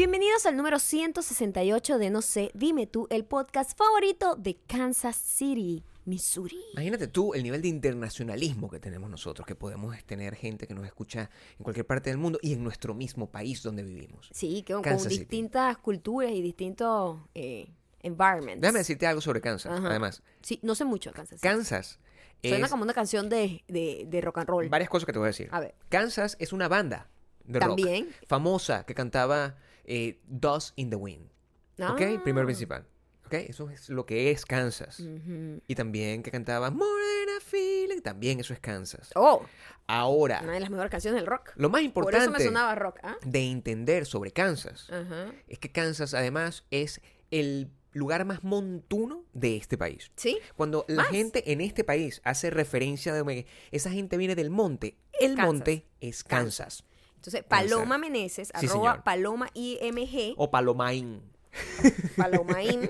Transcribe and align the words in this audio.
Bienvenidos 0.00 0.46
al 0.46 0.56
número 0.56 0.78
168 0.78 1.98
de 1.98 2.08
No 2.08 2.22
sé, 2.22 2.50
dime 2.54 2.86
tú, 2.86 3.06
el 3.10 3.26
podcast 3.26 3.76
favorito 3.76 4.34
de 4.34 4.56
Kansas 4.66 5.14
City, 5.14 5.84
Missouri. 6.06 6.58
Imagínate 6.72 7.06
tú 7.06 7.34
el 7.34 7.42
nivel 7.42 7.60
de 7.60 7.68
internacionalismo 7.68 8.70
que 8.70 8.80
tenemos 8.80 9.10
nosotros, 9.10 9.46
que 9.46 9.54
podemos 9.54 9.94
tener 10.04 10.36
gente 10.36 10.66
que 10.66 10.72
nos 10.72 10.86
escucha 10.86 11.28
en 11.58 11.64
cualquier 11.64 11.86
parte 11.86 12.08
del 12.08 12.16
mundo 12.16 12.38
y 12.40 12.54
en 12.54 12.64
nuestro 12.64 12.94
mismo 12.94 13.30
país 13.30 13.62
donde 13.62 13.82
vivimos. 13.82 14.30
Sí, 14.32 14.62
que 14.62 14.72
con, 14.72 15.00
City. 15.00 15.18
distintas 15.18 15.76
culturas 15.76 16.30
y 16.30 16.40
distintos 16.40 17.18
eh, 17.34 17.68
environments. 18.02 18.62
Déjame 18.62 18.78
decirte 18.78 19.06
algo 19.06 19.20
sobre 19.20 19.42
Kansas, 19.42 19.70
Ajá. 19.70 19.86
además. 19.86 20.22
Sí, 20.40 20.60
no 20.62 20.74
sé 20.74 20.86
mucho 20.86 21.10
de 21.10 21.16
Kansas 21.16 21.40
City. 21.40 21.46
Kansas 21.46 21.98
Suena 22.42 22.70
como 22.70 22.84
una 22.84 22.94
canción 22.94 23.28
de, 23.28 23.64
de, 23.68 24.06
de 24.08 24.20
rock 24.22 24.38
and 24.38 24.48
roll. 24.48 24.68
varias 24.70 24.88
cosas 24.88 25.04
que 25.04 25.12
te 25.12 25.18
voy 25.18 25.26
a 25.26 25.32
decir. 25.32 25.50
A 25.52 25.60
ver. 25.60 25.74
Kansas 25.90 26.38
es 26.40 26.54
una 26.54 26.68
banda 26.68 27.10
de 27.44 27.60
rock 27.60 27.76
También. 27.76 28.08
famosa 28.26 28.86
que 28.86 28.94
cantaba 28.94 29.56
eh, 29.84 30.20
Dust 30.26 30.72
in 30.76 30.90
the 30.90 30.96
Wind. 30.96 31.30
¿Ok? 31.78 32.00
Ah. 32.02 32.20
Primero 32.22 32.46
principal. 32.46 32.86
¿Ok? 33.26 33.34
Eso 33.34 33.70
es 33.70 33.88
lo 33.88 34.04
que 34.06 34.30
es 34.30 34.44
Kansas. 34.44 35.00
Ujú. 35.00 35.62
Y 35.66 35.74
también 35.74 36.22
que 36.22 36.30
cantaba 36.30 36.70
More 36.70 37.02
Than 37.26 37.36
a 37.36 37.40
Feeling. 37.40 38.00
También 38.02 38.40
eso 38.40 38.52
es 38.52 38.60
Kansas. 38.60 39.10
Oh, 39.14 39.44
Ahora, 39.86 40.40
una 40.42 40.52
de 40.52 40.60
las 40.60 40.70
mejores 40.70 40.90
canciones 40.90 41.20
del 41.20 41.26
rock. 41.26 41.50
lo 41.56 41.68
más 41.68 41.80
Por 41.92 42.04
eso 42.14 42.20
me 42.20 42.26
importante 42.26 42.44
sonaba 42.44 42.74
rock. 42.76 42.98
¿ah? 43.02 43.16
de 43.24 43.50
entender 43.50 44.06
sobre 44.06 44.30
Kansas 44.30 44.88
Ajá. 44.90 45.32
es 45.48 45.58
que 45.58 45.72
Kansas 45.72 46.14
además 46.14 46.64
es 46.70 47.00
el 47.32 47.70
lugar 47.92 48.24
más 48.24 48.44
montuno 48.44 49.24
de 49.32 49.56
este 49.56 49.76
país. 49.76 50.12
¿Sí? 50.14 50.38
Cuando 50.56 50.84
la 50.86 51.02
Más. 51.02 51.08
gente 51.10 51.50
en 51.52 51.60
este 51.60 51.82
país 51.82 52.20
hace 52.24 52.50
referencia 52.50 53.12
de 53.12 53.46
esa 53.72 53.90
gente 53.90 54.16
viene 54.16 54.36
del 54.36 54.50
monte, 54.50 54.96
el 55.18 55.30
Kansas. 55.34 55.46
monte 55.46 55.86
es 56.00 56.22
Kansas. 56.22 56.84
Entonces, 57.20 57.44
Paloma 57.44 57.98
Meneses, 57.98 58.48
Sí, 58.58 58.66
arroba 58.66 58.92
señor. 58.92 59.04
Paloma 59.04 59.48
IMG, 59.52 60.32
O 60.38 60.50
Palomain. 60.50 61.20
Palomaín, 62.16 62.88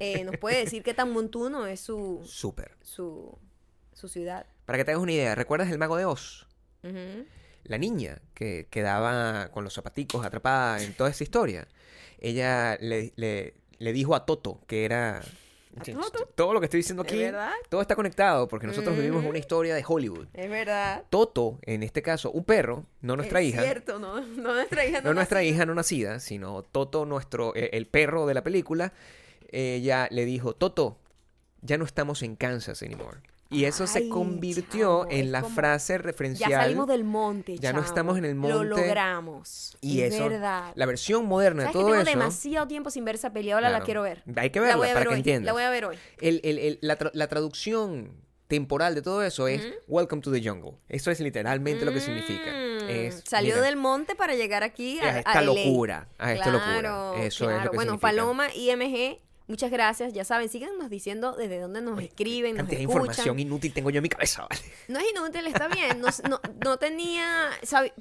eh, 0.00 0.24
nos 0.24 0.36
puede 0.36 0.58
decir 0.64 0.82
qué 0.82 0.92
tan 0.94 1.12
montuno 1.12 1.66
es 1.66 1.80
su, 1.80 2.20
Súper. 2.26 2.76
su, 2.82 3.38
su 3.94 4.08
ciudad. 4.08 4.46
Para 4.66 4.78
que 4.78 4.84
te 4.84 4.90
hagas 4.90 5.02
una 5.02 5.12
idea, 5.12 5.34
¿recuerdas 5.34 5.70
el 5.70 5.78
mago 5.78 5.96
de 5.96 6.04
Oz? 6.04 6.46
La 7.64 7.78
niña 7.78 8.20
que 8.34 8.66
quedaba 8.70 9.48
con 9.52 9.64
los 9.64 9.74
zapaticos 9.74 10.24
atrapada 10.26 10.82
en 10.82 10.92
toda 10.94 11.10
esa 11.10 11.22
historia. 11.24 11.68
Ella 12.18 12.76
le, 12.80 13.12
le- 13.16 13.54
le 13.78 13.92
dijo 13.92 14.14
a 14.14 14.26
Toto 14.26 14.60
que 14.66 14.84
era... 14.84 15.22
Todo 16.34 16.54
lo 16.54 16.60
que 16.60 16.66
estoy 16.66 16.78
diciendo 16.78 17.02
¿Es 17.04 17.08
aquí, 17.12 17.18
verdad? 17.22 17.52
todo 17.68 17.80
está 17.80 17.94
conectado 17.96 18.48
porque 18.48 18.66
nosotros 18.66 18.96
vivimos 18.96 19.20
Ujú. 19.20 19.30
una 19.30 19.38
historia 19.38 19.74
de 19.74 19.84
Hollywood. 19.86 20.26
Es 20.34 20.48
verdad. 20.50 21.04
Toto, 21.10 21.58
en 21.62 21.82
este 21.82 22.02
caso, 22.02 22.30
un 22.30 22.44
perro, 22.44 22.84
no 23.00 23.16
nuestra 23.16 23.40
es 23.40 23.48
hija, 23.48 23.62
cierto, 23.62 23.98
no, 23.98 24.20
no 24.20 24.54
nuestra 24.54 24.84
hija. 24.84 25.00
no 25.00 25.14
nuestra 25.14 25.40
nació. 25.40 25.54
hija 25.54 25.66
no 25.66 25.74
nacida, 25.74 26.20
sino 26.20 26.62
Toto, 26.62 27.04
nuestro, 27.06 27.54
eh, 27.54 27.70
el 27.72 27.86
perro 27.86 28.26
de 28.26 28.34
la 28.34 28.42
película, 28.42 28.92
ella 29.50 30.06
le 30.10 30.24
dijo, 30.24 30.54
Toto, 30.54 30.98
ya 31.62 31.76
no 31.78 31.84
estamos 31.84 32.22
en 32.22 32.36
Kansas 32.36 32.82
anymore. 32.82 33.18
Y 33.52 33.64
eso 33.64 33.86
se 33.88 34.08
convirtió 34.08 35.00
chamo, 35.00 35.06
en 35.10 35.32
la 35.32 35.42
como- 35.42 35.54
frase 35.54 35.94
Ya 35.94 35.98
referencial. 35.98 36.52
salimos 36.52 36.86
del 36.86 37.02
monte. 37.04 37.58
Ya 37.58 37.72
no 37.72 37.80
estamos 37.80 38.16
en 38.16 38.24
el 38.24 38.36
Lo 38.36 38.42
monte. 38.48 38.64
logramos. 38.64 39.76
y 39.80 40.02
es 40.02 40.14
eso, 40.14 40.28
verdad. 40.28 40.72
la 40.76 40.86
versión 40.86 41.26
moderna 41.26 41.62
de 41.64 41.66
¿Sabes 41.66 41.72
que 41.72 41.78
todo 41.80 41.88
tengo 41.90 42.02
eso. 42.02 42.10
demasiado 42.18 42.66
tiempo 42.68 42.90
sin 42.90 43.04
ver 43.04 43.16
esa 43.16 43.32
peli? 43.32 43.50
Ahora 43.50 43.68
la 43.68 43.70
Claro. 43.78 43.84
quiero 43.86 44.02
ver. 44.02 44.22
Hay 44.36 44.50
que 44.50 44.60
La 44.60 44.76
verla 44.76 44.94
para 44.94 45.06
que 45.10 45.14
entiendas. 45.16 45.46
La 45.46 45.52
voy 45.52 45.62
a 45.62 45.70
ver 45.70 45.84
hoy. 45.86 45.96
El- 46.20 46.40
el- 46.44 46.58
el- 46.58 46.78
la, 46.80 46.96
tra- 46.98 47.10
la 47.12 47.26
traducción 47.28 48.12
temporal 48.46 48.94
de 48.94 49.02
todo 49.02 49.22
eso 49.22 49.48
es. 49.48 49.62
Welcome 49.88 50.22
to 50.22 50.30
the 50.32 50.42
Jungle. 50.46 50.72
Eso 50.88 51.10
es 51.10 51.18
literalmente 51.20 51.84
lo 51.84 51.92
que 51.92 52.00
significa. 52.00 52.50
Mm, 52.52 52.88
Es, 52.88 53.22
Salió 53.26 53.54
mira, 53.54 53.66
del 53.66 53.76
monte 53.76 54.14
para 54.16 54.34
llegar 54.34 54.62
aquí 54.64 54.98
a, 55.00 55.04
a 55.04 55.18
esta 55.18 55.30
a 55.38 55.42
locura. 55.42 56.08
A 56.18 56.32
esta 56.32 56.50
locura. 56.50 56.80
Claro, 56.80 57.14
Eso 57.14 57.24
es 57.24 57.40
lo 57.40 57.46
claro. 57.56 57.70
que 57.70 57.76
Bueno, 57.76 57.92
significa. 57.92 58.08
Paloma 58.08 58.48
IMG, 58.54 59.20
muchas 59.50 59.70
gracias. 59.70 60.12
Ya 60.14 60.24
saben, 60.24 60.48
síganos 60.48 60.88
diciendo 60.88 61.34
desde 61.36 61.58
dónde 61.60 61.82
nos 61.82 62.00
escriben, 62.00 62.52
nos 62.52 62.58
Cantidad 62.62 62.78
de 62.78 62.82
escuchan. 62.84 63.02
información 63.02 63.38
inútil 63.38 63.72
tengo 63.74 63.90
yo 63.90 63.98
en 63.98 64.02
mi 64.04 64.08
cabeza, 64.08 64.46
¿vale? 64.48 64.60
No 64.88 64.98
es 64.98 65.04
inútil, 65.10 65.46
está 65.46 65.68
bien. 65.68 66.00
No, 66.00 66.08
no, 66.28 66.40
no 66.64 66.78
tenía. 66.78 67.50
sabi- 67.62 67.92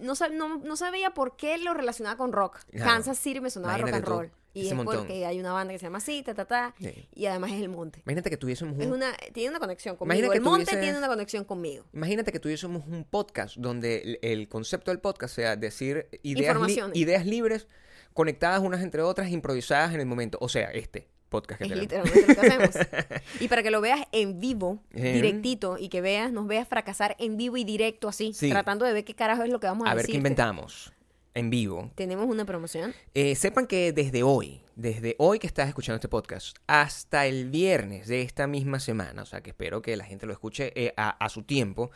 no, 0.00 0.14
sab- 0.14 0.32
no, 0.32 0.58
no 0.58 0.76
sabía 0.76 1.10
por 1.14 1.36
qué 1.36 1.58
lo 1.58 1.74
relacionaba 1.74 2.16
con 2.16 2.32
rock. 2.32 2.58
Claro. 2.70 2.90
Kansas 2.90 3.18
City 3.18 3.40
me 3.40 3.50
sonaba 3.50 3.74
rock 3.74 3.88
Imagínate 3.88 3.96
and 3.98 4.04
tú, 4.06 4.10
roll. 4.22 4.32
Y 4.56 4.60
ese 4.60 4.68
es 4.68 4.74
montón. 4.76 4.98
porque 4.98 5.26
hay 5.26 5.40
una 5.40 5.52
banda 5.52 5.72
que 5.72 5.80
se 5.80 5.86
llama 5.86 5.98
así, 5.98 6.22
ta, 6.22 6.32
ta, 6.32 6.44
ta. 6.44 6.74
Sí. 6.78 7.08
Y 7.12 7.26
además 7.26 7.50
es 7.50 7.60
el 7.60 7.68
monte. 7.68 8.00
Imagínate 8.06 8.30
que 8.30 8.36
tuviésemos 8.36 8.78
Es 8.78 8.86
un, 8.86 8.92
una, 8.92 9.12
tiene 9.32 9.50
una 9.50 9.58
conexión 9.58 9.96
conmigo. 9.96 10.14
Imagina 10.16 10.30
que 10.32 10.38
el 10.38 10.44
monte 10.44 10.64
tuvieses- 10.72 10.80
tiene 10.80 10.98
una 10.98 11.08
conexión 11.08 11.44
conmigo. 11.44 11.84
Imagínate 11.92 12.30
que 12.30 12.38
tuviésemos 12.38 12.84
un 12.86 13.02
podcast 13.04 13.56
donde 13.56 13.98
el, 14.02 14.18
el 14.22 14.48
concepto 14.48 14.92
del 14.92 15.00
podcast 15.00 15.34
sea 15.34 15.56
decir 15.56 16.06
ideas, 16.22 16.56
li- 16.68 16.80
ideas 16.94 17.26
libres 17.26 17.66
conectadas 18.14 18.60
unas 18.62 18.82
entre 18.82 19.02
otras, 19.02 19.28
improvisadas 19.30 19.92
en 19.92 20.00
el 20.00 20.06
momento. 20.06 20.38
O 20.40 20.48
sea, 20.48 20.70
este 20.70 21.08
podcast 21.28 21.58
que 21.60 21.64
Es 21.64 21.70
tenemos. 21.70 21.82
literalmente 21.82 22.34
lo 22.34 22.40
que 22.40 22.46
hacemos. 22.46 23.22
Y 23.40 23.48
para 23.48 23.62
que 23.62 23.70
lo 23.70 23.80
veas 23.80 24.00
en 24.12 24.40
vivo, 24.40 24.82
Ujú. 24.94 25.02
directito, 25.02 25.76
y 25.78 25.88
que 25.88 26.00
veas, 26.00 26.32
nos 26.32 26.46
veas 26.46 26.66
fracasar 26.68 27.16
en 27.18 27.36
vivo 27.36 27.56
y 27.56 27.64
directo 27.64 28.08
así, 28.08 28.32
Sí. 28.32 28.48
tratando 28.50 28.84
de 28.86 28.92
ver 28.92 29.04
qué 29.04 29.14
carajo 29.14 29.42
es 29.42 29.50
lo 29.50 29.58
que 29.60 29.66
vamos 29.66 29.86
a, 29.86 29.90
A 29.90 29.94
ver 29.94 30.02
qué 30.04 30.12
decirte. 30.12 30.18
inventamos 30.18 30.92
en 31.34 31.50
vivo. 31.50 31.90
Tenemos 31.96 32.26
una 32.28 32.44
promoción. 32.44 32.94
Eh, 33.14 33.34
sepan 33.34 33.66
que 33.66 33.92
desde 33.92 34.22
hoy, 34.22 34.60
desde 34.76 35.16
hoy 35.18 35.40
que 35.40 35.48
estás 35.48 35.66
escuchando 35.66 35.96
este 35.96 36.06
podcast, 36.08 36.56
hasta 36.68 37.26
el 37.26 37.50
viernes 37.50 38.06
de 38.06 38.22
esta 38.22 38.46
misma 38.46 38.78
semana, 38.78 39.22
o 39.22 39.26
sea 39.26 39.40
que 39.40 39.50
espero 39.50 39.82
que 39.82 39.96
la 39.96 40.04
gente 40.04 40.26
lo 40.26 40.32
escuche 40.32 40.72
eh, 40.80 40.94
a, 40.96 41.10
a 41.10 41.28
su 41.28 41.42
tiempo, 41.42 41.90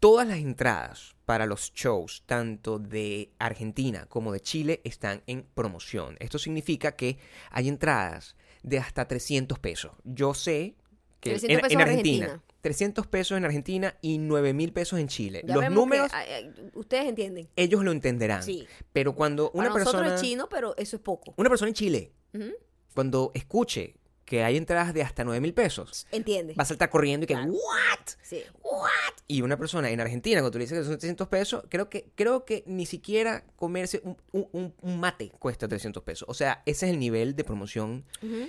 todas 0.00 0.28
las 0.28 0.36
entradas 0.38 1.13
para 1.24 1.46
los 1.46 1.72
shows, 1.72 2.22
tanto 2.26 2.78
de 2.78 3.30
Argentina 3.38 4.06
como 4.06 4.32
de 4.32 4.40
Chile, 4.40 4.80
están 4.84 5.22
en 5.26 5.42
promoción. 5.54 6.16
Esto 6.20 6.38
significa 6.38 6.96
que 6.96 7.18
hay 7.50 7.68
entradas 7.68 8.36
de 8.62 8.78
hasta 8.78 9.06
300 9.06 9.58
pesos. 9.58 9.92
Yo 10.04 10.34
sé 10.34 10.74
que 11.20 11.30
300 11.30 11.50
en, 11.50 11.60
pesos 11.60 11.72
en 11.72 11.80
en 11.80 11.88
Argentina, 11.88 12.24
Argentina. 12.26 12.54
300 12.60 13.06
pesos 13.06 13.38
en 13.38 13.44
Argentina 13.44 13.96
y 14.00 14.18
9 14.18 14.52
mil 14.54 14.72
pesos 14.72 14.98
en 14.98 15.08
Chile. 15.08 15.42
Ya 15.46 15.54
los 15.56 15.70
números, 15.70 16.10
que, 16.10 16.78
ustedes 16.78 17.06
entienden. 17.06 17.48
ellos 17.56 17.84
lo 17.84 17.92
entenderán. 17.92 18.42
Sí. 18.42 18.66
Pero 18.92 19.14
cuando 19.14 19.50
una 19.52 19.68
Para 19.68 19.80
nosotros 19.80 20.02
persona... 20.02 20.14
es 20.16 20.20
chino, 20.22 20.48
pero 20.48 20.74
eso 20.76 20.96
es 20.96 21.02
poco. 21.02 21.34
Una 21.36 21.48
persona 21.48 21.68
en 21.68 21.74
Chile, 21.74 22.12
cuando 22.94 23.32
escuche 23.34 23.96
que 24.24 24.42
hay 24.42 24.56
entradas 24.56 24.94
de 24.94 25.02
hasta 25.02 25.22
9 25.24 25.40
mil 25.40 25.52
pesos, 25.54 26.06
Entiende. 26.10 26.54
va 26.54 26.62
a 26.62 26.66
saltar 26.66 26.88
corriendo 26.90 27.24
y 27.24 27.26
que, 27.26 27.34
Claro. 27.34 27.52
¿what? 27.52 28.06
Sí. 28.22 28.42
¿What? 28.62 28.88
Y 29.26 29.42
una 29.42 29.56
persona 29.56 29.90
en 29.90 30.00
Argentina, 30.00 30.36
cuando 30.40 30.50
tú 30.52 30.58
le 30.58 30.64
dices 30.64 30.78
que 30.78 30.84
son 30.84 30.98
300 30.98 31.28
pesos, 31.28 31.64
creo 31.68 31.88
que, 31.90 32.10
creo 32.14 32.44
que 32.44 32.62
ni 32.66 32.86
siquiera 32.86 33.44
comerse 33.56 34.02
un, 34.04 34.16
un- 34.52 34.74
mate 35.00 35.30
cuesta 35.38 35.68
300 35.68 36.02
pesos. 36.02 36.28
O 36.28 36.34
sea, 36.34 36.62
ese 36.66 36.86
es 36.86 36.92
el 36.92 36.98
nivel 36.98 37.36
de 37.36 37.44
promoción 37.44 38.04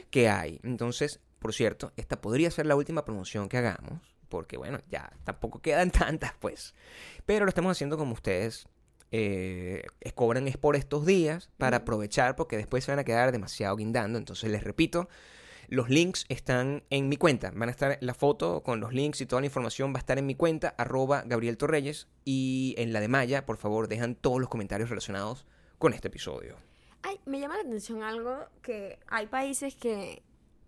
que 0.10 0.30
hay. 0.30 0.60
Entonces, 0.64 1.20
por 1.40 1.54
cierto, 1.54 1.92
esta 1.98 2.20
podría 2.22 2.50
ser 2.52 2.66
la 2.66 2.76
última 2.76 3.06
promoción 3.06 3.48
que 3.50 3.58
hagamos, 3.58 4.02
porque 4.30 4.58
bueno, 4.58 4.80
ya 4.90 5.12
tampoco 5.24 5.62
quedan 5.62 5.92
tantas, 5.92 6.34
pues. 6.40 6.74
Pero 7.26 7.46
lo 7.46 7.50
estamos 7.50 7.72
haciendo 7.72 7.98
como 7.98 8.14
ustedes 8.14 8.68
eh, 9.12 9.86
cobran 10.16 10.48
es 10.48 10.58
por 10.58 10.76
estos 10.76 11.06
días 11.06 11.50
para 11.58 11.78
aprovechar, 11.78 12.36
porque 12.36 12.58
después 12.58 12.84
se 12.84 12.92
van 12.92 13.00
a 13.00 13.04
quedar 13.04 13.32
demasiado 13.32 13.76
guindando. 13.78 14.18
Entonces, 14.18 14.50
les 14.52 14.64
repito, 14.64 15.08
los 15.68 15.90
links 15.90 16.26
están 16.30 16.84
en 16.90 17.10
mi 17.10 17.18
cuenta. 17.18 17.52
Van 17.56 17.70
a 17.70 17.72
estar 17.72 17.98
la 18.02 18.14
foto 18.14 18.64
con 18.64 18.80
los 18.80 18.94
links 18.94 19.22
y 19.22 19.26
toda 19.26 19.42
la 19.42 19.48
información 19.48 19.92
va 19.94 19.98
a 19.98 20.00
estar 20.00 20.18
en 20.18 20.26
mi 20.26 20.36
cuenta, 20.36 20.76
arroba 20.78 21.24
Gabriel 21.26 21.58
Torreyes. 21.58 22.08
Y 22.24 22.76
en 22.78 22.94
la 22.94 23.00
de 23.00 23.08
Maya, 23.08 23.46
por 23.46 23.58
favor, 23.58 23.88
dejan 23.88 24.16
todos 24.16 24.40
los 24.40 24.50
comentarios 24.50 24.90
relacionados 24.90 25.46
con 25.78 25.94
este 25.94 26.08
episodio. 26.08 26.56
Ay, 27.04 27.20
me 27.26 27.40
llama 27.40 27.56
la 27.56 27.62
atención 27.62 28.02
algo 28.04 28.38
que 28.62 28.98
hay 29.08 29.28
países 29.28 29.76
que 29.76 30.24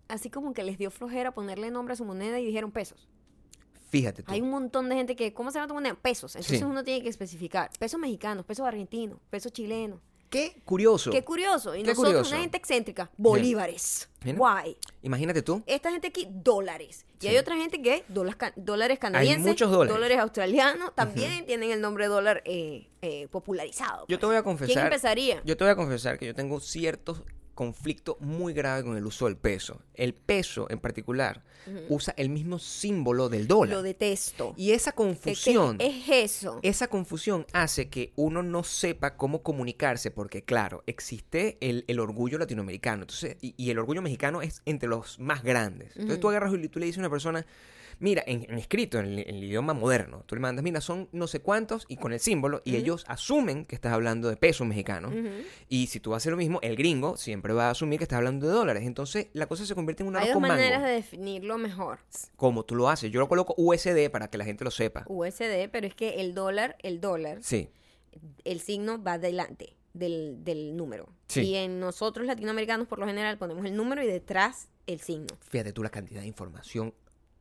así 0.08 0.30
como 0.30 0.54
que 0.54 0.62
les 0.62 0.78
dio 0.78 0.90
flojera 0.90 1.32
ponerle 1.32 1.70
nombre 1.70 1.92
a 1.94 1.96
su 1.96 2.04
moneda 2.04 2.38
y 2.40 2.46
dijeron 2.46 2.70
pesos. 2.72 3.08
Fíjate 3.90 4.22
tú. 4.22 4.30
Hay 4.32 4.42
un 4.42 4.50
montón 4.50 4.88
de 4.90 4.96
gente 4.96 5.16
que, 5.16 5.32
¿cómo 5.32 5.50
se 5.50 5.56
llama 5.58 5.68
tu 5.68 5.74
moneda? 5.74 5.94
Pesos. 5.94 6.36
Entonces 6.36 6.58
Sí. 6.58 6.64
uno 6.64 6.84
tiene 6.84 7.02
que 7.02 7.08
especificar. 7.08 7.70
Pesos 7.78 7.98
mexicanos, 7.98 8.44
pesos 8.44 8.66
argentinos, 8.66 9.18
pesos 9.30 9.50
chilenos. 9.52 10.00
Qué 10.30 10.60
curioso. 10.64 11.10
Qué 11.10 11.24
curioso. 11.24 11.74
Y 11.74 11.82
Qué 11.82 11.88
nosotros, 11.90 12.12
curioso. 12.12 12.30
una 12.30 12.40
gente 12.40 12.56
excéntrica, 12.58 13.10
bolívares. 13.16 14.08
Mira. 14.24 14.36
Guay. 14.36 14.76
Imagínate 15.02 15.42
tú. 15.42 15.62
Esta 15.66 15.90
gente 15.90 16.08
aquí, 16.08 16.28
dólares. 16.30 17.06
Y 17.18 17.22
Sí. 17.22 17.28
hay 17.28 17.36
otra 17.38 17.56
gente 17.56 17.80
que, 17.80 18.04
dólares, 18.08 18.36
dólares 18.56 18.98
canadienses, 18.98 19.46
muchos 19.46 19.70
dólares. 19.70 20.18
australianos, 20.18 20.94
también 20.94 21.46
tienen 21.46 21.70
el 21.70 21.80
nombre 21.80 22.06
dólar 22.08 22.42
eh, 22.44 22.88
eh, 23.02 23.28
popularizado. 23.28 24.02
Yo 24.02 24.06
pues. 24.06 24.20
te 24.20 24.26
voy 24.26 24.36
a 24.36 24.42
¿Quién 24.42 24.56
confesar. 24.56 24.84
empezaría? 24.84 25.42
Yo 25.44 25.56
te 25.56 25.64
voy 25.64 25.70
a 25.72 25.76
confesar 25.76 26.18
que 26.18 26.26
yo 26.26 26.34
tengo 26.34 26.60
ciertos 26.60 27.22
conflicto 27.58 28.16
muy 28.20 28.52
grave 28.52 28.84
con 28.84 28.96
el 28.96 29.04
uso 29.04 29.24
del 29.24 29.36
peso. 29.36 29.80
El 29.94 30.14
peso 30.14 30.68
en 30.70 30.78
particular 30.78 31.42
usa 31.88 32.14
el 32.16 32.28
mismo 32.30 32.60
símbolo 32.60 33.28
del 33.28 33.48
dólar. 33.48 33.74
Lo 33.78 33.82
detesto. 33.82 34.54
Y 34.56 34.70
esa 34.70 34.92
¿Qué- 34.92 34.96
qué 34.96 35.02
confusión, 35.02 35.76
es 35.80 36.08
eso? 36.08 36.60
esa 36.62 36.86
confusión 36.86 37.44
hace 37.52 37.88
que 37.88 38.12
uno 38.14 38.44
no 38.44 38.62
sepa 38.62 39.16
cómo 39.16 39.42
comunicarse, 39.42 40.12
porque 40.12 40.42
claro, 40.44 40.84
existe 40.86 41.58
el, 41.60 41.84
el 41.88 41.98
orgullo 41.98 42.38
latinoamericano, 42.38 43.02
entonces, 43.02 43.36
y, 43.42 43.54
y 43.56 43.70
el 43.70 43.78
orgullo 43.80 44.02
mexicano 44.02 44.40
es 44.40 44.62
entre 44.64 44.88
los 44.88 45.18
más 45.18 45.42
grandes. 45.42 45.96
Entonces 45.96 46.20
tú 46.20 46.28
agarras 46.28 46.54
y 46.54 46.68
tú 46.68 46.78
le 46.78 46.86
dices 46.86 46.98
a 46.98 47.00
una 47.02 47.10
persona, 47.10 47.44
Mira, 48.00 48.22
en, 48.26 48.44
en 48.48 48.58
escrito, 48.58 48.98
en, 49.00 49.06
el- 49.06 49.18
en 49.20 49.34
el 49.36 49.44
idioma 49.44 49.74
moderno, 49.74 50.22
tú 50.26 50.34
le 50.36 50.40
mandas, 50.40 50.62
mira, 50.62 50.80
son 50.80 51.08
no 51.12 51.26
sé 51.26 51.40
cuántos 51.40 51.84
y 51.88 51.96
con 51.96 52.12
el 52.12 52.20
símbolo, 52.20 52.62
y 52.64 52.76
ellos 52.76 53.04
asumen 53.08 53.64
que 53.64 53.74
estás 53.74 53.92
hablando 53.92 54.28
de 54.28 54.36
pesos 54.36 54.66
mexicanos. 54.66 55.12
Y 55.68 55.88
si 55.88 55.98
tú 56.00 56.14
haces 56.14 56.30
lo 56.30 56.36
mismo, 56.36 56.60
el 56.62 56.76
gringo 56.76 57.16
siempre 57.16 57.52
va 57.52 57.66
a 57.68 57.70
asumir 57.70 57.98
que 57.98 58.04
estás 58.04 58.18
hablando 58.18 58.46
de 58.46 58.52
dólares. 58.52 58.84
Entonces, 58.86 59.28
la 59.32 59.46
cosa 59.46 59.66
se 59.66 59.74
convierte 59.74 60.02
en 60.04 60.08
un 60.10 60.16
Hay 60.16 60.28
dos 60.32 60.40
maneras 60.40 60.78
mango. 60.80 60.86
de 60.88 60.92
definirlo 60.94 61.58
mejor. 61.58 61.98
Como 62.36 62.64
tú 62.64 62.74
lo 62.76 62.88
haces. 62.88 63.10
Yo 63.10 63.18
lo 63.20 63.28
coloco 63.28 63.54
USD 63.56 64.10
para 64.10 64.28
que 64.30 64.38
la 64.38 64.44
gente 64.44 64.62
lo 64.64 64.70
sepa. 64.70 65.04
USD, 65.08 65.68
pero 65.72 65.86
es 65.86 65.94
que 65.94 66.20
el 66.20 66.34
dólar, 66.34 66.76
el 66.82 67.00
dólar, 67.00 67.38
Sí. 67.42 67.68
el 68.44 68.60
signo 68.60 69.02
va 69.02 69.18
delante 69.18 69.74
del, 69.92 70.44
del 70.44 70.76
número. 70.76 71.08
Sí. 71.26 71.40
Y 71.42 71.54
en 71.56 71.80
nosotros 71.80 72.26
latinoamericanos, 72.26 72.86
por 72.86 72.98
lo 73.00 73.06
general, 73.06 73.38
ponemos 73.38 73.64
el 73.66 73.74
número 73.76 74.02
y 74.02 74.06
detrás 74.06 74.68
el 74.86 75.00
signo. 75.00 75.36
Fíjate 75.50 75.72
tú 75.72 75.82
la 75.82 75.90
cantidad 75.90 76.20
de 76.20 76.26
información 76.26 76.94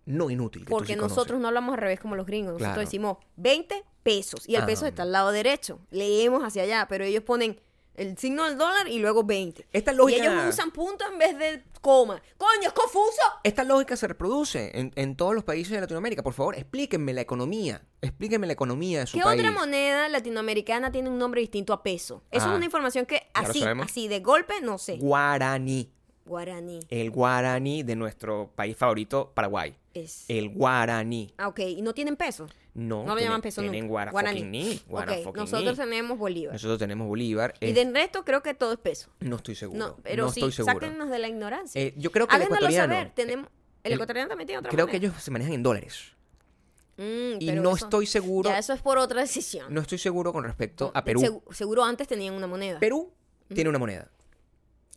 no 0.08 0.30
inútil 0.32 0.64
que 0.66 0.70
Porque 0.70 0.94
sí 0.94 1.00
nosotros 1.00 1.40
no 1.40 1.48
hablamos 1.50 1.74
al 1.74 1.80
revés 1.82 2.00
como 2.00 2.16
los 2.16 2.26
gringos. 2.26 2.54
Nosotros 2.54 2.70
Claro. 2.74 2.82
decimos 2.82 3.18
20 3.36 3.84
pesos 4.04 4.48
y 4.50 4.56
el 4.56 4.64
Ah. 4.64 4.66
peso 4.66 4.86
está 4.88 5.04
al 5.04 5.12
lado 5.12 5.32
derecho. 5.32 5.80
Leemos 5.92 6.42
hacia 6.44 6.64
allá, 6.64 6.88
pero 6.90 7.04
ellos 7.06 7.24
ponen 7.24 7.60
el 7.96 8.16
signo 8.18 8.46
del 8.46 8.58
dólar 8.58 8.88
y 8.88 9.00
luego 9.00 9.24
20. 9.24 9.68
Esta 9.74 9.92
Y 9.92 9.96
lógica... 9.96 10.24
ellos 10.24 10.54
usan 10.54 10.72
punto 10.72 11.04
en 11.12 11.18
vez 11.18 11.38
de 11.38 11.64
coma. 11.82 12.22
¡Coño, 12.38 12.68
es 12.68 12.74
confuso! 12.74 13.22
Esta 13.44 13.64
lógica 13.64 13.96
se 13.98 14.08
reproduce 14.08 14.72
en, 14.80 14.92
en 14.96 15.16
todos 15.16 15.34
los 15.34 15.44
países 15.44 15.72
de 15.74 15.82
Latinoamérica. 15.82 16.22
Por 16.24 16.34
favor, 16.34 16.56
explíquenme 16.56 17.14
la 17.14 17.22
economía. 17.22 17.82
Explíquenme 18.02 18.46
la 18.48 18.54
economía 18.54 19.00
de 19.02 19.08
su 19.08 19.18
¿Qué 19.18 19.24
país. 19.24 19.40
otra 19.42 19.52
moneda 19.52 20.08
latinoamericana 20.10 20.92
tiene 20.92 21.10
un 21.10 21.18
nombre 21.18 21.42
distinto 21.42 21.74
a 21.74 21.82
peso? 21.82 22.24
Eso 22.32 22.46
Ah. 22.46 22.52
es 22.52 22.56
una 22.56 22.66
información 22.66 23.06
que 23.08 23.28
así, 23.34 23.64
así 23.64 24.08
de 24.08 24.20
golpe, 24.20 24.54
no 24.62 24.78
sé. 24.78 24.98
Guaraní. 24.98 25.92
Guaraní 26.26 26.82
El 26.90 27.10
guaraní 27.10 27.84
de 27.84 27.96
nuestro 27.96 28.52
país 28.54 28.76
favorito, 28.78 29.32
Paraguay. 29.34 29.76
Es... 30.04 30.26
El 30.30 30.50
guaraní. 30.50 31.34
Ah, 31.38 31.48
ok. 31.48 31.60
¿Y 31.60 31.82
no 31.82 31.94
tienen 31.94 32.16
peso? 32.16 32.48
No, 32.74 32.98
No 33.04 33.06
lo 33.10 33.16
tienen- 33.16 33.24
llaman 33.26 33.42
peso 33.42 33.62
tienen 33.62 33.82
nunca. 33.82 33.90
guara 33.92 34.12
Guaraní. 34.12 34.40
fucking 34.40 34.52
ni, 34.52 34.82
guara 34.88 35.12
Ok, 35.14 35.24
fucking 35.24 35.42
nosotros 35.42 35.78
tenemos 35.78 36.18
bolívar. 36.20 36.54
Nosotros 36.54 36.78
tenemos 36.80 37.08
Bolívar. 37.08 37.54
Y 37.60 37.66
eh, 37.70 37.74
del 37.74 37.94
resto 37.94 38.24
creo 38.24 38.44
que 38.44 38.54
todo 38.54 38.74
es 38.74 38.80
peso. 38.80 39.10
No 39.20 39.38
estoy 39.38 39.56
seguro. 39.56 39.80
No, 39.80 39.98
pero 40.04 40.26
no 40.26 40.32
sí, 40.32 40.40
estoy 40.42 40.52
seguro. 40.52 40.74
sáquennos 40.76 41.10
de 41.10 41.20
la 41.20 41.28
ignorancia. 41.28 41.82
Eh, 41.82 41.94
yo 41.98 42.12
creo 42.12 42.28
que 42.28 42.36
el 42.36 42.42
ecuatoriano. 42.44 42.94
saber. 42.94 43.12
Tenemos... 43.16 43.48
El, 43.84 43.92
el- 43.92 43.94
ecuatoriano 43.94 44.30
también 44.30 44.46
tiene 44.48 44.60
otra 44.60 44.70
Creo 44.72 44.86
que 44.88 44.98
ellos 44.98 45.14
se 45.22 45.32
manejan 45.32 45.54
en 45.54 45.64
dólares. 45.64 46.12
Mm, 46.98 47.38
Y 47.40 47.52
no 47.52 47.76
eso- 47.76 47.86
estoy 47.86 48.06
seguro. 48.06 48.50
Ya 48.50 48.58
eso 48.60 48.74
es 48.74 48.82
por 48.82 48.98
otra 48.98 49.22
decisión. 49.22 49.74
No 49.74 49.82
estoy 49.82 49.98
seguro 49.98 50.32
con 50.34 50.44
respecto 50.44 50.92
a 50.94 51.04
Perú. 51.04 51.22
Segu- 51.22 51.54
seguro 51.54 51.84
antes 51.84 52.08
tenían 52.08 52.34
una 52.34 52.48
moneda. 52.48 52.80
Perú 52.80 53.12
tiene 53.54 53.70
una 53.70 53.80
moneda. 53.80 54.10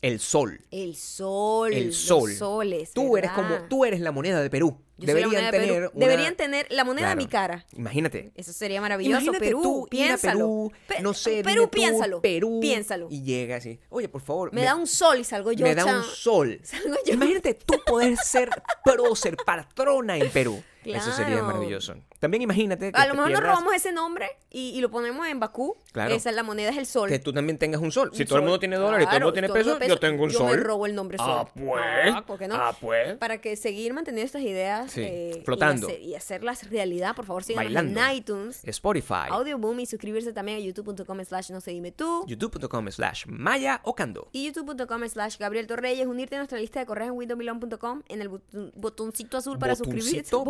El 0.03 0.19
sol. 0.19 0.61
El 0.71 0.97
sol. 0.97 1.73
El 1.75 1.89
los 1.89 1.97
sol. 1.97 2.33
soles. 2.33 2.93
Tú 2.95 3.19
eres 3.19 3.31
como, 3.33 3.55
tú 3.69 3.85
eres 3.85 4.01
la 4.01 4.13
moneda 4.13 4.41
de 4.41 4.49
Perú. 4.49 4.79
Yo 5.01 5.07
Deberían 5.07 5.31
moneda 5.31 5.51
de 5.51 5.59
Perú. 5.59 5.67
tener 5.75 5.91
una- 5.95 6.07
Deberían 6.07 6.37
tener 6.37 6.67
la 6.71 6.85
moneda 6.85 7.07
Claro. 7.09 7.21
mi 7.21 7.27
cara. 7.27 7.67
Imagínate. 7.77 8.31
Eso 8.35 8.53
sería 8.53 8.81
maravilloso. 8.81 9.17
Imagínate 9.23 9.45
Perú, 9.45 9.63
tú 9.63 9.89
ir 9.91 10.03
a 10.03 10.07
piénsalo. 10.09 10.39
Perú, 10.39 10.73
Pe- 10.87 11.01
no 11.03 11.15
sé, 11.15 11.43
Perú, 11.43 11.63
tú, 11.65 11.71
piénsalo. 11.71 12.21
Perú, 12.21 12.59
Piénsalo. 12.61 13.09
Y 13.11 13.23
llega 13.23 13.57
así, 13.57 13.81
oye, 13.89 14.09
por 14.09 14.21
favor. 14.21 14.53
Me 14.53 14.63
da 14.63 14.75
un 14.77 14.87
sol 14.87 15.19
y 15.19 15.25
salgo 15.25 15.53
yo. 15.53 15.65
me 15.67 15.75
da 15.75 15.85
un 15.85 16.05
sol. 16.05 16.61
Salgo 16.65 16.97
yo. 17.07 17.15
Imagínate 17.15 17.55
tú 17.55 17.75
poder 17.87 18.17
ser 18.19 18.51
prócer, 18.85 19.37
patrona 19.45 20.17
en 20.19 20.31
Perú. 20.31 20.63
Eso 20.85 21.13
sería 21.13 21.43
maravilloso. 21.43 21.95
También 22.19 22.43
imagínate 22.43 22.93
que 22.93 22.99
A 23.01 23.07
lo 23.07 23.15
mejor 23.15 23.31
nos 23.31 23.41
pierdas- 23.41 23.55
robamos 23.57 23.75
ese 23.75 23.93
nombre 23.93 24.29
y, 24.51 24.71
y 24.71 24.81
lo 24.81 24.91
ponemos 24.91 25.27
en 25.27 25.41
Bakú. 25.41 25.77
Claro. 25.93 26.15
Esa 26.15 26.31
es 26.31 26.37
la 26.37 26.43
moneda, 26.43 26.71
es 26.71 26.77
el 26.77 26.87
sol. 26.87 27.09
que 27.09 27.19
tú 27.19 27.33
también 27.33 27.57
tengas 27.59 27.81
un 27.81 27.91
sol. 27.93 28.11
Si 28.13 28.25
todo 28.25 28.37
el 28.39 28.43
mundo 28.45 28.59
tiene 28.59 28.77
dólares 28.77 29.05
y 29.05 29.07
todo 29.07 29.17
el 29.17 29.23
mundo 29.23 29.33
tiene 29.33 29.49
todo 29.49 29.57
pesos, 29.59 29.79
yo 29.89 29.99
tengo 29.99 30.25
un 30.25 30.31
yo 30.31 30.39
sol. 30.39 30.51
me 30.51 30.57
robo 30.63 30.87
el 30.87 30.95
nombre 30.95 31.17
sol. 31.19 31.27
Ah, 31.31 31.49
pues. 31.55 32.15
Ah, 32.15 32.25
¿por 32.27 32.39
qué 32.39 32.49
no? 32.49 32.55
Ah, 32.57 32.75
pues. 32.79 33.17
Para 33.19 33.39
que 33.41 33.57
seguir 33.57 33.93
manteniendo 33.95 34.27
estas 34.27 34.43
ideas 34.43 34.91
Sí, 34.93 35.01
eh, 35.03 35.43
flotando. 35.45 35.89
Y, 35.89 35.93
hacer- 35.93 36.03
y 36.03 36.15
hacerlas 36.15 36.71
realidad, 36.71 37.15
por 37.17 37.25
favor, 37.25 37.43
Bailando. 37.55 38.01
en 38.01 38.15
iTunes, 38.17 38.61
Spotify, 38.65 39.29
Audioboom 39.31 39.81
y 39.81 39.87
suscribirse 39.87 40.33
también 40.33 40.59
a 40.59 40.61
youtube.com 40.61 41.25
slash 41.25 41.51
no 41.51 41.61
se 41.61 41.71
dime 41.71 41.91
tú. 41.93 42.25
youtube.com 42.27 42.91
slash 42.91 43.27
maya 43.27 43.81
ocando. 43.85 44.29
Y 44.33 44.45
youtube.com 44.47 45.09
slash 45.09 45.39
Gabriel 45.39 45.67
Torreyes, 45.67 46.07
unirte 46.07 46.37
a 46.37 46.39
nuestra 46.39 46.59
lista 46.59 46.81
de 46.81 46.87
correos 46.87 47.09
en 47.11 47.17
windowmilon.com 47.17 48.03
en 48.09 48.21
el 48.23 48.29
botoncito 48.75 49.37
azul 49.39 49.59
para 49.59 49.75
suscribirse. 49.75 50.11
Botoncito, 50.37 50.45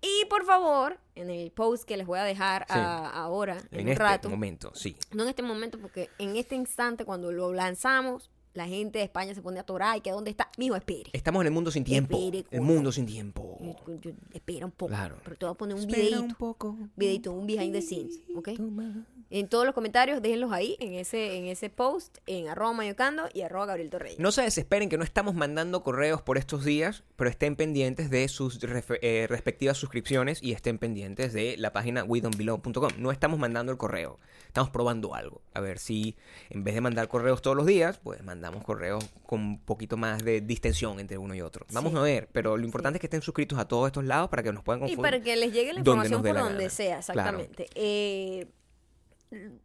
Y 0.00 0.24
por 0.30 0.44
favor, 0.44 0.98
en 1.16 1.28
el 1.30 1.50
post 1.50 1.84
que 1.84 1.96
les 1.96 2.06
voy 2.06 2.18
a 2.18 2.24
dejar 2.24 2.62
Sí. 2.68 2.74
a- 2.78 3.08
ahora, 3.10 3.58
en, 3.72 3.88
este 3.88 4.02
rato, 4.02 4.30
momento, 4.30 4.70
sí. 4.74 4.96
no 5.12 5.24
en 5.24 5.28
este 5.30 5.42
momento, 5.42 5.78
porque 5.78 6.08
en 6.18 6.36
este 6.36 6.54
instante, 6.54 7.04
cuando 7.04 7.32
lo 7.32 7.52
lanzamos, 7.52 8.30
la 8.54 8.66
gente 8.66 8.98
de 8.98 9.04
España 9.04 9.34
se 9.34 9.42
pone 9.42 9.58
a 9.58 9.62
atorar 9.62 9.96
y 9.96 10.00
que 10.00 10.10
dónde 10.10 10.30
está. 10.30 10.50
Mijo, 10.56 10.74
espere. 10.76 11.10
Estamos 11.12 11.40
en 11.42 11.48
el 11.48 11.52
mundo 11.52 11.70
sin 11.70 11.84
tiempo. 11.84 12.16
Espere, 12.16 12.44
El 12.50 12.60
mundo 12.62 12.90
sin 12.92 13.06
tiempo. 13.06 13.58
Yo- 13.60 13.94
yo- 14.00 14.10
espera 14.32 14.66
un 14.66 14.72
poco. 14.72 14.88
Claro. 14.90 15.16
Pero 15.24 15.36
te 15.36 15.46
voy 15.46 15.52
a 15.52 15.56
poner 15.56 15.74
un 15.76 15.80
Espera 15.82 15.98
videito. 16.02 16.22
un 16.22 16.34
poco. 16.34 16.76
videito, 16.96 17.32
un 17.32 17.46
behind 17.46 17.72
the 17.72 17.82
scenes, 17.82 18.20
¿ok? 18.34 18.50
Toma. 18.56 19.04
En 19.30 19.46
todos 19.48 19.66
los 19.66 19.74
comentarios, 19.74 20.22
déjenlos 20.22 20.52
ahí, 20.52 20.76
en 20.80 20.94
ese, 20.94 21.36
en 21.36 21.44
ese 21.46 21.68
post, 21.68 22.16
en 22.26 22.48
arroba 22.48 22.72
mayocando 22.72 23.28
y 23.34 23.42
arroba 23.42 23.66
Gabriel 23.66 23.90
Torreyes. 23.90 24.18
No 24.18 24.32
se 24.32 24.40
desesperen 24.42 24.88
que 24.88 24.96
no 24.96 25.04
estamos 25.04 25.34
mandando 25.34 25.82
correos 25.82 26.22
por 26.22 26.38
estos 26.38 26.64
días, 26.64 27.04
pero 27.16 27.28
estén 27.28 27.54
pendientes 27.54 28.08
de 28.08 28.26
sus 28.28 28.58
eh, 28.62 29.26
respectivas 29.28 29.76
suscripciones 29.76 30.42
y 30.42 30.52
estén 30.52 30.78
pendientes 30.78 31.32
de 31.34 31.56
la 31.58 31.72
página 31.74 32.04
widonbelow.com. 32.04 32.90
No 32.96 33.10
estamos 33.12 33.38
mandando 33.38 33.70
el 33.70 33.76
correo, 33.76 34.18
estamos 34.46 34.70
probando 34.70 35.14
algo. 35.14 35.42
A 35.52 35.60
ver 35.60 35.78
si 35.78 36.16
en 36.48 36.64
vez 36.64 36.74
de 36.74 36.80
mandar 36.80 37.08
correos 37.08 37.42
todos 37.42 37.56
los 37.56 37.66
días, 37.66 37.98
pues 37.98 38.22
mandamos 38.24 38.64
correos 38.64 39.04
con 39.26 39.40
un 39.40 39.58
poquito 39.60 39.98
más 39.98 40.24
de 40.24 40.40
distensión 40.40 41.00
entre 41.00 41.18
uno 41.18 41.34
y 41.34 41.42
otro. 41.42 41.66
Vamos 41.72 41.92
Sí. 41.92 41.98
a 41.98 42.00
ver, 42.00 42.28
pero 42.32 42.56
lo 42.56 42.64
importante 42.64 42.96
es 42.96 43.00
que 43.00 43.06
estén 43.08 43.20
suscritos 43.22 43.58
a 43.58 43.66
todos 43.68 43.88
estos 43.88 44.04
lados 44.04 44.30
para 44.30 44.42
que 44.42 44.52
nos 44.54 44.62
puedan 44.64 44.78
Y 44.80 44.94
confundir. 44.96 45.02
para 45.02 45.20
que 45.22 45.36
les 45.36 45.52
llegue 45.52 45.74
la 45.74 45.80
información 45.80 46.22
por 46.22 46.32
la 46.34 46.40
donde 46.40 46.58
gana. 46.64 46.70
sea, 46.70 47.00
Claro. 47.00 47.40
exactamente. 47.40 47.66
Eh, 47.74 48.46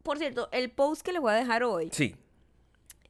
por 0.04 0.18
cierto, 0.18 0.50
el 0.52 0.72
post 0.72 1.02
que 1.02 1.14
les 1.14 1.22
voy 1.22 1.32
a 1.32 1.36
dejar 1.36 1.64
hoy 1.64 1.90
Sí, 1.92 2.16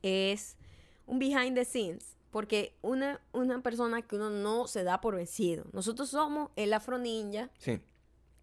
es 0.01 0.57
un 1.05 1.19
behind 1.19 1.55
the 1.55 1.65
scenes. 1.65 2.15
Porque 2.31 2.73
una, 2.81 3.21
una 3.31 3.61
persona 3.61 4.01
que 4.01 4.15
uno 4.15 4.31
no 4.31 4.65
se 4.67 4.83
da 4.83 5.00
por 5.01 5.15
vencido. 5.15 5.65
Nosotros 5.71 6.09
somos 6.09 6.50
el 6.55 6.73
afro 6.73 6.97
ninja 6.97 7.51
sí, 7.59 7.79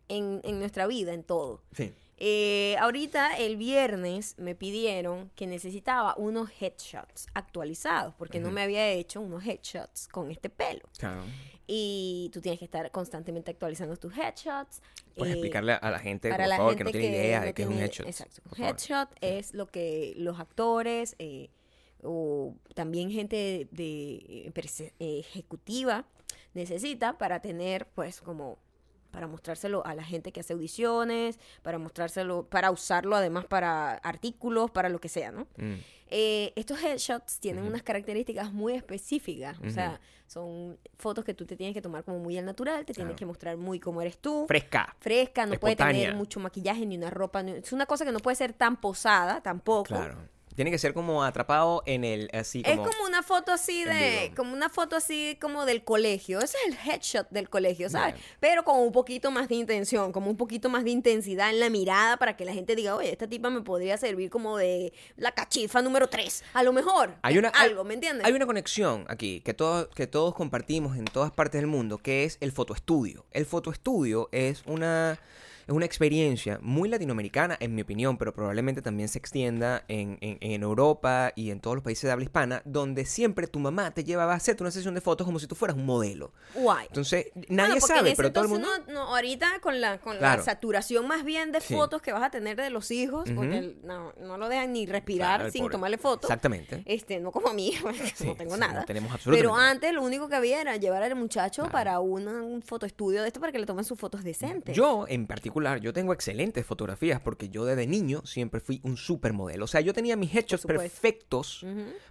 en, 0.08 0.40
en 0.44 0.58
nuestra 0.60 0.86
vida, 0.86 1.12
en 1.12 1.24
todo. 1.24 1.62
sí. 1.72 1.92
Eh, 2.22 2.76
ahorita 2.78 3.38
el 3.38 3.56
viernes 3.56 4.34
me 4.36 4.54
pidieron 4.54 5.30
que 5.36 5.46
necesitaba 5.46 6.14
unos 6.18 6.50
headshots 6.60 7.26
actualizados 7.32 8.14
porque 8.16 8.40
no 8.40 8.50
me 8.50 8.60
había 8.60 8.86
hecho 8.90 9.22
unos 9.22 9.42
headshots 9.46 10.06
con 10.06 10.30
este 10.30 10.50
pelo. 10.50 10.82
Claro. 10.98 11.22
Y 11.72 12.31
tú 12.32 12.40
tienes 12.40 12.58
que 12.58 12.64
estar 12.64 12.90
constantemente 12.90 13.52
actualizando 13.52 13.96
tus 13.96 14.12
headshots. 14.17 14.82
Puedes 15.17 15.34
eh, 15.34 15.37
explicarle 15.37 15.75
a 15.75 15.90
la 15.90 16.00
gente, 16.00 16.28
para 16.28 16.43
por 16.43 16.49
la 16.49 16.56
favor, 16.56 16.70
gente 16.72 16.78
que 16.78 16.99
no 16.99 17.00
tiene 17.00 17.17
idea 17.17 17.40
de 17.43 17.46
no 17.46 17.55
qué 17.55 17.62
es 17.62 17.69
un 17.69 17.78
headshot. 17.78 18.06
Exacto. 18.08 18.43
Un 18.44 18.50
favor. 18.56 18.70
headshot 18.70 19.09
es 19.21 19.54
lo 19.54 19.66
que 19.66 20.14
los 20.16 20.40
actores 20.40 21.14
eh, 21.21 21.50
o 22.02 22.56
también 22.75 23.11
gente 23.12 23.68
de, 23.71 24.52
eh, 24.52 25.18
ejecutiva 25.21 26.06
necesita 26.54 27.18
para 27.18 27.40
tener, 27.40 27.87
pues, 27.87 28.21
como 28.21 28.59
para 29.12 29.28
mostrárselo 29.28 29.87
a 29.87 29.94
la 29.94 30.02
gente 30.04 30.33
que 30.33 30.40
hace 30.40 30.54
audiciones, 30.54 31.38
para 31.62 31.78
mostrárselo, 31.78 32.49
para 32.49 32.73
usarlo 32.73 33.14
además 33.14 33.44
para 33.44 33.94
artículos, 33.94 34.73
para 34.73 34.88
lo 34.88 35.00
que 35.00 35.09
sea, 35.09 35.30
¿no? 35.30 35.47
Mm. 35.56 35.75
Eh, 36.11 36.52
estos 36.57 36.83
headshots 36.83 37.38
tienen 37.38 37.64
unas 37.64 37.83
características 37.83 38.52
muy 38.52 38.75
específicas. 38.75 39.57
O 39.64 39.71
sea, 39.71 40.00
son 40.26 40.79
fotos 40.99 41.25
que 41.25 41.35
tú 41.35 41.47
te 41.47 41.57
tienes 41.57 41.75
que 41.75 41.81
tomar 41.83 42.05
como 42.05 42.19
muy 42.19 42.37
al 42.38 42.45
natural, 42.45 42.85
te 42.85 42.93
tienes 42.93 43.11
Claro. 43.11 43.17
que 43.17 43.26
mostrar 43.26 43.57
muy 43.57 43.79
como 43.81 44.00
eres 44.02 44.19
tú 44.19 44.45
Fresca. 44.49 44.95
fresca, 45.00 45.47
no 45.47 45.55
puede 45.59 45.76
tener 45.76 46.14
mucho 46.14 46.38
maquillaje 46.40 46.85
ni 46.87 46.97
una 46.97 47.11
ropa. 47.11 47.43
ni- 47.43 47.52
Es 47.52 47.73
una 47.73 47.87
cosa 47.87 48.05
que 48.05 48.12
no 48.12 48.19
puede 48.21 48.35
ser 48.37 48.52
tan 48.52 48.76
posada 48.81 49.40
tampoco. 49.40 49.85
Claro. 49.88 50.19
Tiene 50.54 50.71
que 50.71 50.78
ser 50.78 50.92
como 50.95 51.23
atrapado 51.25 51.83
en 51.87 52.04
el, 52.04 52.28
así 52.33 52.62
Es 52.66 52.76
como... 52.76 52.90
como 52.90 53.04
una 53.04 53.23
foto 53.23 53.52
así 53.52 53.85
de, 53.85 54.33
como 54.37 54.52
una 54.52 54.69
foto 54.69 54.97
así 54.97 55.38
como 55.40 55.64
del 55.64 55.85
colegio. 55.85 56.40
Ese 56.40 56.59
es 56.66 56.75
el 56.75 56.90
headshot 56.90 57.28
del 57.30 57.49
colegio, 57.49 57.88
¿sabes? 57.88 58.14
Bien. 58.14 58.26
Pero 58.40 58.64
con 58.64 58.78
un 58.80 58.92
poquito 58.92 59.30
más 59.30 59.49
de 59.49 59.54
intención, 59.54 60.12
como 60.12 60.28
un 60.28 60.37
poquito 60.37 60.69
más 60.69 60.85
de 60.85 60.90
intensidad 60.90 61.50
en 61.50 61.61
la 61.61 61.71
mirada 61.71 62.16
para 62.16 62.37
que 62.37 62.45
la 62.45 62.52
gente 62.52 62.75
diga, 62.76 62.97
oye, 62.97 63.11
esta 63.12 63.26
tipa 63.28 63.49
me 63.49 63.62
podría 63.62 63.97
servir 63.97 64.28
como 64.28 64.57
de 64.57 64.92
la 65.16 65.33
cachifa 65.33 65.83
número 65.83 66.09
3. 66.09 66.45
A 66.52 66.62
lo 66.62 66.73
mejor. 66.73 67.14
Hay 67.23 67.38
una, 67.38 67.52
hay- 67.54 67.71
algo, 67.71 67.85
¿me 67.85 67.95
entiendes? 67.95 68.26
Hay 68.26 68.33
una 68.33 68.47
conexión 68.47 69.04
aquí 69.09 69.40
que, 69.40 69.54
todos 69.54 69.88
que 69.95 70.07
todos 70.07 70.35
compartimos 70.35 70.97
en 70.97 71.04
todas 71.04 71.30
partes 71.30 71.61
del 71.61 71.69
mundo, 71.69 71.99
que 71.99 72.25
es 72.25 72.37
el 72.40 72.52
fotoestudio. 72.52 73.25
El 73.30 73.47
fotoestudio 73.47 74.28
es 74.33 74.62
una, 74.66 75.19
es 75.70 75.76
una 75.76 75.86
experiencia 75.86 76.58
muy 76.62 76.88
latinoamericana, 76.88 77.56
en 77.60 77.74
mi 77.74 77.82
opinión, 77.82 78.16
pero 78.18 78.34
probablemente 78.34 78.82
también 78.82 79.08
se 79.08 79.18
extienda 79.18 79.84
en, 79.88 80.18
en- 80.20 80.38
en 80.40 80.62
Europa 80.62 81.32
y 81.36 81.50
en 81.50 81.60
todos 81.60 81.76
los 81.76 81.84
países 81.84 82.02
de 82.04 82.10
habla 82.12 82.24
hispana, 82.24 82.60
donde 82.64 83.04
siempre 83.04 83.46
tu 83.46 83.60
mamá 83.60 83.92
te 83.92 84.02
llevaba 84.02 84.32
a 84.32 84.36
hacerte 84.36 84.62
una 84.62 84.70
sesión 84.72 84.94
de 84.94 85.00
fotos 85.00 85.24
como 85.24 85.38
si 85.38 85.46
tú 85.46 85.54
fueras 85.54 85.76
un 85.76 85.86
modelo. 85.86 86.32
Guay. 86.54 86.86
Entonces, 86.88 87.26
Bueno, 87.34 87.46
nadie 87.50 87.74
en 87.74 87.80
sabe, 87.80 88.08
ese 88.10 88.16
pero 88.16 88.32
todo 88.32 88.44
el 88.44 88.50
mundo... 88.50 88.68
No, 88.88 88.92
no, 88.92 89.00
ahorita 89.16 89.60
con 89.62 89.80
la, 89.80 89.98
con 89.98 90.16
Claro. 90.18 90.38
la 90.38 90.42
saturación 90.44 91.06
más 91.06 91.24
bien 91.24 91.52
de 91.52 91.60
Sí. 91.60 91.74
fotos 91.74 92.02
que 92.02 92.12
vas 92.12 92.22
a 92.24 92.30
tener 92.30 92.56
de 92.56 92.70
los 92.70 92.90
hijos, 92.90 93.30
porque 93.34 93.58
el- 93.58 93.78
no, 93.84 94.12
no 94.20 94.38
lo 94.38 94.48
dejan 94.48 94.72
ni 94.72 94.86
respirar 94.86 95.36
Claro, 95.38 95.52
sin 95.52 95.62
pobre. 95.62 95.72
tomarle 95.72 95.98
fotos. 95.98 96.24
Exactamente. 96.28 96.82
Este, 96.84 97.20
no 97.20 97.30
como 97.30 97.48
a 97.48 97.54
mí, 97.54 97.72
Sí, 98.16 98.26
no 98.26 98.34
tengo 98.34 98.54
sí, 98.54 98.60
nada. 98.60 98.80
no 98.80 98.84
tenemos 98.86 99.12
absolutamente 99.12 99.48
Pero 99.48 99.56
antes 99.56 99.92
lo 99.94 100.02
único 100.02 100.28
que 100.28 100.34
había 100.34 100.60
era 100.60 100.76
llevar 100.76 101.04
al 101.04 101.14
muchacho 101.14 101.62
Claro. 101.62 101.72
para 101.72 102.00
una- 102.00 102.42
un 102.42 102.60
fotoestudio 102.62 103.22
de 103.22 103.28
esto 103.28 103.38
para 103.38 103.52
que 103.52 103.58
le 103.60 103.66
tomen 103.66 103.84
sus 103.84 103.98
fotos 103.98 104.24
decentes. 104.24 104.74
Yo, 104.74 105.04
en 105.08 105.26
particular, 105.28 105.60
yo 105.81 105.93
tengo 105.93 106.12
excelentes 106.12 106.64
fotografías 106.64 107.21
porque 107.21 107.49
yo 107.49 107.64
desde 107.64 107.87
niño 107.87 108.23
siempre 108.25 108.61
fui 108.61 108.81
un 108.83 108.97
supermodelo. 108.97 109.64
O 109.64 109.69
sea, 109.69 109.81
yo 109.81 109.93
tenía 109.93 110.17
mis 110.17 110.35
hechos 110.35 110.64
perfectos 110.64 111.64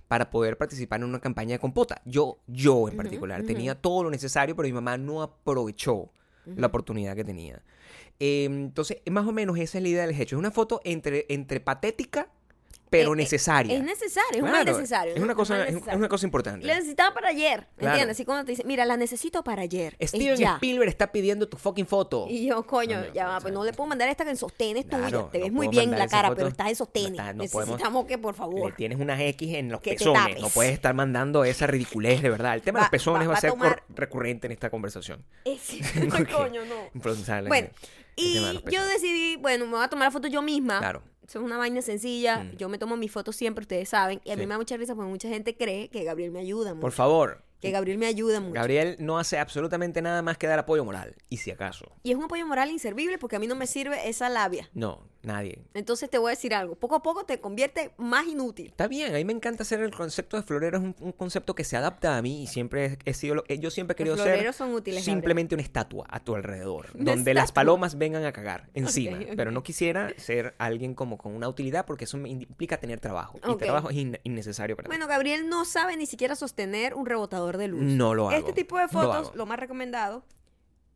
para 0.08 0.30
poder 0.30 0.58
participar 0.58 1.02
en 1.02 1.08
una 1.08 1.20
campaña 1.20 1.54
de 1.54 1.60
compota. 1.60 2.02
Yo, 2.06 2.40
yo 2.48 2.88
en 2.90 2.98
particular, 2.98 3.44
tenía 3.44 3.76
todo 3.76 4.04
lo 4.04 4.10
necesario, 4.10 4.56
pero 4.56 4.68
mi 4.68 4.74
mamá 4.74 4.98
no 4.98 5.22
aprovechó 5.22 6.12
la 6.46 6.68
oportunidad 6.68 7.16
que 7.16 7.24
tenía. 7.24 7.62
Eh, 8.20 8.46
entonces, 8.46 8.98
más 9.10 9.28
o 9.28 9.32
menos 9.32 9.58
esa 9.58 9.78
es 9.78 9.84
la 9.84 9.90
idea 9.90 10.08
del 10.08 10.20
hecho. 10.20 10.36
Es 10.36 10.40
una 10.40 10.52
foto 10.52 10.82
entre, 10.84 11.26
entre 11.30 11.60
patética, 11.60 12.30
pero 12.90 13.12
Eh, 13.12 13.14
eh, 13.14 13.18
necesaria. 13.18 13.78
Es 13.78 13.84
necesario, 13.84 14.44
es 14.44 14.50
Claro, 14.52 14.74
necesario. 14.74 15.14
Es 15.14 15.22
una 15.22 15.34
un 15.34 15.38
cosa, 15.38 15.68
es- 15.68 15.76
es 15.76 15.96
una 15.96 16.10
cosa 16.10 16.26
importante. 16.26 16.66
La 16.66 16.74
necesitaba 16.76 17.14
para 17.14 17.30
ayer, 17.30 17.68
Claro. 17.78 17.94
¿entiendes? 17.94 18.18
Así 18.18 18.26
cuando 18.26 18.46
te 18.46 18.54
dicen, 18.54 18.66
mira, 18.68 18.84
la 18.86 18.98
necesito 18.98 19.44
para 19.44 19.62
ayer. 19.62 19.96
es 20.00 20.10
Steven. 20.10 20.42
Spielberg 20.56 20.90
está 20.90 21.12
pidiendo 21.12 21.48
tu 21.48 21.58
fucking 21.58 21.86
foto. 21.86 22.26
Y 22.28 22.48
yo, 22.48 22.66
coño, 22.66 23.04
ya 23.14 23.28
va, 23.28 23.40
pues 23.42 23.54
no 23.54 23.64
le 23.64 23.74
puedo 23.74 23.88
mandar 23.88 24.10
esta 24.10 24.24
que 24.24 24.32
en 24.32 24.38
sostenes 24.38 24.86
Claro, 24.86 25.26
tuya. 25.26 25.32
Te 25.32 25.38
no 25.40 25.44
ves 25.46 25.54
muy 25.54 25.68
bien 25.68 25.92
la 25.92 26.08
cara, 26.08 26.30
foto. 26.30 26.38
pero 26.38 26.48
estás 26.48 26.66
en 26.68 26.72
No 26.72 26.76
sostenes. 26.78 27.12
está- 27.12 27.34
no 27.34 27.44
podemos- 27.46 27.68
Necesitamos 27.76 28.06
que, 28.06 28.18
por 28.18 28.34
Le 28.34 28.38
favor. 28.40 28.76
tienes 28.76 29.00
unas 29.00 29.20
X 29.22 29.54
en 29.54 29.70
los 29.70 29.82
pezones. 29.82 30.42
No 30.42 30.50
puedes 30.50 30.74
estar 30.74 30.94
mandando 30.96 31.44
esa 31.44 31.68
ridiculez, 31.68 32.24
de 32.24 32.30
verdad. 32.32 32.56
El 32.56 32.62
tema 32.64 32.80
de 32.80 32.84
los 32.86 32.90
pezones 32.90 33.22
va- 33.28 33.28
va, 33.28 33.34
va 33.34 33.38
a 33.38 33.42
ser 33.42 33.52
tomar- 33.52 33.84
recurrente 33.90 34.48
en 34.48 34.52
esta 34.54 34.72
conversación. 34.72 35.24
Porque- 35.44 35.54
coño, 36.50 36.62
no. 36.66 36.90
Bueno, 37.48 37.68
y 38.16 38.62
yo 38.72 38.86
decidí, 38.88 39.36
bueno, 39.38 39.66
me 39.66 39.72
voy 39.74 39.84
a 39.84 39.88
tomar 39.90 40.08
la 40.08 40.12
foto 40.12 40.28
yo 40.28 40.42
misma. 40.42 40.80
Claro. 40.80 41.04
Eso 41.30 41.38
es 41.40 41.46
una 41.46 41.58
vaina 41.58 41.80
sencilla. 41.84 42.44
Mm. 42.44 42.58
Yo 42.58 42.70
me 42.70 42.80
tomo 42.80 42.98
mis 42.98 43.12
fotos 43.12 43.36
siempre, 43.36 43.62
ustedes 43.62 43.88
saben. 43.90 44.20
Y 44.26 44.32
a 44.32 44.36
mí 44.36 44.42
Sí. 44.42 44.48
me 44.48 44.54
da 44.56 44.58
mucha 44.58 44.76
risa 44.78 44.96
porque 44.96 45.12
mucha 45.12 45.30
gente 45.30 45.56
cree 45.56 45.88
que 45.90 46.04
Gabriel 46.04 46.32
me 46.32 46.40
ayuda 46.40 46.72
mucho. 46.74 46.82
Por 46.82 46.92
favor. 46.92 47.44
Que 47.62 47.70
Gabriel 47.72 47.98
me 48.00 48.08
ayuda 48.08 48.40
mucho. 48.40 48.54
Gabriel 48.54 48.96
no 49.00 49.20
hace 49.20 49.38
absolutamente 49.38 50.02
nada 50.02 50.22
más 50.24 50.38
que 50.40 50.48
dar 50.48 50.58
apoyo 50.58 50.84
moral. 50.84 51.14
Y 51.30 51.38
si 51.38 51.52
acaso. 51.52 51.86
Y 52.02 52.12
es 52.12 52.18
un 52.18 52.24
apoyo 52.24 52.48
moral 52.48 52.72
inservible 52.72 53.18
porque 53.20 53.36
a 53.36 53.40
mí 53.40 53.46
no 53.48 53.56
me 53.56 53.68
sirve 53.68 54.10
esa 54.10 54.28
labia. 54.30 54.70
No, 54.74 55.04
nadie. 55.30 55.62
Entonces 55.74 56.10
te 56.10 56.18
voy 56.18 56.30
a 56.30 56.36
decir 56.36 56.54
algo. 56.54 56.76
Poco 56.76 56.96
a 56.96 57.02
poco 57.02 57.24
te 57.26 57.40
convierte 57.40 57.92
más 57.98 58.28
inútil. 58.28 58.68
Está 58.68 58.88
bien, 58.88 59.14
a 59.14 59.18
mí 59.18 59.26
me 59.26 59.34
encanta 59.34 59.64
hacer 59.64 59.80
el 59.82 59.92
concepto 59.92 60.38
de 60.38 60.44
florero, 60.44 60.78
es 60.78 60.84
un, 60.84 60.96
un 61.00 61.12
concepto 61.14 61.56
que 61.56 61.64
se 61.64 61.78
adapta 61.78 62.18
a 62.18 62.22
mí 62.22 62.44
y 62.44 62.48
siempre 62.48 62.98
he, 63.06 63.14
sido, 63.14 63.36
lo- 63.36 63.46
yo 63.46 63.70
siempre 63.72 63.94
he 63.94 63.96
querido 63.96 64.16
Los 64.16 64.24
ser 64.24 64.34
floreros 64.34 64.56
son 64.56 64.74
útiles, 64.74 65.04
simplemente 65.04 65.56
una 65.56 65.62
estatua 65.64 66.06
a 66.10 66.20
tu 66.20 66.36
alrededor, 66.36 66.88
donde 66.94 67.34
las 67.34 67.46
estatua. 67.46 67.54
palomas 67.62 67.98
vengan 67.98 68.26
a 68.26 68.32
cagar 68.32 68.70
encima, 68.74 69.18
ok. 69.18 69.28
pero 69.38 69.52
no 69.52 69.64
quisiera 69.64 70.14
ser 70.18 70.56
alguien 70.58 70.94
como 70.96 71.18
con 71.18 71.34
una 71.36 71.48
utilidad 71.48 71.86
porque 71.86 72.04
eso 72.06 72.18
me 72.18 72.30
implica 72.30 72.78
tener 72.80 73.00
trabajo 73.00 73.40
y 73.44 73.50
Ok. 73.50 73.60
trabajo 73.64 73.90
es 73.90 73.96
in- 73.98 74.20
innecesario 74.24 74.76
para 74.76 74.88
mí. 74.88 74.92
Bueno, 74.92 75.08
Gabriel 75.08 75.48
no 75.50 75.66
sabe 75.66 75.96
ni 75.98 76.06
siquiera 76.06 76.36
sostener 76.36 76.94
un 76.96 77.06
rebotador 77.06 77.58
de 77.58 77.68
luz. 77.68 77.82
No 77.84 78.14
lo 78.16 78.30
hago. 78.30 78.38
Este 78.38 78.54
tipo 78.54 78.78
de 78.78 78.84
lo 78.84 78.90
fotos, 78.90 79.28
hago. 79.28 79.32
lo, 79.36 79.46
más 79.46 79.60
recomendado 79.60 80.24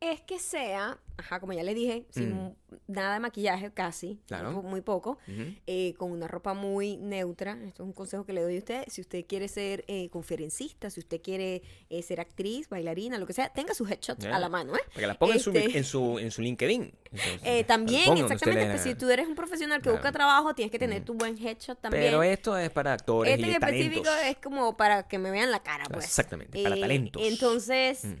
es 0.00 0.20
que 0.20 0.38
sea, 0.38 0.98
ajá, 1.16 1.40
como 1.40 1.52
ya 1.54 1.62
le 1.62 1.72
dije, 1.74 2.06
sin 2.10 2.34
Mm. 2.34 2.56
nada 2.88 3.14
de 3.14 3.20
maquillaje 3.20 3.72
casi, 3.72 4.20
Claro. 4.26 4.50
muy, 4.62 4.80
poco, 4.82 5.18
eh, 5.66 5.94
con 5.96 6.10
una 6.12 6.28
ropa 6.28 6.52
muy 6.54 6.96
neutra. 6.98 7.52
Esto 7.66 7.82
es 7.84 7.86
un 7.86 7.92
consejo 7.94 8.26
que 8.26 8.32
le 8.34 8.42
doy 8.42 8.56
a 8.56 8.58
usted. 8.58 8.84
Si 8.88 9.00
usted 9.00 9.24
quiere 9.26 9.48
ser 9.48 9.84
eh, 9.88 10.10
conferencista, 10.10 10.90
si 10.90 11.00
usted 11.00 11.22
quiere 11.22 11.62
eh, 11.88 12.02
ser 12.02 12.20
actriz, 12.20 12.68
bailarina, 12.68 13.16
lo 13.18 13.26
que 13.26 13.32
sea, 13.32 13.48
tenga 13.50 13.72
sus 13.74 13.90
headshots 13.90 14.24
a 14.26 14.38
la 14.38 14.48
mano, 14.48 14.74
¿eh? 14.76 14.80
Para 14.88 15.00
que 15.00 15.06
la 15.06 15.18
ponga 15.18 15.34
en, 15.34 15.40
su, 15.40 15.50
Este- 15.52 15.78
en, 15.78 15.84
su, 15.84 16.18
en 16.18 16.30
su 16.30 16.42
LinkedIn. 16.42 16.82
Entonces, 17.12 17.40
Eh, 17.44 17.64
también, 17.64 18.16
exactamente, 18.18 18.68
dé 18.72 18.78
si 18.78 18.94
tú 18.94 19.08
eres 19.08 19.26
un 19.28 19.34
profesional 19.36 19.78
que 19.78 19.84
Claro. 19.84 19.98
busca 19.98 20.12
trabajo, 20.12 20.54
tienes 20.54 20.72
que 20.72 20.78
tener 20.78 21.02
Mm. 21.02 21.04
tu 21.04 21.14
buen 21.14 21.38
headshot 21.38 21.80
también. 21.80 22.02
Pero 22.04 22.22
esto 22.22 22.58
es 22.58 22.70
para 22.70 22.92
actores 22.92 23.32
Este 23.32 23.44
en 23.44 23.50
y 23.50 23.54
específico 23.54 24.02
talentos. 24.02 24.30
es 24.30 24.36
como 24.42 24.76
para 24.76 25.04
que 25.08 25.18
me 25.18 25.30
vean 25.30 25.50
la 25.50 25.62
cara, 25.62 25.84
pues. 25.90 26.04
Exactamente, 26.04 26.62
para 26.62 26.78
talentos. 26.78 27.22
Entonces, 27.24 28.04
Mm. 28.04 28.14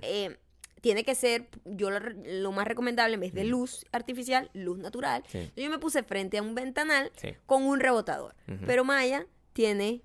Tiene 0.84 1.02
que 1.02 1.14
ser, 1.14 1.48
yo 1.64 1.88
lo, 1.90 2.52
más 2.52 2.68
recomendable, 2.68 3.14
en 3.14 3.20
vez 3.20 3.32
de 3.32 3.44
luz 3.44 3.86
artificial, 3.90 4.50
luz 4.52 4.76
natural. 4.76 5.22
Sí. 5.28 5.50
Yo 5.56 5.70
me 5.70 5.78
puse 5.78 6.02
frente 6.02 6.36
a 6.36 6.42
un 6.42 6.54
ventanal 6.54 7.10
Sí. 7.16 7.30
con 7.46 7.62
un 7.62 7.80
rebotador. 7.80 8.34
Pero 8.66 8.84
Maya 8.84 9.26
tiene 9.54 10.02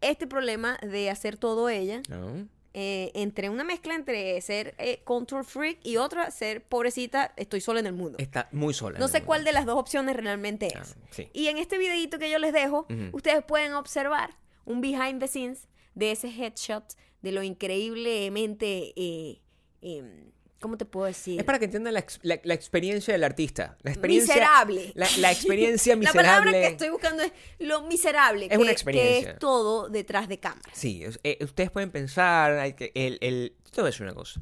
este 0.00 0.26
problema 0.26 0.78
de 0.82 1.10
hacer 1.10 1.36
todo 1.36 1.68
ella. 1.68 2.02
¿No? 2.08 2.48
eh, 2.78 3.10
entre 3.14 3.48
una 3.48 3.64
mezcla 3.64 3.94
entre 3.94 4.38
ser 4.42 4.74
eh, 4.78 5.00
control 5.04 5.44
freak 5.46 5.78
y 5.82 5.96
otra 5.96 6.30
ser 6.30 6.62
pobrecita, 6.62 7.32
estoy 7.36 7.62
sola 7.62 7.80
en 7.80 7.86
el 7.86 7.94
mundo. 7.94 8.18
Está 8.18 8.48
muy 8.52 8.74
sola. 8.74 8.98
No 8.98 9.08
sé 9.08 9.22
cuál 9.22 9.40
mundo. 9.40 9.48
de 9.48 9.52
las 9.54 9.64
dos 9.64 9.76
opciones 9.78 10.14
realmente 10.14 10.68
Ah, 10.76 10.82
es. 10.82 10.94
sí. 11.10 11.30
Y 11.32 11.46
en 11.46 11.56
este 11.56 11.78
videito 11.78 12.18
que 12.18 12.28
yo 12.30 12.38
les 12.38 12.52
dejo, 12.52 12.86
ustedes 13.12 13.42
pueden 13.44 13.72
observar 13.72 14.36
un 14.66 14.82
behind 14.82 15.20
the 15.20 15.26
scenes 15.28 15.68
de 15.94 16.10
ese 16.10 16.28
headshot, 16.28 16.84
de 17.22 17.32
lo 17.32 17.42
increíblemente, 17.42 18.92
eh, 18.96 19.40
em, 19.82 20.30
¿cómo 20.60 20.76
te 20.76 20.84
puedo 20.84 21.06
decir? 21.06 21.38
Es 21.38 21.44
para 21.44 21.58
que 21.58 21.66
entiendan 21.66 21.94
la, 21.94 22.04
la- 22.22 22.40
la 22.42 22.54
experiencia 22.54 23.12
del 23.12 23.24
artista. 23.24 23.76
La 23.82 23.90
experiencia, 23.92 24.34
miserable. 24.34 24.92
La, 24.94 25.06
la 25.18 25.32
experiencia 25.32 25.94
La 25.94 25.98
miserable. 26.00 26.28
palabra 26.28 26.52
que 26.52 26.66
estoy 26.66 26.88
buscando 26.90 27.22
es 27.22 27.32
lo 27.58 27.82
miserable, 27.82 28.44
Es 28.46 28.50
que, 28.50 28.56
una 28.56 28.66
que 28.66 28.72
experiencia. 28.72 29.30
es 29.32 29.38
todo 29.38 29.88
detrás 29.88 30.28
de 30.28 30.38
cámara. 30.40 30.68
Sí, 30.72 31.04
eh, 31.24 31.38
ustedes 31.42 31.70
pueden 31.70 31.90
pensar, 31.90 32.52
hay 32.58 32.72
que- 32.74 32.92
el, 32.94 33.18
el, 33.20 33.54
yo 33.66 33.70
te 33.70 33.80
voy 33.82 33.88
a 33.88 33.90
decir 33.90 34.02
una 34.04 34.14
cosa. 34.14 34.40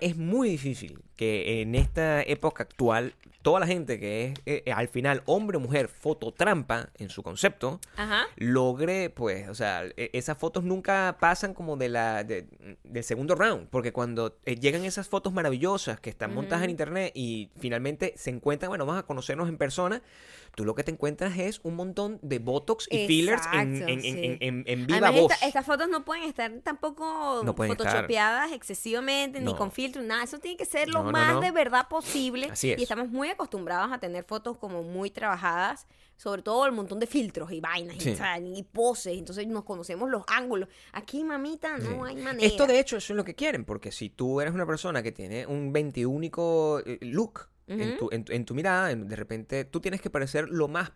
Es 0.00 0.16
muy 0.16 0.48
difícil 0.48 0.98
que 1.14 1.60
en 1.62 1.76
esta 1.76 2.22
época 2.22 2.64
actual, 2.64 3.14
toda 3.42 3.60
la 3.60 3.66
gente 3.66 3.98
que 3.98 4.34
es 4.44 4.62
eh, 4.66 4.72
al 4.72 4.88
final 4.88 5.22
hombre 5.26 5.56
o 5.56 5.60
mujer 5.60 5.88
fototrampa 5.88 6.90
en 6.98 7.08
su 7.08 7.22
concepto, 7.22 7.80
Ajá. 7.96 8.24
logre, 8.36 9.10
pues, 9.10 9.48
o 9.48 9.54
sea, 9.54 9.84
e- 9.96 10.10
esas 10.12 10.36
fotos 10.36 10.64
nunca 10.64 11.16
pasan 11.20 11.54
como 11.54 11.76
de 11.76 11.88
la 11.88 12.22
de- 12.24 12.46
del 12.84 13.04
segundo 13.04 13.34
round, 13.34 13.68
porque 13.68 13.92
cuando 13.92 14.36
eh, 14.44 14.56
llegan 14.56 14.84
esas 14.84 15.08
fotos 15.08 15.32
maravillosas 15.32 16.00
que 16.00 16.10
están 16.10 16.34
montadas 16.34 16.64
en 16.64 16.70
internet 16.70 17.12
y 17.14 17.50
finalmente 17.58 18.12
se 18.16 18.30
encuentran, 18.30 18.68
bueno, 18.70 18.84
vamos 18.86 19.02
a 19.02 19.06
conocernos 19.06 19.48
en 19.48 19.56
persona, 19.56 20.02
tú 20.60 20.66
lo 20.66 20.74
que 20.74 20.84
te 20.84 20.90
encuentras 20.90 21.38
es 21.38 21.58
un 21.62 21.74
montón 21.74 22.18
de 22.20 22.38
botox 22.38 22.86
y 22.90 23.06
fillers 23.06 23.42
en, 23.54 23.76
en, 23.76 23.88
en- 23.88 24.00
sí. 24.02 24.08
en- 24.08 24.36
en- 24.40 24.64
en 24.66 24.86
viva 24.86 24.98
Además, 25.08 25.22
voz. 25.22 25.32
esta- 25.32 25.46
estas 25.46 25.64
fotos 25.64 25.88
no 25.88 26.04
pueden 26.04 26.24
estar 26.24 26.52
tampoco 26.62 27.40
No 27.42 27.54
pueden 27.54 27.72
estar. 27.72 27.86
photoshopeadas 27.88 28.52
excesivamente, 28.52 29.38
ni 29.40 29.46
No. 29.46 29.56
con 29.56 29.72
filtro, 29.72 30.02
nada. 30.02 30.22
Eso 30.22 30.38
tiene 30.38 30.58
que 30.58 30.66
ser 30.66 30.88
lo 30.90 31.02
No, 31.04 31.12
más 31.12 31.40
de 31.40 31.50
verdad 31.50 31.88
posible. 31.88 32.48
Así 32.50 32.72
es. 32.72 32.78
Y 32.78 32.82
estamos 32.82 33.08
muy 33.08 33.28
acostumbrados 33.30 33.90
a 33.90 33.98
tener 33.98 34.24
fotos 34.24 34.58
como 34.58 34.82
muy 34.82 35.10
trabajadas, 35.10 35.86
sobre 36.16 36.42
todo 36.42 36.66
el 36.66 36.72
montón 36.72 37.00
de 37.00 37.06
filtros 37.06 37.50
y 37.52 37.60
vainas 37.62 37.96
y, 37.96 38.00
Sí. 38.00 38.16
sea, 38.16 38.38
y 38.38 38.62
poses. 38.64 39.16
Entonces 39.16 39.46
nos 39.46 39.64
conocemos 39.64 40.10
los 40.10 40.24
ángulos. 40.26 40.68
Aquí, 40.92 41.24
mamita, 41.24 41.78
no 41.78 42.04
Sí. 42.06 42.10
hay 42.10 42.16
manera. 42.22 42.46
Esto 42.46 42.66
de 42.66 42.78
hecho 42.78 42.98
eso 42.98 43.14
es 43.14 43.16
lo 43.16 43.24
que 43.24 43.34
quieren, 43.34 43.64
porque 43.64 43.90
si 43.92 44.10
tú 44.10 44.42
eres 44.42 44.52
una 44.52 44.66
persona 44.66 45.02
que 45.02 45.12
tiene 45.12 45.46
un 45.46 45.72
21 45.72 46.82
look 47.00 47.48
tu, 47.96 48.08
en, 48.12 48.24
tu- 48.24 48.32
en 48.32 48.44
tu 48.44 48.54
mirada, 48.54 48.90
en- 48.90 49.08
de 49.08 49.16
repente 49.16 49.64
tú 49.64 49.80
tienes 49.80 50.00
que 50.00 50.10
parecer 50.10 50.48
lo 50.50 50.68
más, 50.68 50.92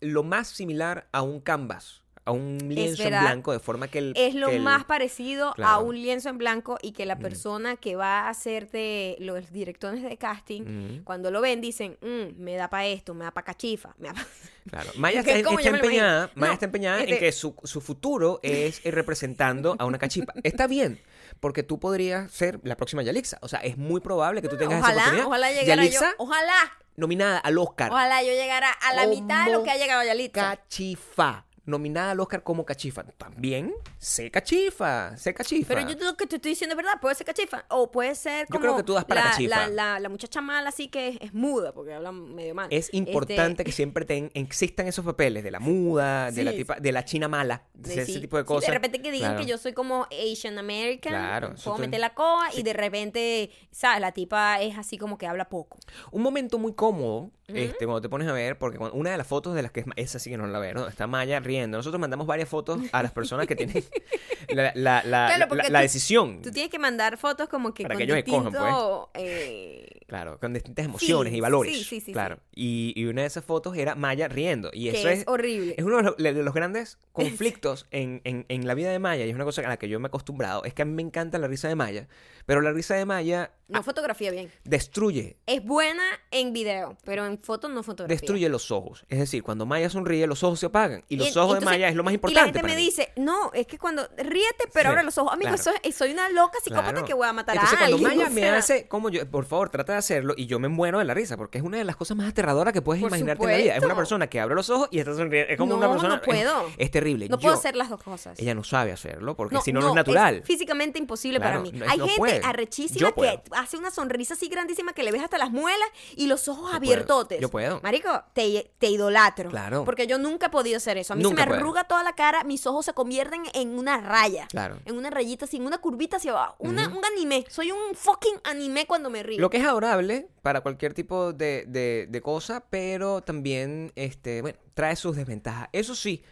lo 0.00 0.22
más 0.22 0.48
similar 0.48 1.08
a 1.12 1.22
un 1.22 1.40
canvas, 1.40 2.02
a 2.26 2.30
un 2.32 2.56
lienzo 2.74 3.02
en 3.02 3.10
blanco, 3.10 3.52
de 3.52 3.58
forma 3.60 3.88
que 3.88 3.98
el... 3.98 4.12
es 4.16 4.34
lo 4.34 4.48
el- 4.48 4.62
más 4.62 4.84
parecido 4.84 5.54
a 5.62 5.78
un 5.78 5.94
lienzo 5.96 6.30
en 6.30 6.38
blanco 6.38 6.78
y 6.80 6.92
que 6.92 7.04
la 7.04 7.18
persona 7.18 7.76
que 7.76 7.96
va 7.96 8.20
a 8.22 8.30
hacerte 8.30 9.16
los 9.20 9.52
directores 9.52 10.02
de 10.02 10.16
casting, 10.16 10.62
Ujú, 10.62 11.04
cuando 11.04 11.30
lo 11.30 11.40
ven, 11.42 11.60
dicen, 11.60 11.98
"Mm, 12.00 12.40
me 12.42 12.54
da 12.56 12.70
para 12.70 12.86
esto, 12.86 13.12
me 13.12 13.24
da 13.24 13.30
para 13.30 13.44
cachifa, 13.44 13.94
me 13.98 14.08
da 14.08 14.14
pa-". 14.14 14.26
claro. 14.70 14.90
Maya 14.96 15.20
está, 15.20 15.32
empeñada, 15.36 15.78
imagino. 15.78 16.30
Maya 16.34 16.46
No, 16.48 16.52
está 16.54 16.64
empeñada 16.66 16.96
en 17.02 17.08
este- 17.10 17.18
que 17.18 17.32
su, 17.32 17.54
su 17.62 17.80
futuro 17.82 18.40
es 18.42 18.84
ir 18.86 18.94
representando 18.94 19.76
a 19.78 19.84
una 19.84 19.98
cachipa. 19.98 20.32
Está 20.42 20.66
bien, 20.66 20.98
porque 21.40 21.62
tú 21.62 21.78
podrías 21.80 22.30
ser 22.30 22.60
la 22.62 22.76
próxima 22.76 23.02
Yalixa. 23.02 23.38
O 23.42 23.48
sea, 23.48 23.60
es 23.60 23.76
muy 23.76 24.00
probable 24.00 24.42
que 24.42 24.48
tú 24.48 24.56
tengas 24.56 24.78
esa 24.78 24.86
Ojalá, 24.86 25.00
oportunidad. 25.02 25.26
ojalá 25.26 25.50
llegara 25.50 25.82
Yalixa, 25.82 26.10
yo, 26.10 26.14
ojalá, 26.18 26.78
nominada 26.96 27.38
al 27.38 27.58
Oscar. 27.58 27.90
ojalá 27.90 28.22
yo 28.22 28.32
llegara 28.32 28.70
a 28.70 28.94
la 28.94 29.06
mitad 29.06 29.46
de 29.46 29.52
lo 29.52 29.62
que 29.62 29.70
ha 29.70 29.76
llegado 29.76 30.02
Yalitza. 30.04 30.40
Cachifa. 30.56 31.44
Nominada 31.66 32.10
al 32.12 32.20
Oscar 32.20 32.42
como 32.42 32.64
cachifa. 32.64 33.02
También 33.04 33.72
se 33.98 34.30
cachifa, 34.30 35.16
se 35.16 35.32
cachifa. 35.34 35.74
Pero 35.74 35.88
yo 35.88 35.96
lo 36.04 36.16
que 36.16 36.26
te 36.26 36.36
estoy 36.36 36.50
diciendo 36.52 36.72
es 36.74 36.76
verdad, 36.76 37.00
puede 37.00 37.14
ser 37.14 37.26
cachifa 37.26 37.64
o 37.70 37.90
puede 37.90 38.14
ser 38.14 38.46
Yo 38.46 38.52
como 38.52 38.60
creo 38.60 38.76
que 38.76 38.82
tú 38.82 38.92
das 38.94 39.04
para 39.04 39.24
la, 39.24 39.30
cachifa. 39.30 39.56
La, 39.56 39.68
la- 39.68 40.00
la 40.00 40.08
muchacha 40.08 40.40
mala 40.40 40.68
así 40.68 40.88
que 40.88 41.08
es, 41.08 41.16
es 41.20 41.34
muda 41.34 41.72
porque 41.72 41.94
habla 41.94 42.12
medio 42.12 42.54
mal. 42.54 42.68
Es 42.70 42.92
importante 42.92 43.62
Este, 43.62 43.64
que 43.64 43.72
siempre 43.72 44.04
ten- 44.04 44.30
existan 44.34 44.86
esos 44.86 45.04
papeles 45.04 45.42
de 45.44 45.50
la 45.50 45.60
muda, 45.60 46.30
de, 46.30 46.44
la 46.44 46.52
tipa, 46.52 46.76
de 46.80 46.92
la 46.92 47.04
china 47.04 47.28
mala, 47.28 47.64
de 47.74 47.92
ese 48.02 48.06
sí, 48.14 48.20
tipo 48.20 48.36
de 48.36 48.44
cosas. 48.44 48.68
de 48.68 48.74
repente 48.74 49.00
que 49.00 49.10
digan 49.10 49.32
Claro. 49.32 49.44
que 49.44 49.50
yo 49.50 49.58
soy 49.58 49.72
como 49.72 50.06
Asian 50.10 50.58
American, 50.58 51.12
Claro, 51.12 51.54
puedo 51.64 51.78
meter 51.78 52.00
la 52.00 52.14
coa 52.14 52.48
y 52.54 52.62
de 52.62 52.72
repente, 52.72 53.50
¿sabes? 53.70 54.00
La 54.00 54.12
tipa 54.12 54.60
es 54.60 54.76
así 54.76 54.98
como 54.98 55.16
que 55.18 55.26
habla 55.26 55.48
poco. 55.48 55.78
Un 56.10 56.22
momento 56.22 56.58
muy 56.58 56.74
cómodo, 56.74 57.30
este, 57.48 57.84
cuando 57.84 58.00
te 58.00 58.08
pones 58.08 58.26
a 58.28 58.32
ver, 58.32 58.56
porque 58.58 58.78
cuando- 58.78 58.96
una 58.96 59.10
de 59.10 59.16
las 59.18 59.26
fotos 59.26 59.54
de 59.54 59.62
las 59.62 59.70
que 59.72 59.80
es, 59.80 59.86
esa 59.96 60.18
sí 60.18 60.30
que 60.30 60.36
no 60.38 60.46
la 60.46 60.58
veo, 60.58 60.74
¿no? 60.74 60.88
está 60.88 61.06
Maya 61.06 61.40
riendo. 61.40 61.76
Nosotros 61.76 62.00
mandamos 62.00 62.26
varias 62.26 62.48
fotos 62.48 62.80
a 62.92 63.02
las 63.02 63.12
personas 63.12 63.46
que 63.46 63.54
tienen 63.56 63.84
la, 64.48 64.72
la- 64.74 65.02
la- 65.04 65.32
Claro, 65.36 65.54
la- 65.54 65.64
tú- 65.66 65.72
decisión. 65.72 66.40
Tú 66.42 66.50
tienes 66.50 66.70
que 66.70 66.78
mandar 66.78 67.18
fotos 67.18 67.48
como 67.48 67.74
que 67.74 67.82
Para 67.84 67.94
con 67.94 67.98
que 67.98 68.04
ellos 68.04 68.16
escojan, 68.18 68.52
pues. 68.52 68.62
distinto, 68.62 69.10
eh, 69.14 69.88
Claro, 70.06 70.38
con 70.38 70.52
distintas 70.52 70.84
emociones 70.84 71.30
Sí, 71.32 71.38
y 71.38 71.40
valores. 71.40 71.76
sí, 71.78 71.84
sí, 71.84 72.00
sí, 72.00 72.12
claro. 72.12 72.38
Y, 72.54 72.92
y 72.94 73.06
una 73.06 73.22
de 73.22 73.26
esas 73.26 73.44
fotos 73.44 73.76
era 73.76 73.94
Maya 73.94 74.28
riendo. 74.28 74.70
Y 74.72 74.90
que 74.90 74.98
eso 74.98 75.08
es, 75.08 75.20
es, 75.20 75.24
horrible. 75.28 75.74
es 75.78 75.84
uno 75.84 75.96
de 75.96 76.02
los, 76.02 76.16
de 76.16 76.32
los 76.34 76.54
grandes 76.54 76.98
conflictos 77.12 77.86
en, 77.90 78.20
en- 78.24 78.44
en 78.48 78.66
la 78.66 78.74
vida 78.74 78.90
de 78.90 78.98
Maya. 78.98 79.24
Y 79.24 79.30
es 79.30 79.34
una 79.34 79.44
cosa 79.44 79.62
a 79.62 79.68
la 79.68 79.76
que 79.78 79.88
yo 79.88 79.98
me 80.00 80.06
he 80.06 80.08
acostumbrado. 80.08 80.64
Es 80.64 80.74
que 80.74 80.82
a 80.82 80.84
mí 80.84 80.92
me 80.92 81.02
encanta 81.02 81.38
la 81.38 81.48
risa 81.48 81.68
de 81.68 81.74
Maya. 81.74 82.06
Pero 82.46 82.60
la 82.60 82.72
risa 82.72 82.94
de 82.94 83.06
Maya 83.06 83.50
No 83.66 83.82
fotografía 83.82 84.30
bien. 84.30 84.52
destruye 84.64 85.38
Es 85.46 85.64
buena 85.64 86.02
en 86.30 86.52
video, 86.52 86.96
pero 87.04 87.24
en 87.24 87.38
fotos 87.38 87.70
no 87.70 87.82
fotografía. 87.82 88.14
destruye 88.20 88.48
los 88.50 88.70
ojos. 88.70 89.04
Es 89.08 89.18
decir, 89.18 89.42
cuando 89.42 89.64
Maya 89.64 89.88
sonríe, 89.88 90.26
los 90.26 90.42
ojos 90.42 90.60
se 90.60 90.66
apagan. 90.66 91.02
Y 91.08 91.16
los 91.16 91.34
Y- 91.34 91.38
ojos 91.38 91.58
de 91.60 91.64
Maya 91.64 91.88
es 91.88 91.94
lo 91.94 92.04
más 92.04 92.12
Y 92.12 92.16
importante. 92.16 92.40
la 92.40 92.44
gente 92.46 92.60
para 92.60 92.74
me 92.74 92.78
mí. 92.80 92.84
dice, 92.84 93.12
no, 93.16 93.50
es 93.54 93.66
que 93.66 93.78
cuando 93.78 94.06
ríete, 94.18 94.64
pero 94.72 94.90
Sí, 94.90 94.92
abre 94.92 95.02
los 95.02 95.16
ojos. 95.18 95.32
Amigo, 95.32 95.50
claro. 95.54 95.78
es- 95.82 95.94
soy 95.96 96.12
una 96.12 96.28
loca 96.28 96.58
psicópata 96.62 96.90
Claro. 96.92 97.06
que 97.06 97.14
voy 97.14 97.26
a 97.26 97.32
matar 97.32 97.54
Entonces, 97.56 97.76
a 97.76 97.78
cuando 97.80 97.96
alguien. 97.96 98.18
Maya 98.18 98.30
o 98.30 98.32
me 98.34 98.48
hace, 98.50 98.86
como 98.88 99.08
yo, 99.08 99.28
por 99.30 99.46
favor, 99.46 99.70
trata 99.70 99.92
de 99.92 99.98
hacerlo 99.98 100.34
y 100.36 100.46
yo 100.46 100.58
me 100.58 100.68
muero 100.68 100.98
de 100.98 101.04
la 101.06 101.14
risa, 101.14 101.36
porque 101.36 101.58
es 101.58 101.64
una 101.64 101.78
de 101.78 101.84
las 101.84 101.96
cosas 101.96 102.16
más 102.16 102.28
aterradoras 102.28 102.72
que 102.74 102.82
puedes 102.82 103.02
imaginarte 103.02 103.42
en 103.44 103.50
la 103.50 103.56
vida. 103.56 103.76
Es 103.76 103.82
una 103.84 103.96
persona 103.96 104.26
que 104.28 104.40
abre 104.40 104.54
los 104.54 104.68
ojos 104.70 104.88
y 104.90 104.98
está 104.98 105.14
sonriendo. 105.14 105.50
Es 105.52 105.58
como 105.58 105.74
una 105.76 105.86
No, 105.86 105.92
persona. 105.92 106.16
no 106.16 106.22
puedo. 106.22 106.66
Es, 106.68 106.74
es 106.78 106.90
terrible. 106.90 107.28
No 107.28 107.38
puedo 107.38 107.54
hacer 107.54 107.76
las 107.76 107.88
dos 107.88 108.02
cosas. 108.02 108.38
Ella 108.38 108.54
no 108.54 108.62
sabe 108.64 108.92
hacerlo 108.92 109.34
porque 109.36 109.54
No, 109.54 109.62
si 109.62 109.72
no, 109.72 109.80
no 109.80 109.88
es 109.88 109.94
natural. 109.94 110.42
físicamente 110.44 110.98
imposible 110.98 111.38
Claro, 111.40 111.62
para 111.62 111.72
mí. 111.72 111.82
Hay 111.88 111.98
gente 112.08 112.40
arrechísima 112.44 113.12
que. 113.12 113.40
Hace 113.56 113.76
una 113.76 113.90
sonrisa 113.90 114.34
así 114.34 114.48
grandísima 114.48 114.92
que 114.92 115.02
le 115.02 115.12
ves 115.12 115.22
hasta 115.22 115.38
las 115.38 115.50
muelas 115.50 115.88
y 116.16 116.26
los 116.26 116.48
ojos 116.48 116.70
Yo 116.70 116.76
abiertotes. 116.76 117.38
puedo, 117.38 117.40
yo 117.40 117.50
puedo. 117.50 117.80
Marico, 117.82 118.22
te, 118.32 118.70
te 118.78 118.88
idolatro. 118.88 119.50
Claro. 119.50 119.84
Porque 119.84 120.06
yo 120.06 120.18
nunca 120.18 120.46
he 120.46 120.50
podido 120.50 120.76
hacer 120.76 120.98
eso. 120.98 121.12
A 121.12 121.16
mí 121.16 121.22
Nunca 121.22 121.44
se 121.44 121.50
me 121.50 121.56
arruga 121.56 121.84
toda 121.84 122.02
la 122.02 122.14
cara, 122.14 122.44
mis 122.44 122.66
ojos 122.66 122.84
se 122.86 122.92
convierten 122.92 123.42
en 123.54 123.78
una 123.78 123.98
raya. 123.98 124.46
Claro. 124.48 124.78
En 124.84 124.96
una 124.96 125.10
rayita 125.10 125.44
así, 125.46 125.56
en 125.56 125.66
una 125.66 125.78
curvita 125.78 126.16
hacia 126.18 126.32
abajo. 126.32 126.56
Una, 126.58 126.88
Un 126.88 127.04
anime. 127.04 127.44
Soy 127.48 127.70
un 127.72 127.94
fucking 127.94 128.36
anime 128.44 128.86
cuando 128.86 129.10
me 129.10 129.22
río. 129.22 129.40
Lo 129.40 129.50
que 129.50 129.56
es 129.58 129.64
adorable 129.64 130.28
para 130.42 130.60
cualquier 130.60 130.94
tipo 130.94 131.32
de, 131.32 131.64
de- 131.66 132.06
de 132.08 132.20
cosa, 132.20 132.64
pero 132.70 133.22
también, 133.22 133.92
este, 133.96 134.42
bueno, 134.42 134.58
trae 134.74 134.96
sus 134.96 135.16
desventajas. 135.16 135.68
Eso 135.72 135.94
sí, 135.94 136.22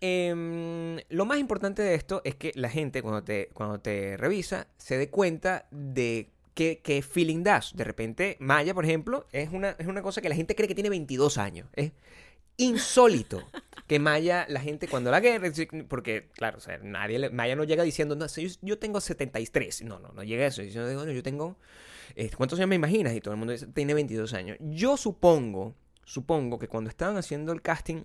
em, 0.00 0.98
lo 1.08 1.24
más 1.26 1.38
importante 1.38 1.82
de 1.82 1.94
esto 1.94 2.22
es 2.24 2.34
que 2.34 2.52
la 2.54 2.68
gente 2.68 3.02
cuando 3.02 3.22
te, 3.22 3.50
cuando 3.52 3.80
te 3.80 4.16
revisa 4.16 4.66
se 4.78 4.96
dé 4.98 5.10
cuenta 5.10 5.66
de 5.70 6.30
qué, 6.82 7.02
feeling 7.02 7.42
das. 7.42 7.74
De 7.74 7.84
repente, 7.84 8.36
Maya, 8.40 8.74
por 8.74 8.84
ejemplo, 8.84 9.26
es 9.32 9.50
una, 9.50 9.70
es 9.78 9.86
una 9.86 10.02
cosa 10.02 10.20
que 10.20 10.28
la 10.28 10.34
gente 10.34 10.54
cree 10.54 10.68
que 10.68 10.74
tiene 10.74 10.90
22 10.90 11.38
años. 11.38 11.68
Es 11.74 11.92
insólito 12.56 13.42
que 13.86 13.98
Maya, 13.98 14.46
la 14.48 14.60
gente 14.60 14.86
cuando 14.88 15.10
la 15.10 15.20
guerra, 15.20 15.50
porque 15.88 16.28
claro, 16.34 16.58
nadie, 16.82 17.30
Maya 17.30 17.56
no 17.56 17.64
llega 17.64 17.82
diciendo, 17.82 18.14
no, 18.14 18.26
yo, 18.26 18.48
yo 18.60 18.78
tengo 18.78 19.00
73. 19.00 19.82
No, 19.84 19.98
no, 19.98 20.12
no 20.12 20.22
llega 20.22 20.44
a 20.44 20.48
eso. 20.48 20.62
Yo 20.62 20.86
digo, 20.86 21.00
"Bueno, 21.00 21.12
yo 21.12 21.22
tengo, 21.22 21.56
eh, 22.14 22.30
¿cuántos 22.36 22.58
años 22.58 22.68
me 22.68 22.76
imaginas? 22.76 23.14
Y 23.14 23.20
todo 23.20 23.32
el 23.32 23.38
mundo 23.38 23.52
dice, 23.52 23.66
tiene 23.68 23.94
22 23.94 24.34
años. 24.34 24.58
Yo 24.60 24.96
supongo, 24.96 25.74
supongo 26.04 26.58
que 26.58 26.68
cuando 26.68 26.90
estaban 26.90 27.16
haciendo 27.16 27.52
el 27.52 27.62
casting 27.62 28.02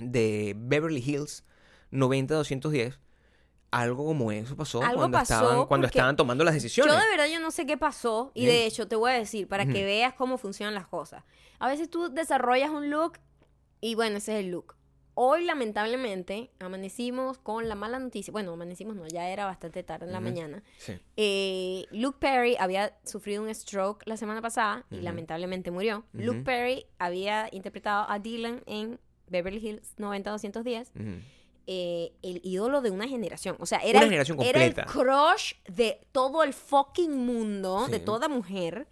de 0.00 0.54
Beverly 0.56 1.02
Hills 1.04 1.44
90-210, 1.92 2.98
algo 3.70 4.06
como 4.06 4.32
eso 4.32 4.56
pasó 4.56 4.82
Algo 4.82 5.00
cuando, 5.00 5.18
pasó 5.18 5.34
estaban, 5.34 5.66
cuando 5.66 5.86
porque 5.86 5.98
estaban 5.98 6.16
tomando 6.16 6.44
las 6.44 6.54
decisiones. 6.54 6.94
Yo 6.94 7.00
de 7.00 7.08
verdad 7.10 7.26
yo 7.32 7.40
no 7.40 7.50
sé 7.50 7.66
qué 7.66 7.76
pasó 7.76 8.32
y 8.34 8.46
de 8.46 8.66
hecho 8.66 8.88
te 8.88 8.96
voy 8.96 9.10
a 9.10 9.14
decir 9.14 9.48
para 9.48 9.66
que 9.66 9.84
veas 9.84 10.14
cómo 10.14 10.38
funcionan 10.38 10.74
las 10.74 10.86
cosas. 10.86 11.24
A 11.58 11.68
veces 11.68 11.90
tú 11.90 12.08
desarrollas 12.08 12.70
un 12.70 12.90
look 12.90 13.18
y 13.80 13.94
bueno, 13.94 14.18
ese 14.18 14.38
es 14.38 14.44
el 14.44 14.50
look. 14.50 14.74
Hoy 15.20 15.44
lamentablemente 15.44 16.52
amanecimos 16.60 17.38
con 17.38 17.68
la 17.68 17.74
mala 17.74 17.98
noticia. 17.98 18.30
Bueno, 18.30 18.52
amanecimos 18.52 18.94
no, 18.94 19.04
ya 19.08 19.28
era 19.28 19.46
bastante 19.46 19.82
tarde 19.82 20.06
en 20.06 20.12
la 20.12 20.20
mañana. 20.20 20.62
Sí. 20.78 20.92
Eh, 21.16 21.86
Luke 21.90 22.18
Perry 22.20 22.56
había 22.60 22.96
sufrido 23.04 23.42
un 23.42 23.52
stroke 23.52 24.06
la 24.06 24.16
semana 24.16 24.40
pasada 24.40 24.86
y 24.92 25.00
lamentablemente 25.00 25.72
murió. 25.72 26.04
Luke. 26.12 26.42
Perry 26.44 26.86
había 27.00 27.48
interpretado 27.50 28.08
a 28.08 28.20
Dylan 28.20 28.62
en 28.66 29.00
Beverly 29.26 29.58
Hills 29.58 29.96
90-210 29.98 30.90
Ujú. 30.94 31.20
Eh, 31.70 32.12
el 32.22 32.40
ídolo 32.44 32.80
de 32.80 32.90
una 32.90 33.06
generación. 33.06 33.56
O 33.60 33.66
sea, 33.66 33.78
era, 33.80 33.98
Una 34.00 34.08
el- 34.16 34.42
era 34.42 34.84
crush 34.86 35.52
de 35.68 36.00
todo 36.12 36.42
el 36.42 36.54
fucking 36.54 37.14
mundo, 37.14 37.86
de 37.88 38.00
toda 38.00 38.26
mujer 38.28 38.88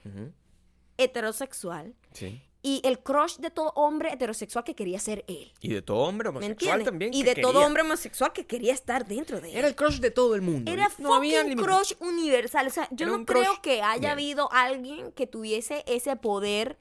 heterosexual. 0.99 1.95
Sí. 2.12 2.42
Y 2.62 2.80
el 2.85 2.99
crush 2.99 3.37
de 3.37 3.50
todo 3.50 3.71
hombre 3.76 4.12
heterosexual 4.12 4.64
que 4.64 4.75
quería 4.75 4.99
ser 4.99 5.25
él. 5.28 5.52
Y 5.61 5.68
de 5.73 5.83
todo 5.83 5.99
hombre 5.99 6.30
¿Me 6.33 6.38
homosexual 6.38 6.83
también. 6.83 7.14
Y 7.14 7.23
que 7.23 7.35
de 7.37 7.40
todo 7.42 7.52
quería. 7.52 7.66
hombre 7.66 7.83
homosexual 7.83 8.32
que 8.32 8.45
quería 8.45 8.73
estar 8.73 9.06
dentro 9.06 9.41
de 9.41 9.50
él. 9.52 9.56
Era 9.58 9.69
el 9.69 9.76
crush 9.76 10.00
de 10.00 10.10
todo 10.10 10.34
el 10.34 10.43
mundo. 10.43 10.71
Era 10.73 10.91
no 10.99 11.15
había 11.15 11.43
fucking 11.43 11.58
crush 11.58 11.93
universal. 12.00 12.67
O 12.67 12.71
sea, 12.71 12.89
yo 12.91 13.06
Era 13.06 13.17
no 13.19 13.25
creo 13.25 13.45
crush. 13.45 13.60
que 13.60 13.82
haya 13.82 14.10
habido 14.12 14.50
alguien 14.52 15.12
que 15.12 15.28
tuviese 15.28 15.84
ese 15.86 16.17
poder. 16.17 16.76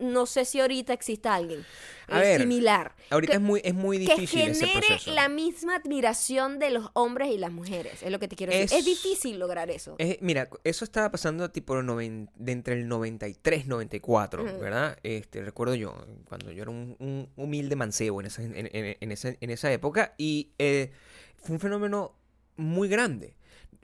No 0.00 0.26
sé 0.26 0.44
si 0.44 0.60
ahorita 0.60 0.92
exista 0.92 1.34
alguien 1.34 1.64
A 2.08 2.18
eh, 2.18 2.22
ver, 2.22 2.40
similar. 2.40 2.94
Ahorita 3.08 3.32
que- 3.32 3.36
es 3.36 3.42
muy, 3.42 3.60
es 3.64 3.72
muy 3.72 4.04
que 4.04 4.14
difícil 4.16 4.40
ese 4.50 4.66
genere 4.66 4.86
proceso. 4.88 5.12
la 5.14 5.28
misma 5.28 5.76
admiración 5.76 6.58
de 6.58 6.70
los 6.70 6.90
hombres 6.92 7.30
y 7.30 7.38
las 7.38 7.52
mujeres. 7.52 8.02
Es 8.02 8.10
lo 8.10 8.18
que 8.18 8.26
te 8.28 8.36
quiero 8.36 8.52
decir. 8.52 8.64
Es- 8.64 8.72
Es 8.72 8.84
difícil 8.84 9.38
lograr 9.38 9.70
eso. 9.70 9.94
Es- 9.98 10.18
mira, 10.20 10.50
eso 10.64 10.84
estaba 10.84 11.10
pasando 11.10 11.50
tipo 11.50 11.74
noven- 11.82 12.28
de 12.34 12.52
entre 12.52 12.74
el 12.74 12.88
93 12.88 13.66
94, 13.66 14.44
Ujú. 14.44 14.58
¿verdad? 14.58 14.98
Este, 15.04 15.40
recuerdo 15.42 15.74
yo, 15.76 15.94
cuando 16.28 16.50
yo 16.52 16.62
era 16.62 16.70
un, 16.70 16.96
un 16.98 17.28
humilde 17.36 17.76
mancebo 17.76 18.20
en 18.20 18.26
esa, 18.26 18.42
en, 18.42 18.54
en- 18.56 18.96
en 19.00 19.12
esa, 19.12 19.34
en 19.40 19.50
esa 19.50 19.72
época, 19.72 20.14
y 20.18 20.50
eh, 20.58 20.90
fue 21.36 21.54
un 21.54 21.60
fenómeno 21.60 22.16
muy 22.56 22.88
grande. 22.88 23.34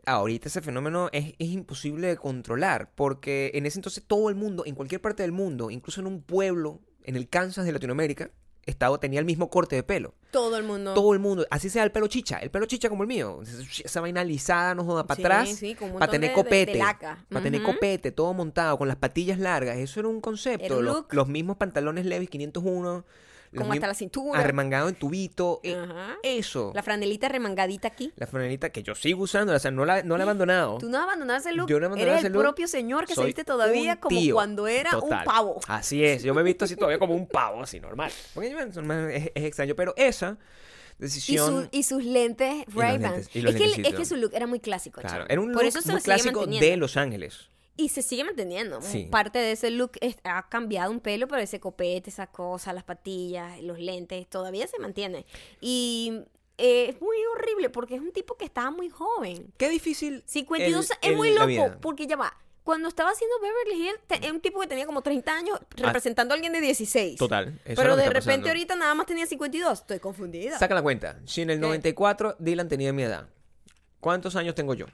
Ahorita 0.07 0.49
ese 0.49 0.61
fenómeno 0.63 1.09
es, 1.13 1.35
es 1.39 1.49
imposible 1.49 2.07
de 2.07 2.17
controlar, 2.17 2.93
porque 2.95 3.51
en 3.55 3.67
ese 3.67 3.79
entonces 3.79 4.05
todo 4.07 4.29
el 4.31 4.37
mundo, 4.37 4.63
en 4.65 4.75
cualquier 4.77 5.01
parte 5.01 5.23
del 5.25 5.33
mundo, 5.33 5.71
incluso 5.71 6.01
en 6.01 6.07
un 6.07 6.23
pueblo, 6.23 6.81
en 7.03 7.17
el 7.17 7.29
Kansas 7.29 7.67
de 7.67 7.73
Latinoamérica, 7.73 8.31
estaba, 8.67 8.99
tenía 8.99 9.21
el 9.21 9.27
mismo 9.27 9.49
corte 9.51 9.77
de 9.77 9.83
pelo. 9.85 10.15
Todo 10.33 10.57
el 10.57 10.65
mundo. 10.65 10.95
Todo 10.95 11.13
el 11.13 11.19
mundo, 11.21 11.45
así 11.51 11.69
sea 11.71 11.85
el 11.85 11.93
pelo 11.93 12.07
chicha, 12.09 12.39
el 12.39 12.51
pelo 12.51 12.67
chicha 12.67 12.89
como 12.89 13.03
el 13.03 13.09
mío, 13.09 13.41
esa 13.85 14.01
vaina 14.01 14.23
alisada, 14.23 14.75
no 14.75 14.85
joda, 14.85 15.07
para 15.07 15.17
Sí, 15.17 15.23
atrás, 15.23 15.49
sí, 15.51 15.77
para 15.99 16.11
tener 16.11 16.21
de- 16.21 16.21
de- 16.21 16.29
de 16.29 16.33
copete, 16.35 16.79
para 17.29 17.43
tener 17.43 17.63
copete, 17.63 18.11
todo 18.13 18.33
montado, 18.35 18.77
con 18.79 18.89
las 18.89 18.97
patillas 18.97 19.39
largas, 19.39 19.77
eso 19.79 20.01
era 20.01 20.09
un 20.09 20.21
concepto, 20.21 20.83
los, 20.83 21.05
los 21.11 21.29
mismos 21.29 21.57
pantalones 21.57 22.07
Levi's 22.07 22.29
501, 22.31 22.83
los 22.93 23.05
Como 23.55 23.73
hasta 23.73 23.87
la 23.87 23.95
cintura. 23.95 24.39
arremangado 24.41 24.89
en 24.89 24.95
tubito, 24.95 25.61
eh, 25.63 25.77
eso, 26.23 26.73
La 26.75 26.83
franelita 26.83 27.29
remangadita 27.29 27.89
aquí. 27.89 28.13
la 28.17 28.27
franelita 28.27 28.71
que 28.71 28.83
yo 28.83 28.95
sigo 28.95 29.23
usando, 29.25 29.53
o 29.55 29.59
sea, 29.59 29.71
no 29.71 29.85
la, 29.85 30.03
no 30.03 30.17
la 30.17 30.23
he 30.23 30.27
abandonado. 30.27 30.79
Tú 30.79 30.89
no 30.89 30.99
abandonaste 30.99 31.51
el 31.51 31.57
look. 31.57 31.69
Yo 31.69 31.79
no 31.81 31.87
abandoné 31.87 32.11
Eres 32.11 32.19
ese 32.21 32.27
el 32.29 32.33
look. 32.33 32.43
propio 32.43 32.69
señor 32.69 33.07
que 33.07 33.15
Soy 33.15 33.23
se 33.23 33.27
viste 33.27 33.45
todavía 33.45 34.01
como 34.01 34.19
cuando 34.33 34.67
era 34.67 34.91
Total. 34.91 35.19
un 35.21 35.25
pavo. 35.25 35.61
Así 35.69 36.05
es, 36.05 36.23
yo 36.23 36.35
me 36.35 36.41
he 36.41 36.45
visto 36.45 36.65
así 36.65 36.77
todavía 36.77 36.99
como 36.99 37.15
un 37.15 37.27
pavo, 37.27 37.63
así 37.63 37.81
normal. 37.81 38.11
Porque 38.35 38.51
normal, 38.55 39.11
es, 39.11 39.31
es 39.35 39.45
extraño, 39.45 39.75
pero 39.75 39.95
esa 39.97 40.39
Y, 40.99 41.03
decisión... 41.03 41.65
su- 41.65 41.69
y 41.73 41.83
sus 41.83 42.05
lentes 42.05 42.65
Ray-Ban. 42.75 43.17
y 43.17 43.19
Es 43.21 43.29
que, 43.29 43.39
es 43.39 43.45
lentecitos. 43.45 43.95
que 43.95 44.05
su 44.05 44.17
look 44.17 44.31
era 44.35 44.47
muy 44.47 44.61
clásico. 44.61 45.01
Claro, 45.01 45.25
era 45.29 45.41
un 45.41 45.53
Por 45.53 45.63
look 45.65 45.69
eso 45.77 45.93
muy 45.93 46.01
clásico 46.01 46.47
de 46.47 46.77
Los 46.77 46.97
Ángeles. 46.97 47.51
Y 47.79 47.91
se 47.91 48.01
sigue 48.03 48.25
manteniendo. 48.25 48.81
Sí. 48.81 49.09
Parte 49.11 49.39
de 49.39 49.53
ese 49.53 49.71
look 49.71 49.93
es- 50.01 50.17
ha 50.25 50.49
cambiado 50.49 50.91
un 50.91 51.01
pelo, 51.01 51.29
pero 51.29 51.43
ese 51.43 51.61
copete, 51.61 52.09
esa 52.11 52.27
cosa, 52.27 52.73
las 52.73 52.85
patillas, 52.85 53.61
los 53.63 53.79
lentes, 53.79 54.27
todavía 54.29 54.67
se 54.67 54.79
mantiene. 54.79 55.27
Y 55.61 56.23
eh, 56.59 56.87
es 56.89 57.01
muy 57.03 57.17
horrible 57.35 57.69
porque 57.69 57.97
es 57.97 58.01
un 58.01 58.13
tipo 58.13 58.35
que 58.37 58.47
estaba 58.47 58.71
muy 58.71 58.89
joven. 58.89 59.53
Qué 59.59 59.69
difícil. 59.69 60.23
52 60.27 60.91
el- 60.91 60.97
es 61.03 61.11
el- 61.11 61.17
muy 61.17 61.35
loco 61.35 61.77
porque 61.83 62.07
ya 62.07 62.17
va. 62.17 62.35
Cuando 62.65 62.89
estaba 62.89 63.11
haciendo 63.11 63.37
Beverly 63.41 63.89
Hills, 63.89 64.01
era 64.23 64.33
un 64.33 64.41
tipo 64.41 64.59
que 64.59 64.67
tenía 64.67 64.87
como 64.87 65.01
30 65.03 65.37
años 65.37 65.61
representando 65.77 66.33
a 66.33 66.35
alguien 66.35 66.53
de 66.53 66.61
16. 66.61 67.15
Ah. 67.15 67.19
Total. 67.19 67.61
eso 67.65 67.81
Pero 67.81 67.95
de 67.95 68.05
repente 68.07 68.21
pasando. 68.25 68.49
ahorita 68.49 68.75
nada 68.75 68.95
más 68.95 69.07
tenía 69.07 69.25
52. 69.27 69.81
Estoy 69.83 70.01
confundida. 70.01 70.59
Saca 70.59 70.75
la 70.75 70.83
cuenta. 70.83 71.21
Si 71.27 71.43
en 71.43 71.51
el 71.51 71.59
¿Qué? 71.59 71.67
94 71.67 72.35
Dylan 72.41 72.69
tenía 72.69 72.93
mi 72.93 73.03
edad, 73.05 73.29
¿cuántos 74.01 74.35
años 74.35 74.55
tengo 74.57 74.75
yo? 74.75 74.87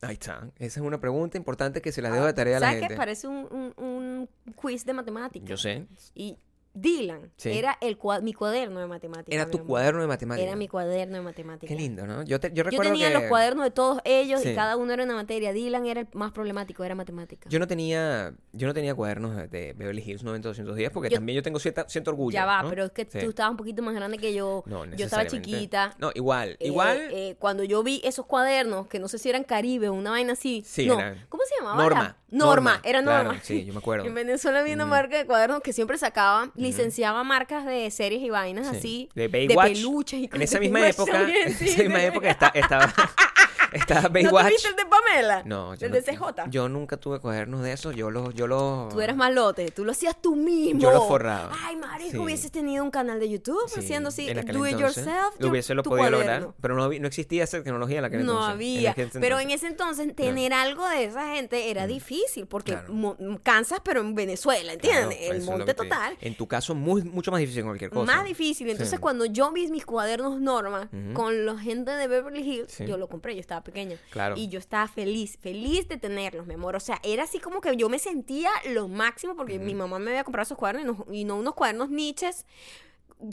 ¿Ah? 0.00 0.06
Ahí 0.08 0.14
está. 0.14 0.50
Esa 0.58 0.80
es 0.80 0.86
una 0.86 1.00
pregunta 1.00 1.36
importante 1.36 1.80
que 1.82 1.90
se 1.92 2.00
la 2.02 2.10
dejo 2.10 2.24
de 2.26 2.32
tarea 2.32 2.58
a 2.58 2.60
la 2.60 2.66
¿Sabes 2.66 2.80
gente. 2.80 2.94
qué? 2.94 2.98
Parece 2.98 3.26
un, 3.28 3.46
un- 3.76 3.84
un 3.84 4.28
quiz 4.54 4.84
de 4.84 4.92
matemáticas. 4.92 5.48
Yo 5.48 5.56
sé. 5.56 5.86
Y 6.14 6.38
Dylan 6.80 7.30
Sí. 7.36 7.50
era 7.50 7.76
el 7.80 7.98
cua- 7.98 8.20
mi 8.22 8.32
cuaderno 8.32 8.80
de 8.80 8.86
matemáticas. 8.86 9.34
Era 9.34 9.50
tu 9.50 9.64
cuaderno 9.64 10.00
de 10.00 10.06
matemáticas. 10.06 10.46
Era 10.48 10.56
mi 10.56 10.68
cuaderno 10.68 11.16
de 11.16 11.22
matemáticas. 11.22 11.68
Qué 11.68 11.74
lindo, 11.80 12.06
¿no? 12.06 12.22
Yo, 12.22 12.38
te- 12.40 12.48
yo 12.50 12.56
Yo 12.56 12.62
recuerdo 12.64 12.92
tenía 12.92 13.08
que... 13.08 13.14
los 13.14 13.22
cuadernos 13.24 13.64
de 13.64 13.70
todos 13.70 14.00
ellos 14.04 14.40
Sí. 14.42 14.50
y 14.50 14.54
cada 14.54 14.76
uno 14.76 14.92
era 14.92 15.04
una 15.04 15.14
materia. 15.14 15.52
Dylan 15.52 15.86
era 15.86 16.00
el 16.00 16.08
más 16.12 16.32
problemático, 16.32 16.84
era 16.84 16.94
matemática. 16.94 17.48
Yo 17.50 17.58
no 17.58 17.66
tenía, 17.66 18.34
yo 18.52 18.66
no 18.66 18.74
tenía 18.74 18.94
cuadernos 18.94 19.36
de- 19.50 19.74
Beverly 19.76 20.02
Hills 20.04 20.22
90210 20.22 20.90
porque 20.90 21.10
Yo- 21.10 21.16
también 21.16 21.36
yo 21.36 21.42
tengo 21.42 21.58
cierta, 21.58 21.88
cierto 21.88 22.10
orgullo. 22.10 22.34
ya 22.34 22.44
va, 22.44 22.62
¿no? 22.62 22.68
pero 22.70 22.84
es 22.84 22.92
que 22.92 23.04
Sí. 23.10 23.18
tú 23.20 23.30
estabas 23.30 23.50
un 23.52 23.56
poquito 23.56 23.82
más 23.82 23.94
grande 23.94 24.18
que 24.18 24.32
yo. 24.34 24.62
No, 24.66 24.84
yo 24.84 25.04
estaba 25.04 25.26
chiquita. 25.26 25.94
No, 25.98 26.10
igual, 26.14 26.56
Eh, 26.60 26.68
igual. 26.68 26.98
eh, 27.10 27.36
cuando 27.38 27.64
yo 27.64 27.82
vi 27.82 28.00
esos 28.04 28.26
cuadernos, 28.26 28.86
que 28.88 28.98
no 28.98 29.08
sé 29.08 29.18
si 29.18 29.28
eran 29.28 29.44
Caribe 29.44 29.88
o 29.88 29.94
una 29.94 30.10
vaina 30.10 30.32
así. 30.34 30.62
Sí, 30.66 30.86
no. 30.86 30.98
eran- 30.98 31.26
¿Cómo 31.28 31.42
se 31.44 31.54
llamaba? 31.58 31.82
Norma? 31.82 32.16
Norma, 32.30 32.72
Norma, 32.74 32.80
era 32.84 33.02
claro, 33.02 33.24
Norma. 33.24 33.40
sí, 33.42 33.64
yo 33.64 33.72
me 33.72 33.78
acuerdo. 33.78 34.04
en 34.06 34.14
Venezuela 34.14 34.60
había 34.60 34.74
una 34.74 34.84
marca 34.86 35.16
de 35.16 35.24
cuadernos 35.26 35.60
que 35.62 35.72
siempre 35.72 35.96
sacaba, 35.98 36.50
licenciaba 36.56 37.24
marcas 37.24 37.64
de 37.64 37.90
series 37.90 38.20
y 38.22 38.28
vainas 38.30 38.66
Sí. 38.68 38.76
así. 38.76 39.08
de 39.14 39.28
Baywatch. 39.28 39.72
peluches 39.72 40.20
y 40.20 40.24
en 40.24 40.28
cosas. 40.30 40.42
esa 40.44 40.60
misma 40.60 40.86
época, 40.88 41.22
en 41.22 41.48
esa 41.52 41.82
misma 41.82 42.02
época 42.02 42.30
está- 42.30 42.52
estaba, 43.72 44.00
estaba 44.00 44.08
¿No 44.08 44.12
Baywatch. 44.30 44.46
tuviste 44.48 44.68
el 44.68 44.76
de 44.76 44.86
Pamela? 44.86 45.42
No, 45.44 45.74
yo 45.74 45.86
El 45.86 45.92
no- 45.92 45.96
de 46.00 46.02
CJ. 46.02 46.50
Yo 46.50 46.68
nunca 46.68 46.96
tuve 46.96 47.20
cuadernos 47.20 47.62
de 47.62 47.72
esos, 47.72 47.94
yo 47.94 48.10
los, 48.10 48.34
yo 48.34 48.46
los. 48.46 48.88
Tú 48.88 49.00
eras 49.00 49.16
malote, 49.16 49.70
tú 49.70 49.84
lo 49.84 49.92
hacías 49.92 50.16
tú 50.20 50.36
mismo. 50.36 50.80
Yo 50.80 50.90
lo 50.90 51.02
forraba. 51.06 51.52
Ay, 51.64 51.76
marico, 51.76 52.10
Sí. 52.12 52.18
hubieses 52.18 52.50
tenido 52.50 52.82
un 52.84 52.90
canal 52.90 53.18
de 53.20 53.28
YouTube 53.28 53.68
Sí, 53.68 53.80
haciendo 53.80 54.08
así, 54.10 54.32
do 54.32 54.66
it 54.66 54.78
yourself. 54.78 55.34
Lo 55.38 55.48
hubiese 55.48 55.74
lo 55.74 55.82
podido 55.82 56.08
cuaderno. 56.08 56.18
lograr, 56.18 56.54
pero 56.60 56.74
no, 56.76 56.82
había- 56.84 57.00
no 57.00 57.06
existía 57.08 57.44
esa 57.44 57.62
tecnología 57.62 57.98
en 57.98 58.04
aquel 58.04 58.24
No 58.24 58.32
entonces. 58.32 58.48
en 58.48 58.54
había. 58.54 58.94
Pero 59.20 59.38
en 59.40 59.50
ese 59.50 59.66
entonces 59.66 60.14
tener 60.14 60.52
algo 60.52 60.88
de 60.88 61.04
esa 61.04 61.34
gente 61.34 61.70
era 61.70 61.86
difícil 61.86 62.46
porque 62.46 62.72
Claro. 62.72 63.16
Kansas, 63.42 63.80
pero 63.84 64.00
en 64.00 64.14
Venezuela, 64.14 64.72
¿entiendes? 64.72 65.18
eso 65.20 65.32
el 65.32 65.42
monte 65.42 65.64
que 65.66 65.74
te- 65.74 65.82
total. 65.84 66.16
En 66.20 66.36
tu 66.36 66.46
caso, 66.46 66.74
muy, 66.74 67.02
mucho 67.02 67.30
más 67.30 67.40
difícil 67.40 67.62
que 67.62 67.66
cualquier 67.68 67.90
cosa. 67.90 68.12
Más 68.16 68.24
difícil. 68.24 68.68
Entonces, 68.70 68.96
Sí. 68.96 69.00
cuando 69.00 69.24
yo 69.26 69.50
vi 69.52 69.68
mis 69.68 69.84
cuadernos 69.84 70.40
Norma 70.40 70.88
Ujú. 70.92 71.12
con 71.14 71.46
la 71.46 71.58
gente 71.58 71.90
de 71.92 72.06
Beverly 72.08 72.40
Hills, 72.40 72.78
yo 72.78 72.96
lo 72.96 73.08
compré, 73.08 73.34
yo 73.34 73.40
estaba 73.40 73.62
pequeña. 73.68 73.96
Claro. 74.10 74.34
Y 74.36 74.48
yo 74.48 74.58
estaba 74.58 74.88
feliz, 74.88 75.38
feliz 75.40 75.88
de 75.88 75.96
tenerlos, 75.96 76.46
mi 76.46 76.54
amor. 76.54 76.76
O 76.76 76.80
sea, 76.80 76.98
era 77.02 77.22
así 77.24 77.38
como 77.38 77.60
que 77.60 77.76
yo 77.76 77.88
me 77.88 77.98
sentía 77.98 78.50
lo 78.70 78.88
máximo 78.88 79.36
porque 79.36 79.58
mi 79.58 79.74
mamá 79.74 79.98
me 79.98 80.10
había 80.10 80.24
comprado 80.24 80.42
esos 80.44 80.58
cuadernos 80.58 80.84
y 80.84 80.86
no, 81.06 81.12
y 81.14 81.24
no 81.24 81.36
unos 81.36 81.54
cuadernos 81.54 81.90
niches 81.90 82.44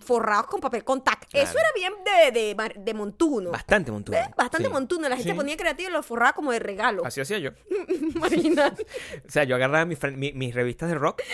forrados 0.04 0.48
con 0.48 0.60
papel 0.62 0.84
contact. 0.84 1.30
Claro. 1.30 1.48
Eso 1.48 1.60
era 1.60 1.69
bien 1.76 1.93
de, 2.34 2.76
de, 2.76 2.93
montuno. 2.95 3.52
Bastante 3.52 3.91
montuno. 3.91 4.17
¿Ves? 4.17 4.30
Bastante 4.36 4.67
Sí. 4.67 4.74
montuno. 4.74 5.08
La 5.08 5.15
gente 5.15 5.32
Sí. 5.32 5.38
ponía 5.38 5.56
creativo 5.58 5.89
y 5.89 5.93
lo 5.93 6.02
forraba 6.02 6.34
como 6.34 6.52
de 6.52 6.58
regalo. 6.60 7.06
Así 7.06 7.21
hacía 7.21 7.38
yo. 7.38 7.52
Imagínate. 8.15 8.86
O 9.28 9.32
sea, 9.32 9.43
yo 9.43 9.56
agarraba 9.56 9.86
mis, 9.86 10.00
fran- 10.00 10.15
mi- 10.17 10.34
mis 10.34 10.56
revistas 10.56 10.89
de 10.89 10.95
rock. 10.95 11.21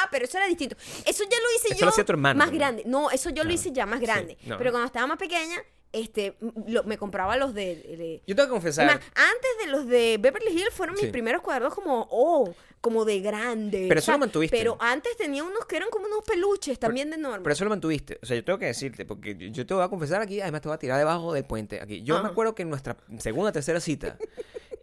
Ah, 0.00 0.06
pero 0.12 0.26
eso 0.26 0.36
era 0.38 0.46
distinto. 0.46 0.76
Eso 1.06 1.24
ya 1.24 1.36
lo 1.38 1.56
hice 1.56 1.68
Eso 1.72 1.80
yo 1.80 1.86
lo 1.86 1.90
hacía 1.90 2.04
tu 2.04 2.12
hermano 2.12 2.38
más 2.38 2.46
también. 2.48 2.60
grande. 2.60 2.82
No, 2.86 3.10
eso 3.10 3.30
yo 3.30 3.42
lo 3.42 3.52
hice 3.52 3.72
ya 3.72 3.84
más 3.84 3.98
Sí, 3.98 4.06
grande. 4.06 4.38
no. 4.44 4.56
Pero 4.56 4.70
cuando 4.70 4.86
estaba 4.86 5.08
más 5.08 5.18
pequeña, 5.18 5.56
este, 5.92 6.36
lo- 6.66 6.84
me 6.84 6.98
compraba 6.98 7.36
los 7.36 7.54
de... 7.54 7.74
de- 7.76 8.22
Yo 8.26 8.34
tengo 8.36 8.48
que 8.48 8.54
Es 8.56 8.62
confesar. 8.76 8.86
más, 8.86 8.96
antes 9.14 9.50
de 9.64 9.70
los 9.70 9.86
de 9.86 10.18
Beverly 10.20 10.50
Hills 10.52 10.72
fueron 10.72 10.94
mis 10.94 11.04
Sí. 11.06 11.10
primeros 11.10 11.40
cuadernos 11.42 11.74
como, 11.74 12.06
oh, 12.10 12.54
como 12.80 13.04
de 13.04 13.20
grande. 13.20 13.86
Pero 13.88 13.98
eso 14.00 14.12
lo 14.12 14.18
mantuviste. 14.18 14.56
Pero 14.56 14.76
antes 14.80 15.16
tenía 15.16 15.42
unos 15.44 15.64
que 15.66 15.76
eran 15.76 15.88
como 15.90 16.06
unos 16.06 16.22
peluches 16.24 16.78
también 16.78 17.10
de 17.10 17.16
norma. 17.18 17.42
Pero 17.42 17.52
eso 17.52 17.64
lo 17.64 17.70
mantuviste. 17.70 18.18
O 18.22 18.26
sea, 18.26 18.36
yo 18.36 18.44
tengo 18.44 18.58
que 18.58 18.66
decirte, 18.66 19.04
porque 19.04 19.36
yo- 19.50 19.66
te 19.66 19.74
voy 19.74 19.82
a 19.82 19.88
confesar 19.88 20.20
aquí, 20.22 20.40
además 20.40 20.60
te 20.60 20.68
voy 20.68 20.74
a 20.76 20.78
tirar 20.78 20.98
debajo 20.98 21.32
del 21.32 21.44
puente 21.44 21.80
aquí. 21.80 22.02
Yo 22.02 22.14
me 22.16 22.20
Ajá. 22.20 22.28
acuerdo 22.28 22.54
que 22.54 22.62
en 22.62 22.70
nuestra 22.70 22.96
segunda 23.18 23.50
tercera 23.52 23.80
cita, 23.80 24.16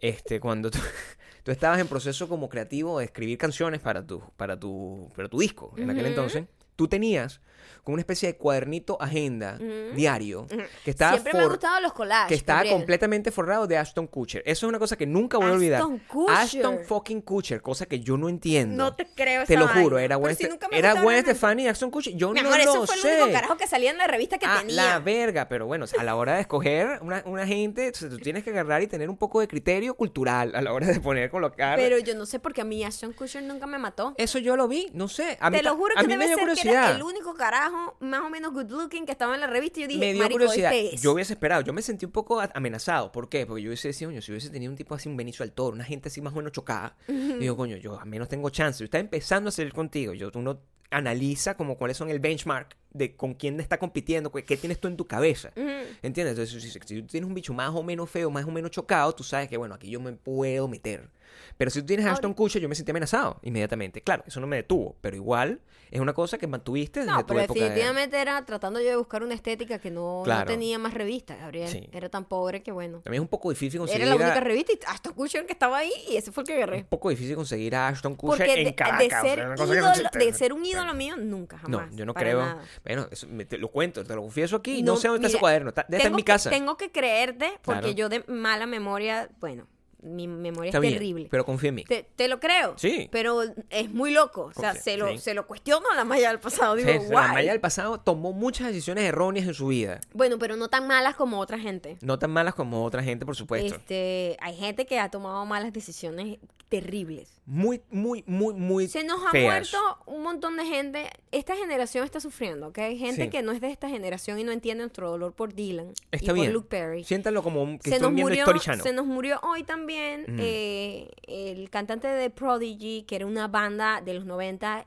este, 0.00 0.40
cuando 0.40 0.70
tú, 0.70 0.78
tú 1.44 1.50
estabas 1.52 1.78
en 1.80 1.88
proceso 1.88 2.28
como 2.28 2.48
creativo 2.48 2.98
de 2.98 3.06
escribir 3.06 3.38
canciones 3.38 3.80
para 3.80 4.06
tu, 4.06 4.20
para 4.36 4.58
tu, 4.58 5.10
para 5.16 5.28
tu 5.28 5.38
disco, 5.38 5.72
en 5.76 5.88
aquel 5.90 6.06
entonces, 6.06 6.44
tú 6.74 6.88
tenías 6.88 7.40
como 7.84 7.94
una 7.94 8.00
especie 8.02 8.28
de 8.32 8.36
cuadernito 8.36 8.96
agenda 9.00 9.58
diario 9.94 10.46
que 10.84 10.90
estaba 10.90 11.12
Siempre 11.12 11.32
me 11.34 11.40
han 11.40 11.48
gustado 11.48 11.80
los 11.80 11.92
collages. 11.92 12.28
que 12.28 12.34
estaba 12.34 12.58
Gabriel. 12.60 12.76
completamente 12.76 13.30
forrado 13.30 13.66
de 13.66 13.76
Ashton 13.78 14.06
Kutcher. 14.06 14.42
Eso 14.46 14.66
es 14.66 14.68
una 14.68 14.78
cosa 14.78 14.96
que 14.96 15.06
nunca 15.06 15.38
voy 15.38 15.48
a 15.48 15.52
olvidar. 15.52 15.80
Ashton 15.82 15.98
Kutcher. 16.08 16.36
Ashton 16.36 16.78
fucking 16.86 17.20
Kutcher, 17.22 17.62
cosa 17.62 17.86
que 17.86 18.00
yo 18.00 18.16
no 18.16 18.28
entiendo. 18.28 18.76
No 18.84 18.94
te 18.94 19.06
creo 19.06 19.44
Te 19.44 19.56
lo 19.56 19.68
juro, 19.68 19.98
era 19.98 20.16
Gwen, 20.16 20.36
si 20.36 20.44
Ste- 20.44 20.50
nunca 20.50 20.68
me 20.68 20.78
era 20.78 21.00
Gwen. 21.00 21.20
Stefani 21.22 21.64
y 21.64 21.68
Ashton 21.68 21.90
Kutcher. 21.90 22.14
Yo 22.16 22.30
Mi 22.32 22.40
no 22.40 22.48
amor, 22.48 22.64
lo 22.64 22.70
eso 22.70 22.86
fue 22.86 22.96
sé. 22.96 23.08
el 23.16 23.22
único 23.22 23.32
carajo 23.32 23.56
que 23.56 23.66
salía 23.66 23.90
en 23.90 23.98
la 23.98 24.06
revista 24.06 24.38
que 24.38 24.46
Ah, 24.46 24.58
tenía. 24.60 24.76
la 24.76 24.98
verga, 25.00 25.48
pero 25.48 25.66
bueno, 25.66 25.86
a 25.98 26.02
la 26.04 26.14
hora 26.16 26.34
de 26.34 26.40
escoger 26.42 26.98
una, 27.02 27.22
una 27.26 27.46
gente, 27.46 27.92
tú 27.92 28.18
tienes 28.18 28.44
que 28.44 28.50
agarrar 28.50 28.82
y 28.82 28.86
tener 28.86 29.08
un 29.10 29.16
poco 29.16 29.40
de 29.40 29.48
criterio 29.48 29.94
cultural 29.94 30.52
a 30.54 30.60
la 30.62 30.72
hora 30.72 30.86
de 30.86 31.00
poner, 31.00 31.30
colocar. 31.30 31.76
Pero 31.78 31.98
yo 31.98 32.14
no 32.14 32.26
sé 32.26 32.38
por 32.38 32.52
qué 32.52 32.60
a 32.60 32.64
mí 32.64 32.84
Ashton 32.84 33.12
Kutcher 33.12 33.42
nunca 33.42 33.66
me 33.66 33.78
mató. 33.78 34.14
Eso 34.18 34.38
yo 34.38 34.56
lo 34.56 34.68
vi, 34.68 34.88
no 34.92 35.08
sé. 35.08 35.36
A 35.40 35.50
mí, 35.50 35.56
Te 35.58 35.62
lo 35.62 35.76
juro 35.76 35.94
a 35.96 36.00
que 36.00 36.06
mí 36.06 36.12
debe 36.14 36.24
me 36.24 36.26
dio 36.26 36.36
ser 36.36 36.44
que 36.46 36.50
curiosidad. 36.50 36.84
era 36.90 36.96
el 36.96 37.02
único 37.02 37.34
carajo 37.34 37.55
más 38.00 38.20
o 38.20 38.30
menos 38.30 38.52
good 38.52 38.70
looking 38.70 39.06
que 39.06 39.12
estaba 39.12 39.34
en 39.34 39.40
la 39.40 39.46
revista 39.46 39.80
y 39.80 39.82
yo 39.82 39.88
dije, 39.88 40.00
me 40.00 40.12
dio 40.12 40.22
marico, 40.22 40.38
curiosidad. 40.38 40.74
este 40.74 40.94
es. 40.94 41.02
Yo 41.02 41.12
hubiese 41.12 41.32
esperado. 41.32 41.62
Yo 41.62 41.72
me 41.72 41.82
sentí 41.82 42.04
un 42.06 42.12
poco 42.12 42.40
amenazado. 42.54 43.12
¿Por 43.12 43.28
qué? 43.28 43.46
Porque 43.46 43.62
yo 43.62 43.68
hubiese 43.68 43.88
decidido, 43.88 44.10
coño, 44.10 44.22
si 44.22 44.32
hubiese 44.32 44.50
tenido 44.50 44.70
un 44.70 44.76
tipo 44.76 44.94
así, 44.94 45.08
un 45.08 45.16
Benicio 45.16 45.44
del 45.44 45.52
Toro, 45.52 45.74
una 45.74 45.84
gente 45.84 46.08
así 46.08 46.20
más 46.20 46.32
o 46.32 46.36
menos 46.36 46.52
chocada, 46.52 46.96
digo, 47.08 47.56
coño, 47.56 47.76
yo 47.76 47.98
al 47.98 48.08
menos 48.08 48.28
tengo 48.28 48.50
chance. 48.50 48.78
Yo 48.80 48.84
estaba 48.84 49.00
empezando 49.00 49.48
a 49.48 49.52
salir 49.52 49.72
contigo. 49.72 50.12
Yo, 50.14 50.30
uno 50.34 50.60
analiza 50.90 51.56
como 51.56 51.76
cuáles 51.76 51.96
son 51.96 52.10
el 52.10 52.20
benchmark 52.20 52.76
de 52.90 53.16
con 53.16 53.34
quién 53.34 53.58
está 53.60 53.78
compitiendo, 53.78 54.30
qué 54.32 54.56
tienes 54.56 54.80
tú 54.80 54.88
en 54.88 54.96
tu 54.96 55.06
cabeza. 55.06 55.52
Ujú. 55.56 55.68
¿Entiendes? 56.02 56.38
Entonces, 56.38 56.62
si, 56.62 56.70
si 56.70 57.02
tú 57.02 57.06
tienes 57.08 57.28
un 57.28 57.34
bicho 57.34 57.52
más 57.52 57.70
o 57.74 57.82
menos 57.82 58.08
feo, 58.08 58.30
más 58.30 58.44
o 58.44 58.50
menos 58.50 58.70
chocado, 58.70 59.12
tú 59.14 59.24
sabes 59.24 59.48
que, 59.48 59.56
bueno, 59.56 59.74
aquí 59.74 59.90
yo 59.90 60.00
me 60.00 60.12
puedo 60.12 60.68
meter. 60.68 61.10
Pero 61.56 61.70
si 61.70 61.80
tú 61.80 61.86
tienes 61.86 62.04
a 62.06 62.12
Ashton 62.12 62.34
Kutcher, 62.34 62.60
yo 62.60 62.68
me 62.68 62.74
sentí 62.74 62.90
amenazado 62.90 63.38
inmediatamente. 63.42 64.02
Claro, 64.02 64.22
eso 64.26 64.40
no 64.40 64.46
me 64.46 64.56
detuvo, 64.56 64.96
pero 65.00 65.16
igual 65.16 65.60
es 65.90 66.00
una 66.00 66.12
cosa 66.12 66.36
que 66.36 66.46
mantuviste 66.46 67.00
desde 67.00 67.12
No, 67.12 67.20
tu 67.20 67.28
pero 67.28 67.40
época 67.40 67.60
de- 67.60 67.64
definitivamente 67.66 68.20
era 68.20 68.44
tratando 68.44 68.80
yo 68.80 68.88
de 68.90 68.96
buscar 68.96 69.22
una 69.22 69.34
estética 69.34 69.78
que 69.78 69.90
no, 69.90 70.24
no 70.26 70.44
tenía 70.44 70.78
más 70.78 70.92
revistas, 70.92 71.38
Gabriel. 71.38 71.68
Sí. 71.68 71.88
Era 71.92 72.08
tan 72.10 72.24
pobre 72.26 72.62
que 72.62 72.72
bueno. 72.72 73.00
También 73.02 73.20
es 73.22 73.24
un 73.24 73.28
poco 73.28 73.48
difícil 73.50 73.78
conseguir 73.80 74.02
Era 74.02 74.10
la 74.10 74.16
única 74.16 74.36
a- 74.36 74.40
revista 74.40 74.72
y 74.72 74.78
Ashton 74.86 75.14
Kutcher 75.14 75.46
que 75.46 75.52
estaba 75.52 75.78
ahí 75.78 75.92
y 76.10 76.16
ese 76.16 76.30
fue 76.32 76.42
el 76.42 76.46
que 76.46 76.52
un 76.54 76.62
agarré. 76.62 76.84
poco 76.84 77.08
difícil 77.08 77.36
conseguir 77.36 77.74
a 77.74 77.88
Ashton 77.88 78.16
Kutcher 78.16 78.46
Porque 78.46 78.60
en 78.60 78.64
de, 78.66 78.74
Caracas. 78.74 78.98
de 78.98 79.06
o 79.06 79.08
sea, 79.10 79.20
ser 79.22 79.38
no 79.38 79.66
de 79.66 80.52
un 80.52 80.64
ídolo 80.66 80.94
mío, 80.94 81.16
nunca, 81.16 81.56
No, 81.68 81.78
jamás. 81.78 81.96
yo 81.96 82.04
no 82.04 82.12
creo. 82.14 82.40
nada. 82.40 82.62
Bueno, 82.84 83.08
eso 83.10 83.26
me- 83.28 83.44
te 83.44 83.56
lo 83.58 83.68
cuento, 83.70 84.04
te 84.04 84.14
lo 84.14 84.22
confieso 84.22 84.56
aquí. 84.56 84.82
No, 84.82 84.92
No, 84.92 84.98
sé 84.98 85.08
dónde 85.08 85.26
está 85.26 85.36
ese 85.36 85.40
cuaderno. 85.40 85.68
Está, 85.70 85.86
en 85.88 86.12
mi 86.12 86.18
que- 86.18 86.24
casa. 86.24 86.50
tengo 86.50 86.76
que 86.76 86.90
creerte 86.92 87.50
porque 87.62 87.80
Claro. 87.80 87.94
yo 87.96 88.08
de 88.08 88.24
mala 88.28 88.66
memoria, 88.66 89.28
bueno, 89.40 89.66
mi 90.02 90.28
memoria 90.28 90.68
Está 90.70 90.78
es 90.78 90.82
bien, 90.82 90.94
terrible. 90.94 91.28
pero 91.30 91.44
confía 91.44 91.68
en 91.70 91.74
mí. 91.76 91.84
Te, 91.84 92.06
te 92.16 92.28
lo 92.28 92.38
creo. 92.40 92.74
Sí. 92.76 93.08
Pero 93.10 93.42
es 93.70 93.90
muy 93.90 94.10
loco. 94.12 94.52
O 94.56 94.60
sea, 94.60 94.74
se 94.74 94.96
lo, 94.96 95.08
sí. 95.10 95.18
se 95.18 95.34
lo 95.34 95.46
cuestiono 95.46 95.90
a 95.90 95.96
la 95.96 96.04
Maya 96.04 96.28
del 96.28 96.38
pasado. 96.40 96.74
Digo, 96.76 96.90
Sí, 96.90 96.98
la. 97.10 97.28
Maya 97.32 97.52
del 97.52 97.60
pasado 97.60 97.98
tomó 98.00 98.32
muchas 98.32 98.68
decisiones 98.68 99.04
erróneas 99.04 99.46
en 99.46 99.54
su 99.54 99.68
vida. 99.68 100.00
Bueno, 100.12 100.38
pero 100.38 100.56
no 100.56 100.68
tan 100.68 100.86
malas 100.86 101.16
como 101.16 101.38
otra 101.40 101.58
gente. 101.58 101.96
No 102.02 102.18
tan 102.18 102.30
malas 102.30 102.54
como 102.54 102.84
otra 102.84 103.02
gente, 103.02 103.24
por 103.26 103.36
supuesto. 103.36 103.74
Este, 103.76 104.36
hay 104.40 104.54
gente 104.56 104.86
que 104.86 104.98
ha 104.98 105.10
tomado 105.10 105.44
malas 105.46 105.72
decisiones 105.72 106.38
terribles. 106.68 107.40
Muy, 107.46 107.80
muy, 107.90 108.24
muy, 108.26 108.52
muy 108.54 108.88
Se 108.88 109.04
nos 109.04 109.20
ha 109.24 109.32
muerto 109.38 109.78
un 110.06 110.22
montón 110.22 110.56
de 110.56 110.64
gente. 110.66 111.08
Esta 111.30 111.54
generación 111.54 112.04
está 112.04 112.18
sufriendo, 112.20 112.68
¿ok? 112.68 112.78
Hay 112.78 112.98
gente 112.98 113.24
Sí. 113.24 113.30
que 113.30 113.42
no 113.42 113.52
es 113.52 113.60
de 113.60 113.70
esta 113.70 113.88
generación 113.88 114.38
y 114.40 114.44
no 114.44 114.50
entiende 114.50 114.82
nuestro 114.82 115.08
dolor 115.10 115.32
por 115.32 115.54
Dylan 115.54 115.92
y 116.12 116.16
Está 116.16 116.32
por 116.32 116.40
bien. 116.40 116.52
Luke 116.52 116.66
Perry. 116.68 117.04
Siéntalo 117.04 117.42
como 117.44 117.62
un- 117.62 117.78
que 117.78 117.84
se 117.84 117.90
nos, 117.90 117.96
están 117.98 118.14
viendo 118.16 118.30
murió, 118.52 118.82
se 118.82 118.92
nos 118.92 119.06
murió 119.06 119.38
hoy 119.44 119.62
también 119.62 119.85
Ujú. 119.94 120.36
eh, 120.38 121.10
el 121.26 121.70
cantante 121.70 122.08
de 122.08 122.30
Prodigy, 122.30 123.02
que 123.02 123.16
era 123.16 123.26
una 123.26 123.48
banda 123.48 124.00
de 124.00 124.14
los 124.14 124.24
90 124.24 124.86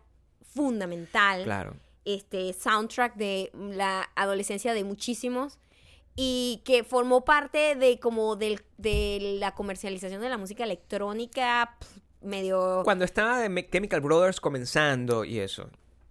fundamental. 0.54 1.44
Claro. 1.44 1.76
este 2.06 2.54
soundtrack 2.54 3.16
de 3.16 3.52
la 3.54 4.10
adolescencia 4.16 4.74
de 4.74 4.84
muchísimos 4.84 5.60
y 6.16 6.62
que 6.66 6.84
formó 6.84 7.24
parte 7.24 7.76
de 7.76 8.00
como 8.00 8.36
del, 8.36 8.62
de 8.78 9.38
la 9.40 9.54
comercialización 9.54 10.22
de 10.22 10.30
la 10.30 10.38
música 10.38 10.64
electrónica 10.64 11.78
medio 12.22 12.82
Cuando 12.84 13.06
estaba 13.06 13.40
de 13.40 13.70
Chemical 13.70 14.02
Brothers 14.02 14.42
comenzando 14.42 15.24
y 15.24 15.40
eso. 15.40 15.70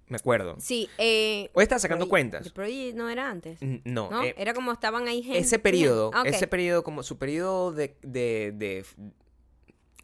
Me 0.09 0.17
acuerdo. 0.17 0.57
sí 0.59 0.89
eh, 0.99 1.51
Hoy 1.55 1.63
estaba 1.63 1.79
sacando 1.79 2.07
Prodigy- 2.07 2.09
cuentas. 2.11 2.53
Prodigy 2.53 2.93
no 2.95 3.09
era 3.11 3.31
antes 3.31 3.61
N- 3.63 3.83
No. 3.85 4.11
no 4.11 4.25
eh, 4.25 4.35
era 4.39 4.55
como 4.55 4.73
estaban 4.73 5.07
ahí 5.09 5.23
gente 5.23 5.39
ese 5.39 5.59
periodo, 5.59 6.11
Ah, 6.15 6.23
ese 6.27 6.47
periodo, 6.47 6.83
como 6.83 7.03
su 7.03 7.19
periodo 7.19 7.73
de, 7.73 7.97
de, 8.03 8.53
de, 8.55 8.85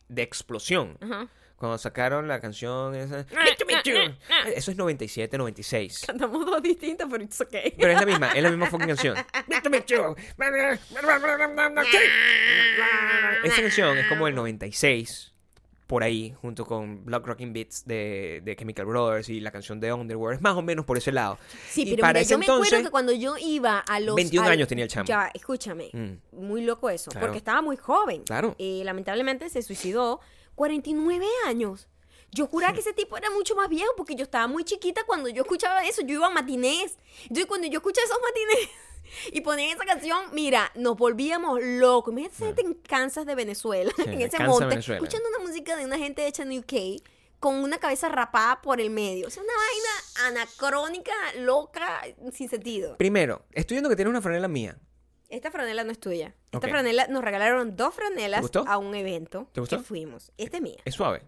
de 0.09 0.23
explosión. 0.23 0.99
Ajá. 1.01 1.29
Cuando 1.57 1.79
sacaron 1.79 2.27
la 2.29 2.41
canción 2.41 2.95
esa. 2.97 3.25
Eso 4.55 4.71
es 4.71 4.77
97, 4.77 5.39
96. 5.39 6.03
cantamos 6.07 6.45
dos 6.45 6.61
distintas 6.63 7.09
pero 7.11 7.23
it's 7.25 7.41
okay 7.41 7.73
Pero 7.79 7.93
es 7.93 8.01
la 8.01 8.05
misma, 8.07 8.33
es 8.33 8.43
la 8.43 8.51
misma 8.51 8.67
fucking 8.67 8.89
canción. 8.89 9.17
Esa 13.45 13.61
canción 13.63 13.99
es 13.99 14.07
como 14.09 14.27
el 14.29 14.35
96, 14.35 15.34
por 15.87 16.03
ahí, 16.03 16.35
junto 16.41 16.65
con 16.65 17.05
Block 17.05 17.27
Rocking 17.27 17.53
Beats 17.53 17.85
de, 17.87 18.41
de 18.43 18.57
Chemical 18.57 18.87
Brothers 18.87 19.29
y 19.29 19.41
la 19.41 19.51
canción 19.51 19.81
de 19.81 19.93
Underworld. 19.93 20.37
Es 20.37 20.43
más 20.43 20.57
o 20.57 20.63
menos 20.63 20.85
por 20.87 20.97
ese 20.97 21.13
lado. 21.13 21.39
sí 21.69 21.83
y 21.83 21.91
pero 21.91 22.01
para 22.01 22.13
mira, 22.15 22.21
ese 22.23 22.31
yo 22.33 22.39
me 22.39 22.47
acuerdo 22.47 22.83
que 22.85 22.91
cuando 22.91 23.13
yo 23.13 23.35
iba 23.39 23.81
a 23.81 24.01
los 24.01 24.17
21 24.17 24.47
al- 24.47 24.53
años 24.53 24.67
tenía 24.69 24.85
el 24.85 24.91
chamo. 24.91 25.07
ya 25.07 25.31
escúchame 25.35 25.91
Mm, 25.93 26.13
muy 26.41 26.63
loco 26.63 26.89
eso, 26.89 27.11
Claro. 27.11 27.27
porque 27.27 27.39
estaba 27.39 27.61
muy 27.61 27.77
joven. 27.77 28.23
Claro. 28.25 28.55
Y 28.59 28.83
lamentablemente 28.85 29.49
se 29.51 29.61
suicidó 29.63 30.21
49 30.55 31.27
años. 31.47 31.89
Yo 32.33 32.47
juraba 32.47 32.73
que 32.73 32.81
ese 32.81 32.93
tipo 32.95 33.17
era 33.17 33.31
mucho 33.31 33.55
más 33.55 33.69
viejo 33.69 33.93
porque 33.97 34.15
yo 34.17 34.25
estaba 34.25 34.47
muy 34.49 34.65
chiquita 34.65 35.03
cuando 35.07 35.29
yo 35.29 35.43
escuchaba 35.43 35.85
eso. 35.85 36.03
Yo 36.03 36.15
iba 36.15 36.27
a 36.27 36.31
matinés. 36.31 36.97
Entonces, 37.23 37.47
cuando 37.47 37.67
yo 37.69 37.79
escuchaba 37.79 38.05
esos 38.07 38.19
matinés 38.21 38.71
y 39.33 39.41
ponían 39.43 39.71
esa 39.77 39.85
canción, 39.85 40.27
mira, 40.33 40.71
nos 40.75 40.97
volvíamos 40.97 41.61
locos. 41.63 42.13
Imagínate 42.13 42.35
esa 42.37 42.47
gente 42.47 42.63
en 42.63 42.75
Kansas 42.75 43.27
de 43.27 43.35
Venezuela, 43.35 43.93
Sí, 43.97 44.03
en 44.07 44.21
ese 44.21 44.31
Kansas, 44.37 44.49
monte, 44.49 44.67
Venezuela. 44.67 44.99
escuchando 45.03 45.29
una 45.29 45.39
música 45.47 45.77
de 45.77 45.85
una 45.85 45.99
gente 45.99 46.27
hecha 46.27 46.43
en 46.43 46.59
UK 46.59 47.03
con 47.41 47.57
una 47.57 47.79
cabeza 47.79 48.09
rapada 48.09 48.63
por 48.63 48.81
el 48.81 48.91
medio. 48.91 49.29
Es 49.29 49.37
una 49.37 49.53
vaina 49.53 50.39
anacrónica, 50.41 51.13
loca, 51.41 52.03
sin 52.33 52.49
sentido. 52.49 52.97
Primero, 52.97 53.45
estoy 53.53 53.75
viendo 53.77 53.89
que 53.91 53.97
tienes 53.97 54.11
una 54.11 54.23
franela 54.23 54.49
mía. 54.49 54.79
Esta 55.29 55.51
franela 55.51 55.85
no 55.85 55.91
es 55.93 55.99
tuya. 55.99 56.35
Esta 56.53 56.69
franela, 56.69 57.07
nos 57.09 57.23
regalaron 57.25 57.77
dos 57.77 57.95
franelas 57.95 58.45
a 58.67 58.79
un 58.79 58.95
evento 58.95 59.49
¿Te 59.53 59.61
gustó? 59.61 59.79
que 59.79 59.83
fuimos. 59.83 60.33
Esta 60.39 60.59
es 60.59 60.63
mía. 60.63 60.81
Es 60.85 60.95
suave. 60.95 61.23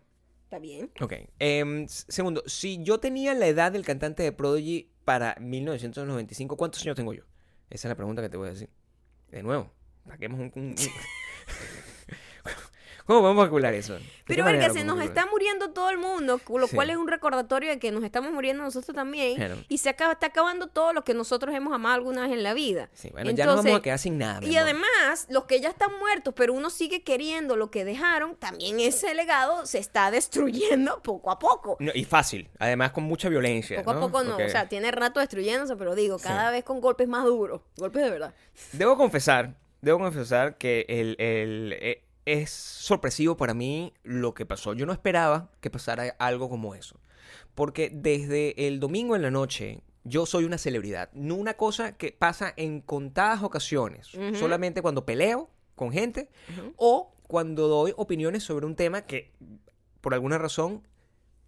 ¿Está 0.45 0.59
bien? 0.61 0.93
Ok. 1.01 1.13
S- 1.41 2.05
segundo, 2.09 2.43
si 2.47 2.83
yo 2.85 3.01
tenía 3.01 3.35
la 3.35 3.49
edad 3.49 3.73
del 3.73 3.85
cantante 3.85 4.23
de 4.23 4.31
Prodigy 4.33 4.89
para 5.05 5.35
1995, 5.41 6.57
¿cuántos 6.57 6.83
años 6.83 6.95
tengo 6.97 7.13
yo? 7.15 7.25
Esa 7.71 7.89
es 7.89 7.91
la 7.91 7.95
pregunta 7.97 8.23
que 8.23 8.29
te 8.29 8.37
voy 8.37 8.49
a 8.49 8.53
decir. 8.53 8.71
De 9.31 9.43
nuevo, 9.43 9.71
saquemos 10.07 10.41
un... 10.41 10.53
un- 10.55 10.75
¿Cómo 13.07 13.21
podemos 13.21 13.45
calcular 13.45 13.73
eso? 13.75 13.95
¿De 13.95 14.01
qué 14.01 14.07
Pero 14.27 14.45
verga, 14.45 14.71
se 14.71 14.83
nos 14.83 15.01
está 15.01 15.27
muriendo 15.27 15.71
todo 15.71 15.91
el 15.91 15.99
mundo, 15.99 16.41
lo 16.49 16.67
Sí. 16.67 16.75
cual 16.75 16.91
es 16.91 16.97
un 16.97 17.07
recordatorio 17.07 17.71
de 17.71 17.79
que 17.79 17.93
nos 17.93 18.03
estamos 18.03 18.33
muriendo 18.33 18.65
nosotros 18.65 18.95
también. 18.97 19.37
Claro. 19.37 19.57
Y 19.69 19.79
se 19.79 19.89
acaba, 19.91 20.13
está 20.15 20.27
acabando 20.27 20.67
todo 20.67 20.93
lo 20.93 21.05
que 21.05 21.15
nosotros 21.15 21.55
hemos 21.55 21.73
amado 21.73 21.95
alguna 21.95 22.23
vez 22.23 22.33
en 22.33 22.43
la 22.43 22.53
vida. 22.53 22.89
Sí, 22.95 23.11
bueno, 23.11 23.31
ya 23.31 23.45
nos 23.47 23.55
vamos 23.57 23.65
a 23.67 23.69
Entonces, 23.69 23.83
quedar 23.85 23.99
sin 24.01 24.19
nada. 24.19 24.45
Y 24.45 24.57
además, 24.57 25.27
los 25.31 25.45
que 25.45 25.61
ya 25.61 25.69
están 25.69 25.97
muertos, 26.01 26.35
pero 26.37 26.53
uno 26.53 26.69
sigue 26.69 27.05
queriendo 27.05 27.57
lo 27.57 27.71
que 27.71 27.85
dejaron, 27.85 28.35
también 28.35 28.81
ese 28.81 29.15
legado 29.15 29.67
se 29.67 29.79
está 29.79 30.11
destruyendo 30.11 31.01
poco 31.03 31.31
a 31.31 31.39
poco. 31.39 31.77
No, 31.79 31.93
y 31.95 32.05
fácil, 32.05 32.49
además 32.59 32.91
con 32.91 33.05
mucha 33.05 33.29
violencia. 33.29 33.79
Poco 33.79 33.91
a 33.93 34.01
poco 34.01 34.25
no, 34.25 34.37
o 34.37 34.49
sea, 34.49 34.69
tiene 34.69 34.91
rato 34.91 35.21
destruyéndose, 35.21 35.77
pero 35.77 35.95
digo, 35.95 36.19
Sí. 36.19 36.25
cada 36.25 36.51
vez 36.51 36.65
con 36.65 36.81
golpes 36.81 37.07
más 37.09 37.25
duros, 37.25 37.61
golpes 37.77 38.03
de 38.03 38.11
verdad. 38.11 38.35
Debo 38.73 38.97
confesar, 38.97 39.55
debo 39.81 39.99
confesar 40.01 40.59
que 40.59 40.85
el, 40.89 41.15
el- 41.21 41.73
eh, 41.81 42.03
es 42.27 42.51
sorpresivo 42.51 43.37
para 43.37 43.55
mí 43.55 43.95
lo 44.03 44.35
que 44.35 44.45
pasó. 44.45 44.75
Yo 44.75 44.85
no 44.85 44.93
esperaba 44.93 45.51
que 45.61 45.71
pasara 45.71 46.15
algo 46.19 46.51
como 46.51 46.75
eso. 46.75 47.01
Porque 47.55 47.91
desde 47.91 48.67
el 48.67 48.81
domingo 48.81 49.17
en 49.17 49.23
la 49.23 49.31
noche 49.31 49.83
yo 50.05 50.27
soy 50.27 50.45
una 50.45 50.59
celebridad. 50.59 51.09
No 51.15 51.37
una 51.37 51.55
cosa 51.55 51.97
que 51.97 52.13
pasa 52.13 52.53
en 52.57 52.81
contadas 52.81 53.43
ocasiones. 53.43 54.09
Solamente 54.35 54.83
cuando 54.83 55.07
peleo 55.07 55.49
con 55.75 55.93
gente 55.93 56.29
o 56.77 57.15
cuando 57.27 57.69
doy 57.69 57.93
opiniones 57.97 58.43
sobre 58.43 58.67
un 58.67 58.77
tema 58.77 59.03
que 59.03 59.33
por 60.01 60.15
alguna 60.15 60.39
razón 60.39 60.87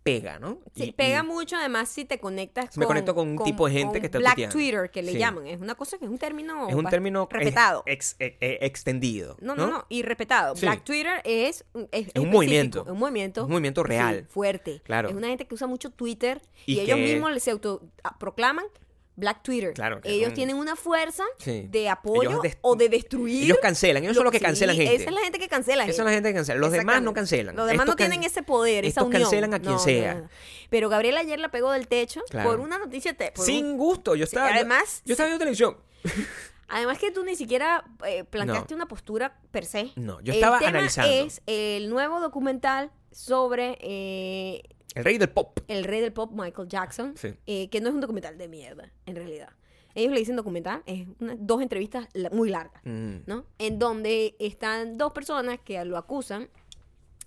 pega, 0.08 0.38
¿no? 0.38 0.58
Sí, 0.74 0.84
Y- 0.84 0.92
pega 0.92 1.20
y- 1.22 1.26
mucho 1.26 1.56
además 1.56 1.88
si 1.88 2.04
te 2.04 2.18
conectas 2.18 2.76
Me 2.76 2.86
conecto 2.86 3.14
con 3.14 3.28
un 3.28 3.44
tipo 3.44 3.66
de 3.66 3.72
gente 3.72 3.92
con 3.92 4.00
que 4.00 4.06
está 4.06 4.18
Black. 4.18 4.50
Twitter, 4.50 4.90
que 4.90 5.02
le 5.02 5.12
Sí. 5.12 5.18
llaman. 5.18 5.46
Es 5.46 5.60
una 5.60 5.74
cosa 5.74 5.98
que 5.98 6.04
es 6.04 6.10
un 6.10 6.18
término 6.18 6.68
Es 6.68 6.74
un 6.74 6.84
término 6.86 7.28
respetado. 7.30 7.82
ex- 7.86 8.16
eh, 8.18 8.36
eh, 8.40 8.58
extendido. 8.62 9.36
No, 9.40 9.54
no, 9.54 9.66
no, 9.66 9.84
y 9.88 10.02
respetado. 10.02 10.54
Sí. 10.56 10.66
Black 10.66 10.84
Twitter 10.84 11.20
es, 11.24 11.64
es, 11.92 12.08
un 12.16 12.30
movimiento. 12.30 12.82
Es 12.84 12.88
un 12.92 12.98
movimiento. 12.98 13.44
Un 13.44 13.50
movimiento 13.50 13.82
real. 13.82 14.26
fuerte. 14.28 14.80
Claro. 14.84 15.08
Es 15.08 15.14
una 15.14 15.28
gente 15.28 15.46
que 15.46 15.54
usa 15.54 15.66
mucho 15.66 15.90
Twitter 15.90 16.40
y, 16.66 16.74
Y 16.74 16.80
ellos 16.80 16.98
mismos 16.98 17.42
se 17.42 17.50
autoproclaman 17.50 18.64
Black 19.18 19.42
Twitter. 19.42 19.72
Claro, 19.74 20.00
que 20.00 20.10
ellos 20.10 20.32
tienen 20.32 20.56
una 20.56 20.76
fuerza 20.76 21.24
Sí. 21.38 21.66
de 21.68 21.88
apoyo 21.88 22.40
o 22.60 22.76
de 22.76 22.88
destruir. 22.88 23.42
Ellos 23.44 23.58
cancelan, 23.60 24.04
ellos 24.04 24.14
son 24.14 24.22
los 24.24 24.30
que 24.30 24.38
Sí, 24.38 24.44
cancelan 24.44 24.76
gente. 24.76 24.94
Esa 24.94 25.04
es 25.08 25.12
la 25.12 25.20
gente 25.22 25.38
que 25.40 25.48
cancela. 25.48 25.82
Esa 25.84 26.02
es 26.02 26.04
la 26.06 26.12
gente 26.12 26.28
que 26.28 26.34
cancela. 26.36 26.60
Los 26.60 26.70
demás 26.72 27.02
no 27.02 27.12
cancelan. 27.12 27.56
Los 27.56 27.66
demás 27.66 27.82
Estos 27.84 27.92
no 27.94 27.96
tienen 27.96 28.22
ese 28.22 28.42
poder, 28.44 28.84
esa 28.84 29.00
estos 29.00 29.06
unión. 29.08 29.22
cancelan 29.22 29.54
a 29.54 29.58
quien 29.58 29.72
No, 29.72 29.78
sea. 29.80 30.14
no. 30.14 30.28
Pero 30.70 30.88
Gabriel 30.88 31.16
ayer 31.16 31.40
la 31.40 31.50
pegó 31.50 31.72
del 31.72 31.88
techo 31.88 32.22
Claro. 32.30 32.48
por 32.50 32.60
una 32.60 32.78
noticia. 32.78 33.12
te- 33.14 33.32
por 33.32 33.40
un- 33.40 33.46
Sin 33.46 33.76
gusto. 33.76 34.14
Yo 34.14 34.26
Sí, 34.26 34.30
estaba. 34.36 34.50
yo- 34.50 34.54
además, 34.54 35.02
Yo, 35.04 35.12
estaba 35.14 35.26
viendo 35.26 35.40
televisión. 35.40 35.76
Además 36.68 36.98
que 36.98 37.10
tú 37.10 37.24
ni 37.24 37.34
siquiera 37.34 37.82
eh, 38.06 38.24
planteaste 38.24 38.74
una 38.74 38.86
postura 38.86 39.38
per 39.50 39.64
se. 39.64 39.90
No, 39.96 40.20
yo 40.20 40.32
El 40.32 40.38
estaba 40.38 40.58
tema 40.58 40.70
analizando. 40.70 41.10
es 41.12 41.40
el 41.46 41.88
nuevo 41.88 42.20
documental 42.20 42.90
sobre 43.10 43.78
eh, 43.80 44.62
El 44.94 45.04
rey 45.04 45.18
del 45.18 45.28
pop. 45.30 45.60
el 45.68 45.84
rey 45.84 46.00
del 46.00 46.12
pop 46.12 46.30
Michael 46.34 46.68
Jackson, 46.68 47.14
Sí. 47.16 47.34
eh, 47.46 47.68
que 47.70 47.80
no 47.80 47.88
es 47.88 47.94
un 47.94 48.00
documental 48.00 48.36
de 48.38 48.48
mierda, 48.48 48.90
en 49.06 49.16
realidad. 49.16 49.50
Ellos 49.94 50.12
le 50.12 50.18
dicen 50.20 50.36
documental, 50.36 50.82
es 50.86 51.06
una- 51.20 51.34
dos 51.38 51.60
entrevistas 51.62 52.08
la- 52.12 52.30
muy 52.30 52.50
largas, 52.50 52.80
Mm. 52.84 53.16
¿no? 53.26 53.44
En 53.58 53.78
donde 53.78 54.36
están 54.38 54.96
dos 54.98 55.12
personas 55.12 55.58
que 55.60 55.82
lo 55.84 55.96
acusan 55.98 56.48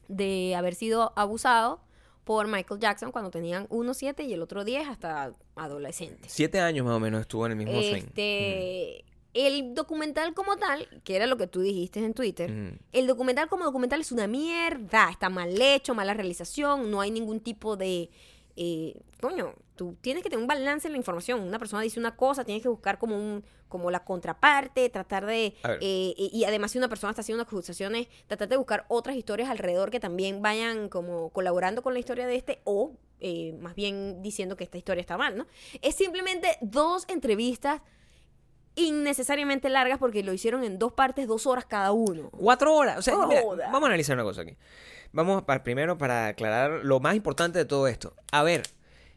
de 0.08 0.56
haber 0.56 0.76
sido 0.76 1.14
abusado 1.16 1.82
por 2.24 2.48
Michael 2.48 2.80
Jackson 2.80 3.12
cuando 3.12 3.32
tenían 3.32 3.66
uno 3.70 3.94
siete 3.94 4.24
y 4.24 4.34
el 4.34 4.42
otro 4.42 4.64
10 4.64 4.88
hasta 4.88 5.34
adolescentes. 5.56 6.32
Siete 6.32 6.60
años 6.60 6.86
más 6.86 6.96
o 6.96 7.00
menos 7.00 7.22
estuvo 7.22 7.46
en 7.46 7.54
el 7.54 7.58
mismo. 7.58 7.74
Este, 7.80 9.04
el 9.34 9.74
documental 9.74 10.34
como 10.34 10.58
tal, 10.58 10.88
que 11.04 11.16
era 11.16 11.26
lo 11.28 11.38
que 11.38 11.48
tú 11.48 11.62
dijiste 11.62 12.00
en 12.04 12.14
Twitter, 12.14 12.52
Mm. 12.52 12.80
el 12.92 13.08
documental 13.08 13.48
como 13.50 13.64
documental 13.64 14.02
es 14.02 14.12
una 14.12 14.28
mierda, 14.28 15.10
está 15.10 15.30
mal 15.30 15.60
hecho, 15.62 15.94
mala 15.96 16.14
realización, 16.14 16.92
no 16.92 17.02
hay 17.02 17.12
ningún 17.12 17.40
tipo 17.40 17.78
de... 17.78 18.10
eh, 18.58 19.00
coño, 19.22 19.54
tú 19.76 19.96
tienes 20.02 20.22
que 20.24 20.30
tener 20.30 20.42
un 20.42 20.48
balance 20.48 20.88
en 20.88 20.92
la 20.92 20.98
información. 20.98 21.40
Una 21.40 21.58
persona 21.58 21.82
dice 21.82 22.00
una 22.00 22.16
cosa, 22.18 22.44
tienes 22.44 22.62
que 22.62 22.70
buscar 22.70 22.98
como 23.00 23.16
un 23.16 23.44
como 23.70 23.90
la 23.90 24.04
contraparte, 24.04 24.90
tratar 24.90 25.26
de... 25.26 25.54
Eh, 25.80 26.14
y 26.18 26.30
y 26.34 26.44
además 26.44 26.72
si 26.72 26.78
una 26.78 26.90
persona 26.90 27.12
está 27.12 27.22
haciendo 27.22 27.44
acusaciones, 27.44 28.08
tratar 28.28 28.50
de 28.50 28.58
buscar 28.58 28.86
otras 28.90 29.16
historias 29.16 29.50
alrededor 29.50 29.90
que 29.92 30.02
también 30.02 30.42
vayan 30.42 30.90
como 30.90 31.30
colaborando 31.30 31.82
con 31.82 31.94
la 31.94 32.00
historia 32.02 32.28
de 32.28 32.36
este 32.36 32.60
o 32.66 32.98
eh, 33.22 33.54
más 33.62 33.74
bien 33.76 34.22
diciendo 34.22 34.58
que 34.58 34.66
esta 34.66 34.78
historia 34.78 35.00
está 35.00 35.18
mal, 35.18 35.38
¿no? 35.38 35.48
Es 35.82 35.96
simplemente 35.96 36.58
dos 36.60 37.06
entrevistas 37.08 37.82
innecesariamente 38.76 39.70
largas 39.70 40.00
porque 40.00 40.24
lo 40.24 40.34
hicieron 40.34 40.64
en 40.64 40.80
dos 40.80 40.94
partes, 40.94 41.28
dos 41.28 41.46
horas 41.48 41.66
cada 41.66 41.92
uno. 41.92 42.30
Cuatro 42.32 42.74
horas. 42.76 42.98
O 42.98 43.02
sea, 43.02 43.16
Oh, 43.18 43.28
mira, 43.28 43.42
vamos 43.72 43.84
a 43.84 43.88
analizar 43.88 44.16
una 44.16 44.24
cosa 44.24 44.42
aquí. 44.42 44.56
Vamos 45.12 45.44
para, 45.44 45.64
primero 45.64 45.98
para 45.98 46.28
aclarar 46.28 46.82
lo 46.84 47.00
más 47.00 47.16
importante 47.16 47.60
de 47.60 47.66
todo 47.66 47.88
esto. 47.88 48.14
A 48.32 48.44
ver, 48.44 48.64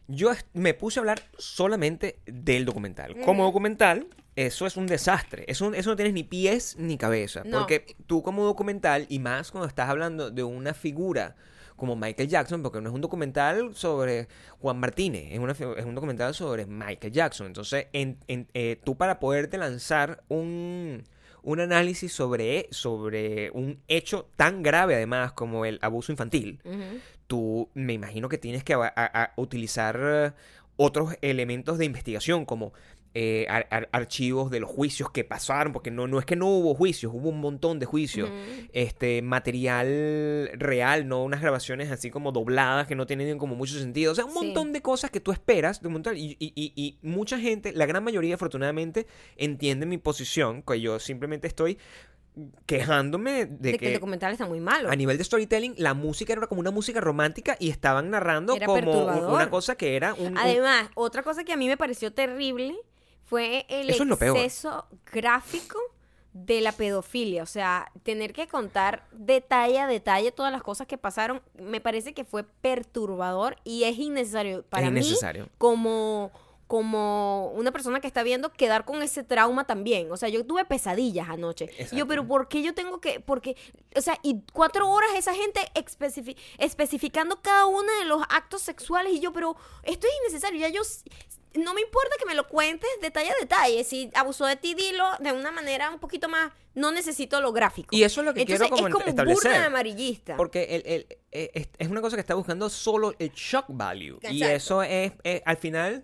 yo 0.07 0.31
me 0.53 0.73
puse 0.73 0.99
a 0.99 1.01
hablar 1.01 1.21
solamente 1.37 2.19
del 2.25 2.65
documental. 2.65 3.15
Como 3.23 3.45
documental, 3.45 4.07
eso 4.35 4.65
es 4.65 4.75
un 4.75 4.87
desastre. 4.87 5.45
Eso, 5.47 5.73
eso 5.73 5.89
no 5.89 5.95
tienes 5.95 6.13
ni 6.13 6.23
pies 6.23 6.75
ni 6.77 6.97
cabeza. 6.97 7.43
No. 7.45 7.59
Porque 7.59 7.95
tú 8.05 8.21
como 8.23 8.43
documental, 8.43 9.05
y 9.09 9.19
más 9.19 9.51
cuando 9.51 9.67
estás 9.67 9.89
hablando 9.89 10.31
de 10.31 10.43
una 10.43 10.73
figura 10.73 11.35
como 11.75 11.95
Michael 11.95 12.29
Jackson, 12.29 12.61
porque 12.63 12.79
no 12.81 12.89
es 12.89 12.95
un 12.95 13.01
documental 13.01 13.75
sobre 13.75 14.27
Juan 14.61 14.79
Martínez, 14.79 15.25
es, 15.31 15.39
una, 15.39 15.51
es 15.51 15.85
un 15.85 15.95
documental 15.95 16.33
sobre 16.33 16.65
Michael 16.65 17.11
Jackson. 17.13 17.47
Entonces, 17.47 17.87
en- 17.93 18.17
en- 18.27 18.47
eh, 18.53 18.77
tú 18.83 18.95
para 18.95 19.19
poderte 19.19 19.57
lanzar 19.57 20.23
un, 20.29 21.03
un 21.43 21.59
análisis 21.59 22.13
sobre, 22.13 22.67
sobre 22.71 23.51
un 23.51 23.79
hecho 23.87 24.27
tan 24.35 24.63
grave, 24.63 24.95
además, 24.95 25.33
como 25.33 25.65
el 25.65 25.79
abuso 25.81 26.11
infantil, 26.11 26.59
tú 27.27 27.69
me 27.73 27.93
imagino 27.93 28.29
que 28.29 28.37
tienes 28.37 28.63
que 28.63 28.73
a- 28.73 28.93
a- 28.95 29.23
a 29.23 29.33
utilizar 29.35 30.33
otros 30.77 31.15
elementos 31.21 31.77
de 31.77 31.85
investigación 31.85 32.45
como 32.45 32.73
eh, 33.17 33.45
ar- 33.49 33.65
ar- 33.71 33.89
archivos 33.93 34.51
de 34.51 34.59
los 34.59 34.69
juicios 34.69 35.09
que 35.09 35.23
pasaron, 35.23 35.71
porque 35.71 35.89
no, 35.89 36.05
no 36.05 36.19
es 36.19 36.25
que 36.25 36.35
no 36.35 36.47
hubo 36.49 36.75
juicios, 36.75 37.13
hubo 37.15 37.29
un 37.29 37.39
montón 37.39 37.79
de 37.79 37.85
juicios. 37.85 38.29
Este 38.73 39.21
material 39.21 40.49
real, 40.53 41.07
no 41.07 41.23
unas 41.23 41.41
grabaciones 41.41 41.91
así 41.91 42.11
como 42.11 42.31
dobladas 42.33 42.87
que 42.87 42.95
no 42.95 43.05
tienen 43.05 43.37
como 43.37 43.55
mucho 43.55 43.79
sentido. 43.79 44.11
O 44.11 44.15
sea, 44.15 44.25
un 44.25 44.31
Sí. 44.33 44.37
montón 44.45 44.73
de 44.73 44.81
cosas 44.81 45.11
que 45.11 45.19
tú 45.21 45.31
esperas 45.31 45.81
de 45.81 45.87
un 45.87 45.93
montón. 45.93 46.17
Y, 46.17 46.35
y- 46.39 46.51
y- 46.55 46.73
y 46.75 46.97
mucha 47.01 47.39
gente, 47.39 47.71
la 47.71 47.85
gran 47.85 48.03
mayoría 48.03 48.35
afortunadamente, 48.35 49.07
entiende 49.37 49.85
mi 49.85 49.97
posición, 49.97 50.61
que 50.61 50.81
yo 50.81 50.99
simplemente 50.99 51.47
estoy 51.47 51.77
quejándome 52.65 53.45
de, 53.45 53.45
De, 53.45 53.71
que, 53.71 53.77
que 53.77 53.87
el 53.87 53.93
documental 53.93 54.33
está 54.33 54.45
muy 54.45 54.59
malo. 54.59 54.89
a 54.89 54.95
nivel 54.97 55.17
de 55.17 55.23
storytelling, 55.23 55.73
la 55.77 55.93
música 55.93 56.33
era 56.33 56.47
como 56.47 56.59
una 56.59 56.71
música 56.71 56.99
romántica 56.99 57.55
y 57.59 57.69
estaban 57.69 58.09
narrando 58.09 58.55
Era 58.55 58.65
como 58.65 59.05
una 59.33 59.49
cosa 59.49 59.75
que 59.75 59.95
era 59.95 60.13
un... 60.15 60.33
un- 60.33 60.37
Además, 60.37 60.89
otra 60.95 61.23
cosa 61.23 61.43
que 61.45 61.53
a 61.53 61.57
mí 61.57 61.67
me 61.67 61.77
pareció 61.77 62.11
terrible 62.11 62.75
fue 63.25 63.65
el 63.69 63.89
Eso 63.89 64.03
exceso 64.03 64.85
gráfico 65.11 65.77
de 66.33 66.61
la 66.61 66.71
pedofilia. 66.71 67.43
O 67.43 67.47
sea, 67.47 67.91
tener 68.03 68.33
que 68.33 68.47
contar 68.47 69.07
detalle 69.11 69.79
a 69.79 69.87
detalle 69.87 70.31
todas 70.31 70.51
las 70.51 70.63
cosas 70.63 70.85
que 70.87 70.97
pasaron, 70.97 71.41
me 71.57 71.81
parece 71.81 72.13
que 72.13 72.25
fue 72.25 72.43
perturbador 72.43 73.57
y 73.63 73.83
es 73.85 73.97
innecesario 73.97 74.63
para 74.63 74.87
es 74.87 74.91
mí 74.91 74.99
innecesario. 74.99 75.49
como 75.57 76.31
como 76.67 77.51
una 77.51 77.71
persona 77.71 77.99
que 77.99 78.07
está 78.07 78.23
viendo 78.23 78.51
quedar 78.51 78.85
con 78.85 79.03
ese 79.03 79.23
trauma 79.23 79.67
también. 79.67 80.11
O 80.11 80.17
sea, 80.17 80.29
yo 80.29 80.43
tuve 80.43 80.65
pesadillas 80.65 81.29
anoche. 81.29 81.69
Y 81.91 81.95
yo, 81.95 82.07
pero 82.07 82.27
¿por 82.27 82.47
qué 82.47 82.63
yo 82.63 82.73
tengo 82.73 82.99
que...? 82.99 83.19
Porque, 83.19 83.55
o 83.95 84.01
sea, 84.01 84.17
y 84.23 84.41
cuatro 84.51 84.89
horas 84.89 85.11
esa 85.15 85.35
gente 85.35 85.59
especifi- 85.75 86.35
especificando 86.57 87.39
cada 87.43 87.67
uno 87.67 87.87
de 87.99 88.05
los 88.05 88.23
actos 88.29 88.63
sexuales. 88.63 89.13
Y 89.13 89.19
yo, 89.19 89.31
pero 89.31 89.55
esto 89.83 90.07
es 90.07 90.13
innecesario. 90.23 90.59
Ya 90.59 90.69
yo... 90.69 90.81
No 91.55 91.73
me 91.73 91.81
importa 91.81 92.09
que 92.19 92.25
me 92.25 92.35
lo 92.35 92.47
cuentes 92.47 92.89
detalle 93.01 93.31
a 93.31 93.35
detalle. 93.39 93.83
Si 93.83 94.11
abusó 94.13 94.45
de 94.45 94.55
ti, 94.55 94.73
dilo 94.73 95.05
de 95.19 95.31
una 95.31 95.51
manera 95.51 95.89
un 95.89 95.99
poquito 95.99 96.27
más... 96.29 96.51
No 96.73 96.91
necesito 96.91 97.39
lo 97.39 97.53
gráfico. 97.53 97.95
Y 97.95 98.03
eso 98.03 98.19
es 98.21 98.25
lo 98.25 98.33
que 98.33 98.41
Entonces, 98.41 98.67
quiero 98.67 98.75
como 98.75 98.87
es 98.89 98.93
como 98.93 99.05
establecer. 99.07 99.43
burda 99.51 99.59
de 99.59 99.65
amarillista. 99.65 100.35
Porque 100.35 100.63
el- 100.75 100.83
el- 100.85 101.07
eh, 101.31 101.67
es, 101.77 101.87
una 101.87 102.01
cosa 102.01 102.17
que 102.17 102.19
está 102.21 102.35
buscando 102.35 102.69
solo 102.69 103.13
el 103.17 103.31
shock 103.31 103.65
value. 103.69 104.19
Y 104.29 104.43
eso 104.43 104.83
es, 104.83 105.13
es- 105.23 105.41
al 105.45 105.55
final, 105.57 106.03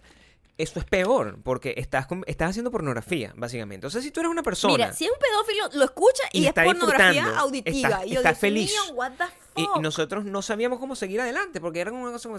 eso 0.58 0.80
es 0.80 0.86
peor, 0.86 1.40
porque 1.44 1.74
estás, 1.78 2.06
con- 2.08 2.24
estás 2.28 2.52
haciendo 2.52 2.70
pornografía, 2.72 3.34
básicamente. 3.36 3.88
O 3.88 3.90
sea, 3.90 4.02
si 4.02 4.12
tú 4.12 4.20
eres 4.20 4.32
una 4.32 4.44
persona 4.44 4.74
Mira, 4.76 4.94
si 4.94 5.06
es 5.06 5.12
un 5.12 5.18
pedófilo, 5.18 5.80
lo 5.80 5.86
escucha 5.86 6.24
y, 6.32 6.40
Y 6.40 6.44
es 6.44 6.50
está 6.50 6.64
pornografía 6.64 7.12
disfrutando, 7.12 7.40
auditiva. 7.42 7.90
está- 7.90 8.06
y 8.06 8.10
yo, 8.12 8.20
está 8.20 8.36
feliz. 8.36 8.72
mío, 8.72 8.94
what 8.96 9.12
the 9.18 9.24
y, 9.62 9.66
fuck? 9.66 9.78
y 9.78 9.80
nosotros 9.80 10.26
no 10.26 10.42
sabíamos 10.42 10.80
cómo 10.80 10.96
seguir 10.96 11.20
adelante, 11.22 11.60
porque 11.62 11.80
era 11.82 11.92
una 11.92 12.12
cosa 12.12 12.30
como, 12.30 12.38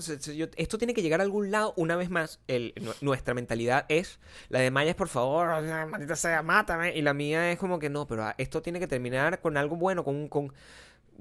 esto 0.56 0.78
tiene 0.78 0.94
que 0.94 1.02
llegar 1.02 1.20
a 1.20 1.24
algún 1.24 1.50
lado. 1.50 1.74
Una 1.76 1.96
vez 1.96 2.10
más, 2.10 2.40
el, 2.48 2.74
nuestra 3.00 3.34
mentalidad 3.34 3.86
es, 3.88 4.20
la 4.50 4.60
de 4.60 4.70
Maya 4.70 4.90
es, 4.90 4.96
por 4.96 5.08
favor, 5.08 5.48
maldita 5.88 6.14
sea, 6.16 6.42
mátame. 6.42 6.96
Y 6.96 7.02
la 7.02 7.14
mía 7.14 7.50
es 7.50 7.58
como 7.58 7.78
que 7.78 7.90
no, 7.90 8.06
pero 8.06 8.24
ah, 8.24 8.34
esto 8.38 8.62
tiene 8.62 8.78
que 8.78 8.86
terminar 8.86 9.40
con 9.40 9.56
algo 9.56 9.76
bueno, 9.76 10.04
con... 10.04 10.14
un- 10.14 10.28
con 10.28 10.52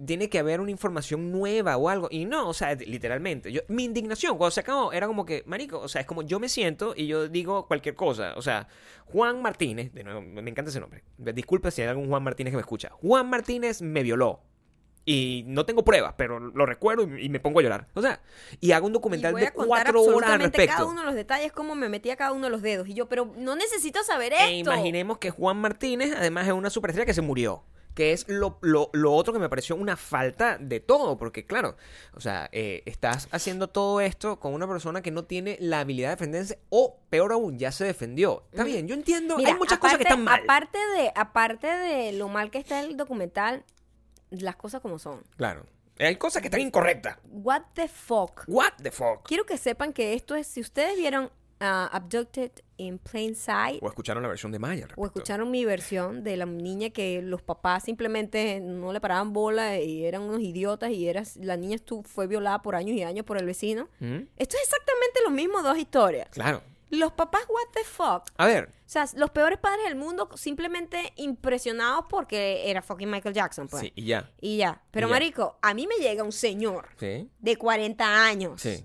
tiene 0.05 0.29
que 0.29 0.39
haber 0.39 0.61
una 0.61 0.71
información 0.71 1.31
nueva 1.31 1.77
o 1.77 1.89
algo. 1.89 2.07
Y 2.11 2.25
no, 2.25 2.49
o 2.49 2.53
sea, 2.53 2.73
literalmente. 2.75 3.51
Yo, 3.51 3.61
mi 3.67 3.83
indignación 3.83 4.37
cuando 4.37 4.51
se 4.51 4.61
acabó 4.61 4.93
era 4.93 5.07
como 5.07 5.25
que, 5.25 5.43
marico, 5.45 5.79
o 5.79 5.87
sea, 5.87 6.01
es 6.01 6.07
como 6.07 6.21
yo 6.21 6.39
me 6.39 6.49
siento 6.49 6.93
y 6.95 7.07
yo 7.07 7.27
digo 7.27 7.67
cualquier 7.67 7.95
cosa. 7.95 8.33
O 8.35 8.41
sea, 8.41 8.67
Juan 9.05 9.41
Martínez, 9.41 9.93
de 9.93 10.03
nuevo, 10.03 10.21
me 10.21 10.49
encanta 10.49 10.69
ese 10.69 10.79
nombre. 10.79 11.03
Disculpa 11.17 11.71
si 11.71 11.81
hay 11.81 11.89
algún 11.89 12.07
Juan 12.07 12.23
Martínez 12.23 12.51
que 12.51 12.57
me 12.57 12.61
escucha. 12.61 12.89
Juan 13.01 13.29
Martínez 13.29 13.81
me 13.81 14.03
violó. 14.03 14.41
Y 15.03 15.45
no 15.47 15.65
tengo 15.65 15.83
pruebas, 15.83 16.13
pero 16.15 16.39
lo 16.39 16.65
recuerdo 16.67 17.17
y, 17.17 17.27
me 17.29 17.39
pongo 17.39 17.59
a 17.59 17.63
llorar. 17.63 17.87
O 17.95 18.03
sea, 18.03 18.21
y 18.59 18.71
hago 18.71 18.85
un 18.85 18.93
documental 18.93 19.33
de 19.33 19.51
cuatro 19.51 20.03
horas 20.03 20.29
al 20.29 20.41
respecto. 20.41 20.75
cada 20.75 20.85
uno 20.85 21.01
de 21.01 21.07
los 21.07 21.15
detalles, 21.15 21.51
cómo 21.51 21.73
me 21.73 21.89
metía 21.89 22.15
cada 22.15 22.33
uno 22.33 22.45
de 22.45 22.51
los 22.51 22.61
dedos. 22.61 22.87
Y 22.87 22.93
yo, 22.93 23.09
pero 23.09 23.33
no 23.35 23.55
necesito 23.55 24.03
saber 24.03 24.33
E 24.33 24.59
esto. 24.59 24.71
imaginemos 24.71 25.17
que 25.17 25.31
Juan 25.31 25.57
Martínez, 25.57 26.13
además, 26.15 26.47
es 26.47 26.53
una 26.53 26.69
superestrella 26.69 27.07
que 27.07 27.15
se 27.15 27.21
murió. 27.21 27.63
Que 27.93 28.13
es 28.13 28.27
lo, 28.29 28.57
lo- 28.61 28.89
lo 28.93 29.13
otro 29.13 29.33
que 29.33 29.39
me 29.39 29.49
pareció 29.49 29.75
una 29.75 29.97
falta 29.97 30.57
de 30.57 30.79
todo. 30.79 31.17
Porque, 31.17 31.45
claro, 31.45 31.75
o 32.13 32.21
sea, 32.21 32.47
eh, 32.53 32.83
estás 32.85 33.27
haciendo 33.31 33.67
todo 33.67 33.99
esto 34.01 34.39
con 34.39 34.53
una 34.53 34.67
persona 34.67 35.01
que 35.01 35.11
no 35.11 35.25
tiene 35.25 35.57
la 35.59 35.81
habilidad 35.81 36.09
de 36.09 36.15
defenderse. 36.15 36.59
O, 36.69 36.99
peor 37.09 37.33
aún, 37.33 37.59
ya 37.59 37.71
se 37.71 37.83
defendió. 37.85 38.43
Está 38.51 38.63
bien, 38.63 38.87
yo 38.87 38.95
entiendo. 38.95 39.35
Mira, 39.37 39.51
hay 39.51 39.57
muchas 39.57 39.77
cosas 39.79 39.97
que 39.97 40.03
están 40.03 40.23
mal. 40.23 40.41
Aparte 40.43 40.77
de, 40.97 41.11
aparte 41.15 41.67
de 41.67 42.13
lo 42.13 42.29
mal 42.29 42.49
que 42.49 42.59
está 42.59 42.79
el 42.81 42.95
documental, 42.95 43.65
las 44.29 44.55
cosas 44.55 44.79
como 44.81 44.97
son. 44.97 45.21
Claro. 45.35 45.65
Hay 45.99 46.15
cosas 46.15 46.41
que 46.41 46.47
están 46.47 46.61
incorrectas. 46.61 47.17
What 47.29 47.61
the 47.73 47.87
fuck? 47.87 48.43
What 48.47 48.73
the 48.81 48.89
fuck. 48.91 49.23
Quiero 49.27 49.45
que 49.45 49.57
sepan 49.57 49.93
que 49.93 50.13
esto 50.13 50.35
es, 50.35 50.47
si 50.47 50.61
ustedes 50.61 50.95
vieron 50.97 51.29
ah, 51.61 51.89
Abducted 51.93 52.51
in 52.77 52.97
Plain 52.99 53.35
Sight, 53.35 53.81
O 53.81 53.87
escucharon 53.87 54.21
la 54.23 54.29
versión 54.29 54.51
de 54.51 54.59
Maya. 54.59 54.83
al 54.83 54.83
o 54.83 54.87
respecto. 54.87 55.05
escucharon 55.19 55.51
mi 55.51 55.63
versión 55.65 56.23
de 56.23 56.35
la 56.37 56.45
niña 56.45 56.89
que 56.89 57.21
los 57.21 57.41
papás 57.41 57.83
simplemente 57.83 58.59
no 58.59 58.91
le 58.91 58.99
paraban 58.99 59.31
bola 59.33 59.79
y 59.79 60.03
eran 60.05 60.23
unos 60.23 60.41
idiotas 60.41 60.89
y 60.91 61.07
era, 61.07 61.23
la 61.39 61.57
niña 61.57 61.77
estu- 61.77 62.03
fue 62.05 62.27
violada 62.27 62.61
por 62.61 62.75
años 62.75 62.95
y 62.97 63.03
años 63.03 63.25
por 63.25 63.37
el 63.37 63.45
vecino. 63.45 63.87
¿Mm? 63.99 64.21
Esto 64.37 64.57
es 64.57 64.63
exactamente 64.63 65.19
lo 65.23 65.29
mismo, 65.31 65.61
dos 65.61 65.77
historias. 65.77 66.27
Claro. 66.31 66.61
Los 66.89 67.13
papás, 67.13 67.43
what 67.47 67.71
the 67.73 67.83
fuck. 67.85 68.29
A 68.35 68.45
ver, 68.47 68.65
O 68.67 68.89
sea, 68.91 69.05
los 69.15 69.29
peores 69.29 69.57
padres 69.59 69.85
del 69.85 69.95
mundo 69.95 70.27
simplemente 70.35 71.13
impresionados 71.15 72.05
porque 72.09 72.69
era 72.69 72.81
fucking 72.81 73.09
Michael 73.09 73.33
Jackson, 73.33 73.69
pues. 73.69 73.83
sí, 73.83 73.93
y 73.95 74.05
ya. 74.07 74.29
Y 74.41 74.57
ya. 74.57 74.81
Pero, 74.91 75.07
Y 75.07 75.09
ya. 75.09 75.13
marico, 75.15 75.57
a 75.61 75.73
mí 75.73 75.87
me 75.87 75.95
llega 76.03 76.21
un 76.23 76.33
señor 76.33 76.89
Sí. 76.97 77.29
de 77.39 77.55
40 77.55 78.25
años. 78.25 78.59
Sí. 78.61 78.83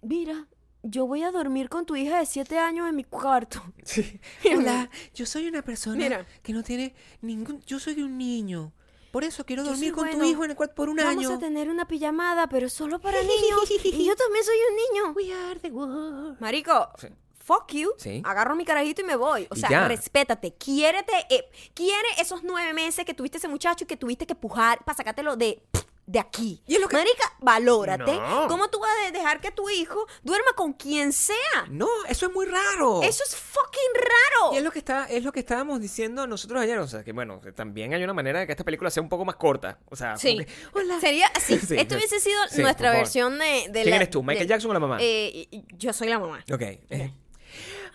Mira, 0.00 0.48
yo 0.82 1.06
voy 1.06 1.22
a 1.22 1.30
dormir 1.30 1.68
con 1.68 1.86
tu 1.86 1.96
hija 1.96 2.18
de 2.18 2.26
7 2.26 2.58
años 2.58 2.88
en 2.88 2.96
mi 2.96 3.04
cuarto. 3.04 3.62
Sí. 3.84 4.20
Hola, 4.56 4.88
yo 5.14 5.26
soy 5.26 5.46
una 5.48 5.62
persona 5.62 5.96
Mira. 5.96 6.26
que 6.42 6.52
no 6.52 6.62
tiene 6.62 6.94
ningún. 7.20 7.60
Yo 7.66 7.78
soy 7.78 8.02
un 8.02 8.16
niño. 8.18 8.72
Por 9.10 9.24
eso 9.24 9.44
quiero 9.44 9.62
Yo 9.62 9.70
dormir 9.70 9.92
con 9.92 10.10
tu 10.10 10.24
hijo 10.24 10.42
en 10.44 10.50
el 10.52 10.56
cuarto 10.56 10.74
por 10.74 10.88
un 10.88 10.96
Vamos 10.96 11.26
año. 11.26 11.34
a 11.34 11.38
tener 11.38 11.68
una 11.68 11.86
pijamada, 11.86 12.48
pero 12.48 12.68
solo 12.70 12.98
para 12.98 13.20
niños. 13.20 13.70
y 13.84 14.06
yo 14.06 14.16
también 14.16 14.44
soy 14.44 14.56
un 14.70 14.76
niño. 14.76 15.12
We 15.14 15.32
are 15.34 15.60
the 15.60 15.70
world. 15.70 16.40
Marico, 16.40 16.88
Sí. 16.98 17.08
fuck 17.38 17.70
you. 17.72 17.90
Sí. 17.98 18.22
Agarro 18.24 18.56
mi 18.56 18.64
carajito 18.64 19.02
y 19.02 19.04
me 19.04 19.16
voy. 19.16 19.46
O 19.50 19.54
Y 19.54 19.60
sea, 19.60 19.68
ya. 19.68 19.86
respétate. 19.88 20.54
Quiérete. 20.54 21.12
eh, 21.28 21.44
quiere 21.74 22.08
esos 22.18 22.42
nueve 22.42 22.72
meses 22.72 23.04
que 23.04 23.12
tuviste 23.12 23.36
ese 23.36 23.48
muchacho 23.48 23.84
y 23.84 23.86
que 23.86 23.98
tuviste 23.98 24.26
que 24.26 24.34
pujar 24.34 24.82
para 24.84 24.96
sacártelo 24.96 25.36
de, 25.36 25.62
de 26.06 26.18
aquí. 26.18 26.62
Y 26.66 26.74
es 26.74 26.80
lo 26.80 26.88
que- 26.88 26.96
Marica, 26.96 27.32
valórate. 27.40 28.12
No. 28.14 28.48
¿Cómo 28.48 28.68
tú 28.70 28.78
vas 28.80 28.90
a 29.06 29.10
dejar 29.12 29.40
que 29.40 29.50
tu 29.52 29.68
hijo 29.70 30.06
duerma 30.22 30.52
con 30.56 30.72
quien 30.72 31.12
sea? 31.12 31.36
No, 31.70 31.88
eso 32.08 32.26
es 32.26 32.32
muy 32.32 32.46
raro. 32.46 33.02
Eso 33.02 33.22
es 33.26 33.36
fucking 33.36 33.94
raro. 33.94 34.52
Y 34.54 34.56
es 34.58 34.62
lo 34.62 34.70
que 34.70 34.78
está, 34.80 35.06
es 35.06 35.22
lo 35.24 35.32
que 35.32 35.40
estábamos 35.40 35.80
diciendo 35.80 36.26
nosotros 36.26 36.60
ayer, 36.60 36.78
o 36.78 36.88
sea, 36.88 37.04
que 37.04 37.12
bueno, 37.12 37.40
también 37.54 37.94
hay 37.94 38.02
una 38.02 38.14
manera 38.14 38.40
de 38.40 38.46
que 38.46 38.52
esta 38.52 38.64
película 38.64 38.90
sea 38.90 39.02
un 39.02 39.08
poco 39.08 39.24
más 39.24 39.36
corta, 39.36 39.78
o 39.90 39.96
sea, 39.96 40.16
Sí. 40.16 40.34
como 40.34 40.46
que, 40.46 40.52
hola. 40.78 41.00
Sería 41.00 41.26
así. 41.28 41.58
Sí, 41.68 41.76
Esto 41.78 41.94
hubiese 41.94 42.18
sido 42.20 42.38
Sí, 42.50 42.60
nuestra 42.62 42.90
versión 42.92 43.38
de, 43.38 43.66
de 43.70 43.82
¿Quién 43.82 43.90
la- 43.90 43.96
eres 43.96 44.10
tú, 44.10 44.22
Michael 44.22 44.46
de- 44.46 44.50
Jackson 44.54 44.70
o 44.70 44.74
la 44.74 44.80
mamá? 44.80 44.98
Eh, 45.00 45.48
yo 45.76 45.92
soy 45.92 46.08
la 46.08 46.18
mamá. 46.18 46.44
Ok. 46.52 46.62
eh, 46.62 47.12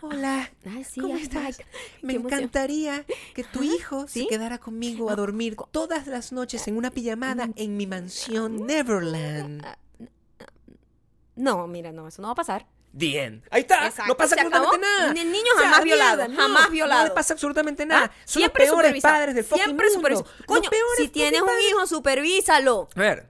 Hola. 0.01 0.51
Ay, 0.65 0.83
sí, 0.83 1.01
¿Cómo 1.01 1.15
ay, 1.15 1.23
estás? 1.23 1.57
Me 2.01 2.13
qué 2.13 2.19
emoción. 2.19 2.39
encantaría 2.39 3.05
que 3.33 3.43
tu 3.43 3.63
hijo 3.63 4.07
¿sí? 4.07 4.21
se 4.23 4.27
quedara 4.27 4.57
conmigo 4.60 5.10
a 5.10 5.15
dormir 5.15 5.55
todas 5.71 6.05
las 6.07 6.31
noches 6.31 6.67
en 6.67 6.77
una 6.77 6.91
pijamada 6.91 7.49
en 7.55 7.77
mi 7.77 7.88
mansión 7.88 8.65
Neverland. 8.67 9.65
No, 11.36 11.67
mira, 11.67 11.91
no, 11.91 12.07
eso 12.07 12.21
no 12.21 12.27
va 12.29 12.31
a 12.33 12.36
pasar. 12.36 12.67
End. 12.99 13.43
Ahí 13.51 13.62
está. 13.62 13.86
Exacto, 13.88 14.07
No 14.07 14.17
pasa 14.17 14.36
se 14.36 14.41
absolutamente 14.41 14.86
acabó. 14.86 14.99
nada. 15.01 15.13
Ni 15.13 15.19
el 15.19 15.31
niño 15.31 15.45
O 15.55 15.60
sea, 15.60 15.63
jamás 15.65 15.79
a 15.79 15.83
violado, 15.83 16.17
mierda, 16.27 16.36
jamás 16.43 16.63
no, 16.65 16.71
violado. 16.71 17.01
No 17.03 17.07
le 17.10 17.13
pasa 17.13 17.33
absolutamente 17.33 17.86
nada. 17.86 18.05
Ah, 18.05 18.07
Son 18.07 18.17
los 18.23 18.31
siempre 18.33 18.65
peores 18.65 18.77
supervisado. 18.79 19.13
padres 19.13 19.36
del 19.36 19.43
fucking 19.43 19.65
Siempre 19.65 19.89
mundo. 19.91 20.10
Los 20.10 20.23
Coño, 20.47 20.69
peores 20.69 20.97
si 20.97 21.10
tienes 21.10 21.41
un 21.41 21.49
hijo, 21.69 21.86
supervísalo. 21.86 22.89
A 22.95 22.99
ver. 22.99 23.29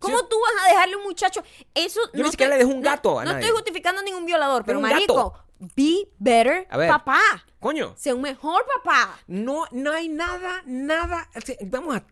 ¿Cómo 0.00 0.26
tú 0.26 0.36
vas 0.40 0.64
a 0.64 0.68
dejarle 0.72 0.96
un 0.96 1.02
muchacho? 1.04 1.42
Eso 1.74 2.00
Yo 2.06 2.10
ni 2.14 2.22
no 2.22 2.30
siquiera 2.32 2.50
te- 2.52 2.58
le 2.58 2.64
dejo 2.64 2.74
un 2.76 2.82
no- 2.82 2.90
gato 2.90 3.20
a 3.20 3.24
No 3.24 3.32
nadie. 3.32 3.44
estoy 3.44 3.56
justificando 3.60 4.02
ningún 4.02 4.24
violador, 4.26 4.64
pero 4.64 4.80
marico, 4.80 5.14
gato. 5.14 5.44
Be 5.76 6.08
better, 6.18 6.66
A 6.70 6.76
ver. 6.76 6.88
papá. 6.88 7.20
Coño. 7.60 7.94
Sea 7.96 8.14
un 8.14 8.22
mejor 8.22 8.64
papá. 8.82 9.18
No, 9.26 9.64
no 9.70 9.92
hay 9.92 10.08
nada, 10.08 10.62
nada. 10.66 11.28
Vamos 11.66 11.96
a. 11.96 12.04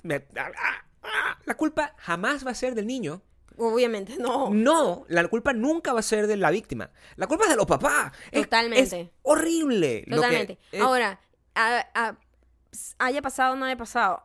La 1.45 1.55
culpa 1.57 1.95
jamás 1.99 2.47
va 2.47 2.51
a 2.51 2.55
ser 2.55 2.75
del 2.75 2.87
niño. 2.87 3.23
Obviamente, 3.57 4.17
no. 4.19 4.51
No, 4.51 5.05
la 5.09 5.27
culpa 5.27 5.53
nunca 5.53 5.93
va 5.93 6.01
a 6.01 6.03
ser 6.03 6.27
de 6.27 6.37
la 6.37 6.51
víctima. 6.51 6.91
La 7.17 7.27
culpa 7.27 7.45
es 7.45 7.51
de 7.51 7.57
los 7.57 7.67
papás. 7.67 8.13
Totalmente. 8.33 9.01
Es, 9.01 9.09
horrible. 9.23 10.05
lo 10.07 10.17
que- 10.17 10.23
Totalmente. 10.23 10.59
Ahora, 10.81 11.19
a- 11.55 11.87
a- 11.95 12.17
haya 12.99 13.23
pasado 13.23 13.55
o 13.55 13.57
no 13.57 13.65
haya 13.65 13.77
pasado. 13.77 14.21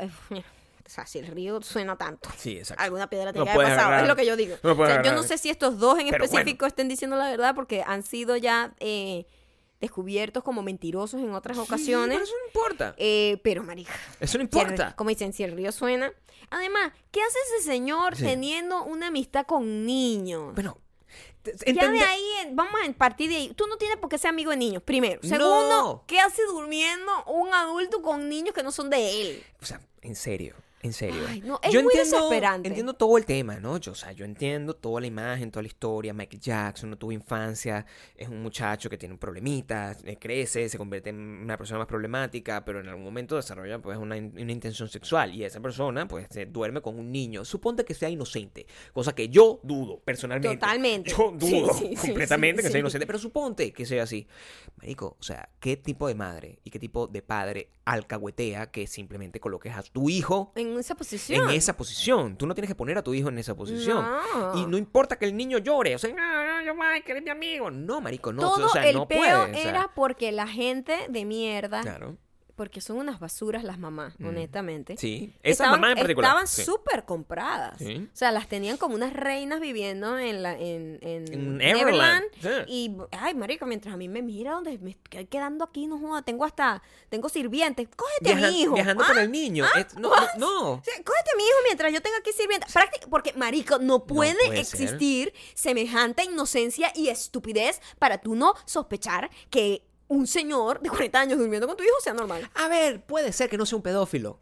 O 0.94 0.96
sea, 0.96 1.08
si 1.08 1.18
el 1.18 1.26
río 1.26 1.60
suena 1.64 1.98
tanto. 1.98 2.30
Sí, 2.38 2.58
exacto. 2.60 2.84
Alguna 2.84 3.10
piedra 3.10 3.28
No 3.28 3.34
tiene 3.34 3.46
que 3.46 3.50
haber 3.50 3.56
puedes 3.56 3.70
pasado, 3.72 3.88
agarrar- 3.88 4.04
es 4.04 4.10
lo 4.10 4.16
que 4.16 4.26
yo 4.28 4.36
digo. 4.36 4.56
no 4.62 4.76
puedes 4.76 4.92
O 4.92 5.02
sea, 5.02 5.04
yo 5.12 5.16
no 5.16 5.24
sé 5.24 5.40
si 5.40 5.50
estos 5.50 5.80
dos 5.80 5.98
en 5.98 6.10
Pero 6.12 6.24
específico 6.24 6.68
estén 6.68 6.88
diciendo 6.88 7.16
la 7.16 7.32
verdad 7.32 7.56
porque 7.56 7.84
han 7.86 8.04
sido 8.04 8.38
ya 8.38 8.76
eh, 8.80 9.26
descubiertos 9.82 10.44
como 10.44 10.62
mentirosos 10.62 11.20
en 11.20 11.34
otras 11.34 11.58
Sí, 11.58 11.64
ocasiones. 11.64 12.10
pero 12.18 12.24
eso 12.26 12.34
no 12.40 12.46
importa. 12.48 12.94
Eh, 12.98 13.40
pero, 13.44 13.64
marica, 13.64 13.92
Eso 14.20 14.38
no 14.38 14.44
si 14.44 14.58
importa. 14.60 14.96
como 14.96 15.10
dicen, 15.10 15.34
si 15.34 15.44
el 15.44 15.54
río 15.54 15.72
suena. 15.72 16.14
Además, 16.52 16.92
¿qué 17.12 17.22
hace 17.24 17.38
ese 17.58 17.66
señor 17.66 18.16
Sí. 18.16 18.24
teniendo 18.26 18.84
una 18.84 19.08
amistad 19.08 19.48
con 19.48 19.86
niños? 19.88 20.54
Bueno, 20.54 20.78
Ya 21.66 21.90
de 21.90 22.00
ahí, 22.00 22.24
vamos 22.54 22.76
a 22.88 22.94
partir 22.94 23.30
de 23.30 23.36
ahí. 23.36 23.54
Tú 23.56 23.68
no 23.68 23.78
tienes 23.78 23.98
por 23.98 24.10
qué 24.10 24.18
ser 24.18 24.30
amigo 24.30 24.52
de 24.52 24.58
niños, 24.58 24.82
primero. 24.84 25.20
Segundo, 25.24 25.68
No. 25.70 26.04
¿qué 26.08 26.20
hace 26.20 26.42
durmiendo 26.46 27.12
un 27.26 27.54
adulto 27.54 28.02
con 28.02 28.30
niños 28.30 28.54
que 28.54 28.64
no 28.64 28.72
son 28.72 28.90
de 28.90 29.22
él? 29.22 29.44
O 29.62 29.66
sea, 29.66 29.82
en 30.02 30.16
serio, 30.16 30.56
en 30.84 30.92
serio. 30.92 31.24
Ay, 31.30 31.42
no, 31.42 31.60
es 31.64 31.82
muy 31.82 31.96
desesperante. 31.96 32.68
Entiendo 32.68 32.94
todo 32.94 33.18
el 33.18 33.26
tema, 33.26 33.58
¿no? 33.60 33.78
Yo, 33.78 33.94
o 33.94 33.96
sea, 33.96 34.12
yo 34.12 34.26
entiendo 34.26 34.76
toda 34.76 35.00
la 35.00 35.08
imagen, 35.08 35.50
toda 35.50 35.64
la 35.64 35.68
historia. 35.68 36.14
Michael 36.14 36.42
Jackson 36.42 36.90
no 36.90 36.98
tuvo 36.98 37.14
infancia, 37.14 37.86
es 38.18 38.28
un 38.28 38.44
muchacho 38.44 38.90
que 38.90 38.98
tiene 38.98 39.14
un 39.14 39.20
problemita, 39.20 39.96
eh, 40.04 40.18
crece, 40.18 40.68
se 40.68 40.78
convierte 40.78 41.10
en 41.10 41.18
una 41.18 41.58
persona 41.58 41.80
más 41.80 41.88
problemática, 41.88 42.66
pero 42.66 42.82
en 42.82 42.90
algún 42.90 43.06
momento 43.06 43.38
desarrolla 43.38 43.80
pues 43.80 43.98
una, 43.98 44.18
una 44.18 44.52
intención 44.52 44.90
sexual 44.90 45.34
y 45.34 45.46
esa 45.46 45.62
persona 45.62 46.06
pues 46.06 46.28
se 46.30 46.46
duerme 46.48 46.82
con 46.82 47.00
un 47.00 47.12
niño. 47.12 47.46
Suponte 47.46 47.86
que 47.86 47.94
sea 47.94 48.10
inocente, 48.10 48.68
cosa 48.94 49.16
que 49.16 49.30
yo 49.30 49.62
dudo 49.64 50.02
personalmente. 50.02 50.58
Totalmente. 50.58 51.12
Yo 51.12 51.32
dudo 51.32 51.74
Sí, 51.74 51.88
sí, 51.88 51.96
sí, 51.96 52.08
completamente 52.08 52.62
sí, 52.62 52.68
que 52.68 52.72
sea 52.72 52.80
inocente, 52.82 53.08
pero 53.08 53.20
suponte 53.20 53.72
que 53.72 53.86
sea 53.86 54.04
así. 54.04 54.28
Marico, 54.76 55.16
o 55.18 55.24
sea, 55.24 55.48
¿qué 55.62 55.78
tipo 55.78 56.10
de 56.10 56.16
madre 56.16 56.60
y 56.66 56.72
qué 56.72 56.80
tipo 56.80 57.08
de 57.08 57.22
padre 57.22 57.70
alcahuetea 57.86 58.72
que 58.72 58.88
simplemente 58.88 59.40
coloques 59.40 59.74
a 59.74 59.84
tu 59.84 60.10
hijo 60.10 60.52
En 60.56 60.73
esa 60.80 60.96
posición. 60.96 61.50
en 61.50 61.56
esa 61.56 61.76
posición. 61.78 62.36
Tú 62.38 62.46
no 62.46 62.54
tienes 62.56 62.70
que 62.70 62.76
poner 62.76 62.98
a 62.98 63.02
tu 63.04 63.14
hijo 63.14 63.30
en 63.30 63.38
esa 63.38 63.56
posición. 63.56 64.06
No. 64.34 64.58
Y 64.58 64.66
no 64.66 64.78
importa 64.78 65.18
que 65.18 65.26
el 65.26 65.36
niño 65.36 65.58
llore. 65.60 65.96
O 65.96 66.00
sea, 66.00 66.14
"No, 66.14 66.18
no, 66.46 66.62
yo 66.62 66.74
yo, 66.74 66.76
Michael, 66.76 67.18
es 67.18 67.24
mi 67.24 67.30
amigo. 67.30 67.70
No, 67.72 68.02
marico, 68.02 68.32
no. 68.34 68.42
Todo 68.42 68.66
o 68.66 68.70
sea, 68.70 68.88
el 68.88 68.96
no 68.96 69.08
peo 69.08 69.20
puede. 69.20 69.34
o 69.34 69.54
sea, 69.54 69.70
era 69.70 69.92
porque 69.94 70.32
la 70.32 70.48
gente 70.48 71.08
de 71.10 71.26
mierda, 71.26 71.82
Claro. 71.82 72.18
Porque 72.56 72.82
son 72.82 72.98
unas 72.98 73.20
basuras 73.20 73.64
las 73.64 73.80
mamás, 73.80 74.14
Mm. 74.20 74.28
honestamente. 74.28 74.98
Sí. 74.98 75.34
Esa 75.42 75.52
estaban, 75.64 75.82
mamá 75.82 75.92
en 75.94 75.98
particular. 75.98 76.30
Estaban 76.30 76.48
sí. 76.48 76.64
súper 76.64 77.04
compradas. 77.06 77.78
Sí. 77.80 78.08
O 78.14 78.16
sea, 78.16 78.32
las 78.32 78.48
tenían 78.48 78.78
como 78.78 78.94
unas 78.96 79.12
reinas 79.14 79.60
viviendo 79.60 80.20
en 80.20 80.44
la 80.44 80.54
en, 80.54 81.00
en 81.02 81.34
En 81.34 81.58
Neverland. 81.58 82.24
Neverland, 82.42 82.68
sí. 82.68 82.72
Y, 82.72 82.98
ay, 83.12 83.34
marico, 83.34 83.66
mientras 83.66 83.94
a 83.94 83.98
mí 83.98 84.08
me 84.08 84.22
mira 84.22 84.52
donde 84.52 84.78
me 84.78 84.92
estoy 84.92 85.26
quedando 85.26 85.64
aquí, 85.66 85.88
no 85.88 85.98
joda, 86.00 86.22
tengo 86.22 86.46
hasta, 86.46 86.82
tengo 87.10 87.28
sirvientes. 87.30 87.88
Cógete 87.96 88.34
a 88.34 88.36
mi 88.36 88.62
hijo. 88.62 88.76
Viajando 88.76 89.04
¿ah? 89.04 89.08
con 89.08 89.18
el 89.18 89.32
niño. 89.32 89.66
¿Ah? 89.74 89.80
Es- 89.80 89.96
no, 89.96 90.10
no, 90.10 90.28
no. 90.38 90.60
Cógete 90.84 91.32
a 91.34 91.38
mi 91.38 91.44
hijo 91.44 91.58
mientras 91.66 91.92
yo 91.92 92.02
tengo 92.02 92.18
aquí 92.18 92.32
sirvientes. 92.34 92.74
Porque, 93.10 93.34
marico, 93.34 93.80
no 93.80 94.06
puede, 94.06 94.36
puede 94.36 94.64
ser. 94.64 94.82
existir 94.82 95.34
semejante 95.56 96.24
inocencia 96.24 96.92
y 96.96 97.08
estupidez 97.10 97.82
para 98.00 98.20
tú 98.20 98.36
no 98.36 98.54
sospechar 98.66 99.30
que 99.50 99.84
un 100.14 100.28
señor 100.28 100.80
de 100.80 100.90
40 100.90 101.20
años 101.20 101.40
durmiendo 101.40 101.68
con 101.68 101.76
tu 101.76 101.84
hijo 101.84 101.96
sea 102.02 102.14
normal. 102.14 102.50
A 102.56 102.68
ver, 102.68 103.06
puede 103.06 103.32
ser 103.32 103.50
que 103.50 103.58
no 103.58 103.66
sea 103.66 103.78
un 103.78 103.84
pedófilo. 103.84 104.40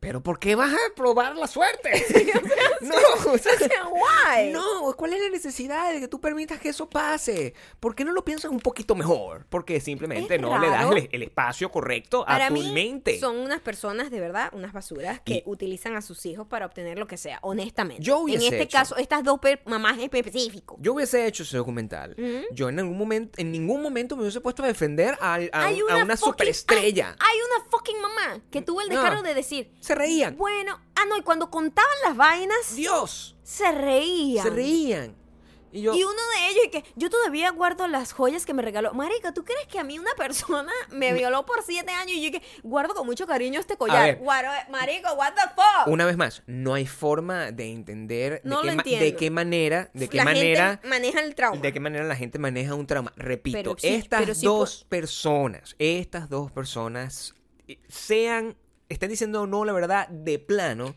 Pero 0.00 0.22
¿por 0.22 0.38
qué 0.38 0.54
vas 0.54 0.72
a 0.72 0.94
probar 0.94 1.36
la 1.36 1.46
suerte? 1.46 1.90
no, 2.82 2.94
o 3.32 3.38
sea, 3.38 3.52
O 3.56 3.58
sea, 3.58 3.88
why? 3.88 4.52
no, 4.52 4.92
¿cuál 4.96 5.14
es 5.14 5.20
la 5.22 5.30
necesidad 5.30 5.92
de 5.92 6.00
que 6.00 6.08
tú 6.08 6.20
permitas 6.20 6.60
que 6.60 6.68
eso 6.68 6.88
pase? 6.88 7.54
¿Por 7.80 7.94
qué 7.94 8.04
no 8.04 8.12
lo 8.12 8.24
piensas 8.24 8.50
un 8.50 8.60
poquito 8.60 8.94
mejor? 8.94 9.46
Porque 9.48 9.80
simplemente 9.80 10.36
Es 10.36 10.40
no 10.40 10.58
le 10.58 10.68
das 10.68 10.90
el, 10.92 11.08
el 11.10 11.22
espacio 11.22 11.70
correcto 11.70 12.22
a 12.22 12.26
Para 12.26 12.48
tu 12.48 12.54
mí 12.54 12.72
mente. 12.72 13.18
son 13.18 13.36
unas 13.38 13.60
personas 13.60 14.10
de 14.10 14.20
verdad, 14.20 14.50
unas 14.52 14.72
basuras 14.72 15.20
que 15.20 15.34
Y- 15.36 15.42
utilizan 15.46 15.96
a 15.96 16.02
sus 16.02 16.24
hijos 16.26 16.46
para 16.46 16.66
obtener 16.66 16.98
lo 16.98 17.06
que 17.06 17.16
sea, 17.16 17.38
honestamente. 17.42 18.02
Yo 18.02 18.18
en 18.18 18.22
hubiese 18.24 18.46
este 18.48 18.62
hecho- 18.62 18.78
caso, 18.78 18.96
estas 18.96 19.24
dos 19.24 19.40
mamás 19.64 19.94
en 19.98 20.02
específico. 20.12 20.76
Yo 20.80 20.94
hubiese 20.94 21.26
hecho 21.26 21.42
ese 21.42 21.56
documental. 21.56 22.14
Ujú. 22.18 22.44
Yo 22.52 22.68
en 22.68 22.78
algún 22.78 22.98
momento, 22.98 23.40
en 23.40 23.50
ningún 23.52 23.82
momento 23.82 24.16
me 24.16 24.22
hubiese 24.22 24.40
puesto 24.40 24.62
a 24.62 24.66
defender 24.66 25.16
a, 25.20 25.34
a- 25.34 25.64
Hay 25.66 25.80
a 25.80 25.96
una 25.96 26.14
fucking- 26.14 26.16
superestrella. 26.16 27.16
Hay, 27.18 27.36
hay 27.36 27.38
una 27.38 27.70
fucking 27.70 28.00
mamá 28.00 28.40
que 28.50 28.62
tuvo 28.62 28.80
el 28.82 28.88
No. 28.88 28.94
descaro 29.00 29.22
de 29.22 29.34
decir, 29.34 29.72
Se 29.86 29.94
reían. 29.94 30.36
bueno, 30.36 30.80
ah 30.94 31.04
no, 31.08 31.16
y 31.16 31.22
cuando 31.22 31.50
contaban 31.50 31.90
las 32.04 32.16
vainas 32.16 32.74
Dios. 32.74 33.36
se 33.42 33.70
reían. 33.72 34.42
Se 34.44 34.50
reían. 34.50 35.14
Y 35.72 35.82
yo, 35.82 35.94
Y 35.94 36.04
uno 36.04 36.12
de 36.14 36.48
ellos, 36.48 36.64
y 36.66 36.70
que 36.70 36.84
yo 36.94 37.10
todavía 37.10 37.50
guardo 37.50 37.86
las 37.86 38.12
joyas 38.12 38.46
que 38.46 38.54
me 38.54 38.62
regaló. 38.62 38.94
Marica, 38.94 39.34
¿tú 39.34 39.44
crees 39.44 39.66
que 39.66 39.78
a 39.78 39.84
mí 39.84 39.98
una 39.98 40.12
persona 40.16 40.72
me 40.90 41.12
violó 41.12 41.44
por 41.44 41.62
siete 41.62 41.90
años 41.92 42.12
y 42.16 42.22
yo 42.22 42.30
que 42.30 42.42
guardo 42.62 42.94
con 42.94 43.04
mucho 43.04 43.26
cariño 43.26 43.60
este 43.60 43.76
collar? 43.76 44.18
Guaro- 44.20 44.48
Marico, 44.70 45.12
what 45.14 45.34
the 45.34 45.42
fuck? 45.54 45.88
una 45.88 46.06
vez 46.06 46.16
más, 46.16 46.42
no 46.46 46.72
hay 46.74 46.86
forma 46.86 47.50
de 47.52 47.70
entender 47.72 48.40
de, 48.42 48.48
No 48.48 48.62
qué, 48.62 48.66
lo 48.70 48.76
ma- 48.76 48.82
de 48.84 49.16
qué 49.16 49.30
manera, 49.30 49.90
de 49.92 50.08
qué 50.08 50.16
La 50.16 50.24
manera, 50.24 50.70
gente 50.70 50.88
maneja 50.88 51.20
el 51.20 51.34
trauma. 51.34 51.60
de 51.60 51.72
qué 51.72 51.80
manera 51.80 52.04
la 52.04 52.16
gente 52.16 52.38
maneja 52.38 52.74
un 52.74 52.86
trauma. 52.86 53.12
Repito, 53.16 53.58
Pero 53.58 53.76
sí, 53.78 53.88
estas 53.88 54.20
pero 54.20 54.34
sí 54.34 54.46
dos 54.46 54.86
personas, 54.88 55.74
estas 55.78 56.30
dos 56.30 56.50
personas, 56.52 57.34
eh, 57.68 57.78
sean, 57.88 58.56
estén 58.88 59.10
diciendo 59.10 59.46
no 59.46 59.64
la 59.64 59.72
verdad 59.72 60.08
de 60.08 60.38
plano, 60.38 60.96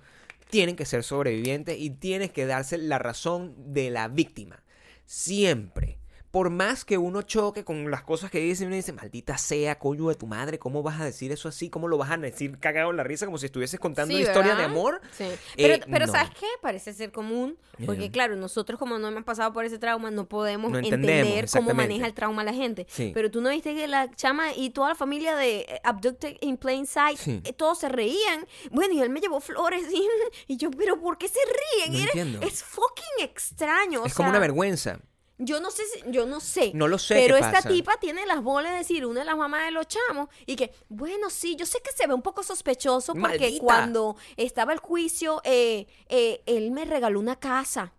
tienen 0.50 0.76
que 0.76 0.86
ser 0.86 1.04
sobrevivientes 1.04 1.78
y 1.80 1.92
tienes 1.92 2.32
que 2.32 2.46
darse 2.46 2.78
la 2.78 2.98
razón 2.98 3.54
de 3.74 3.92
la 3.92 4.08
víctima. 4.08 4.64
Siempre. 5.06 5.99
Por 6.32 6.52
más 6.52 6.86
que 6.86 6.98
uno 7.00 7.24
choque 7.24 7.64
con 7.64 7.90
las 7.90 8.04
cosas 8.04 8.30
que 8.30 8.40
dicen, 8.40 8.68
uno 8.68 8.76
dice, 8.76 8.94
maldita 8.94 9.38
sea, 9.40 9.80
coño 9.80 10.10
de 10.10 10.16
tu 10.16 10.28
madre, 10.28 10.60
¿cómo 10.60 10.84
vas 10.84 11.02
a 11.02 11.06
decir 11.06 11.32
eso 11.32 11.50
así? 11.50 11.72
¿Cómo 11.72 11.88
lo 11.88 11.98
vas 11.98 12.12
a 12.12 12.18
decir 12.18 12.60
cagado 12.60 12.92
en 12.92 12.98
la 12.98 13.04
risa 13.04 13.26
como 13.26 13.40
si 13.40 13.48
estuvieses 13.48 13.80
contando 13.80 14.14
Sí, 14.16 14.22
una 14.22 14.30
historia 14.30 14.56
de 14.56 14.64
amor? 14.64 15.02
Sí. 15.12 15.26
Pero, 15.58 15.74
Eh, 15.74 15.82
pero 15.90 16.06
no. 16.06 16.12
¿sabes 16.12 16.30
qué? 16.40 16.46
Parece 16.62 16.94
ser 16.94 17.12
común. 17.12 17.58
Porque, 17.86 18.02
Yeah. 18.04 18.12
claro, 18.12 18.36
nosotros 18.36 18.78
como 18.78 19.00
no 19.00 19.08
hemos 19.08 19.24
pasado 19.24 19.54
por 19.54 19.66
ese 19.66 19.80
trauma, 19.80 20.12
no 20.12 20.28
podemos 20.28 20.72
No 20.72 20.78
entender 20.78 21.48
cómo 21.52 21.74
maneja 21.74 22.06
el 22.06 22.14
trauma 22.14 22.44
la 22.44 22.54
gente. 22.54 22.86
Sí. 22.90 23.12
Pero 23.14 23.32
tú 23.32 23.42
no 23.42 23.50
viste 23.50 23.74
que 23.74 23.88
la 23.88 24.12
chama 24.16 24.54
y 24.54 24.70
toda 24.70 24.90
la 24.90 24.96
familia 24.96 25.36
de 25.36 25.62
eh, 25.62 25.82
Abducted 25.84 26.38
in 26.42 26.58
Plain 26.58 26.86
Sight, 26.86 27.18
Sí. 27.18 27.42
eh, 27.44 27.54
todos 27.54 27.80
se 27.80 27.90
reían. 27.90 28.46
Bueno, 28.72 28.94
y 28.94 29.00
él 29.02 29.10
me 29.10 29.20
llevó 29.20 29.40
flores. 29.40 29.86
Y, 29.92 30.08
y 30.54 30.58
yo, 30.58 30.70
¿pero 30.72 31.00
por 31.00 31.18
qué 31.18 31.28
se 31.28 31.40
ríen? 31.78 31.94
No 31.94 31.98
Era- 32.00 32.08
entiendo. 32.08 32.42
es 32.46 32.64
fucking 32.64 33.24
extraño. 33.26 34.04
o 34.04 34.06
es 34.06 34.14
como 34.14 34.30
una 34.30 34.40
vergüenza. 34.40 35.00
Yo 35.42 35.62
no 35.62 35.72
sé, 35.72 35.84
si- 35.88 36.04
yo 36.12 36.26
no 36.26 36.40
sé. 36.42 36.72
No 36.76 36.88
lo 36.90 36.98
sé 36.98 37.16
Pero 37.16 37.36
qué 37.36 37.42
esta 37.42 37.54
pasa. 37.54 37.70
tipa 37.70 37.98
tiene 37.98 38.26
las 38.26 38.44
bolas 38.44 38.74
de 38.74 38.80
decir, 38.80 39.06
una 39.06 39.22
de 39.22 39.26
las 39.26 39.38
mamás 39.38 39.64
de 39.66 39.72
los 39.72 39.88
chamos, 39.88 40.28
y 40.46 40.56
que, 40.58 40.74
bueno, 40.90 41.30
sí, 41.30 41.56
yo 41.56 41.66
sé 41.66 41.80
que 41.82 41.92
se 41.94 42.06
ve 42.08 42.14
un 42.14 42.22
poco 42.22 42.44
sospechoso 42.44 43.14
porque 43.14 43.40
Maldita. 43.40 43.64
cuando 43.64 44.18
estaba 44.36 44.74
el 44.74 44.80
juicio, 44.80 45.42
eh, 45.46 45.88
eh, 46.10 46.42
él 46.46 46.72
me 46.72 46.84
regaló 46.86 47.20
una 47.20 47.38
casa. 47.40 47.94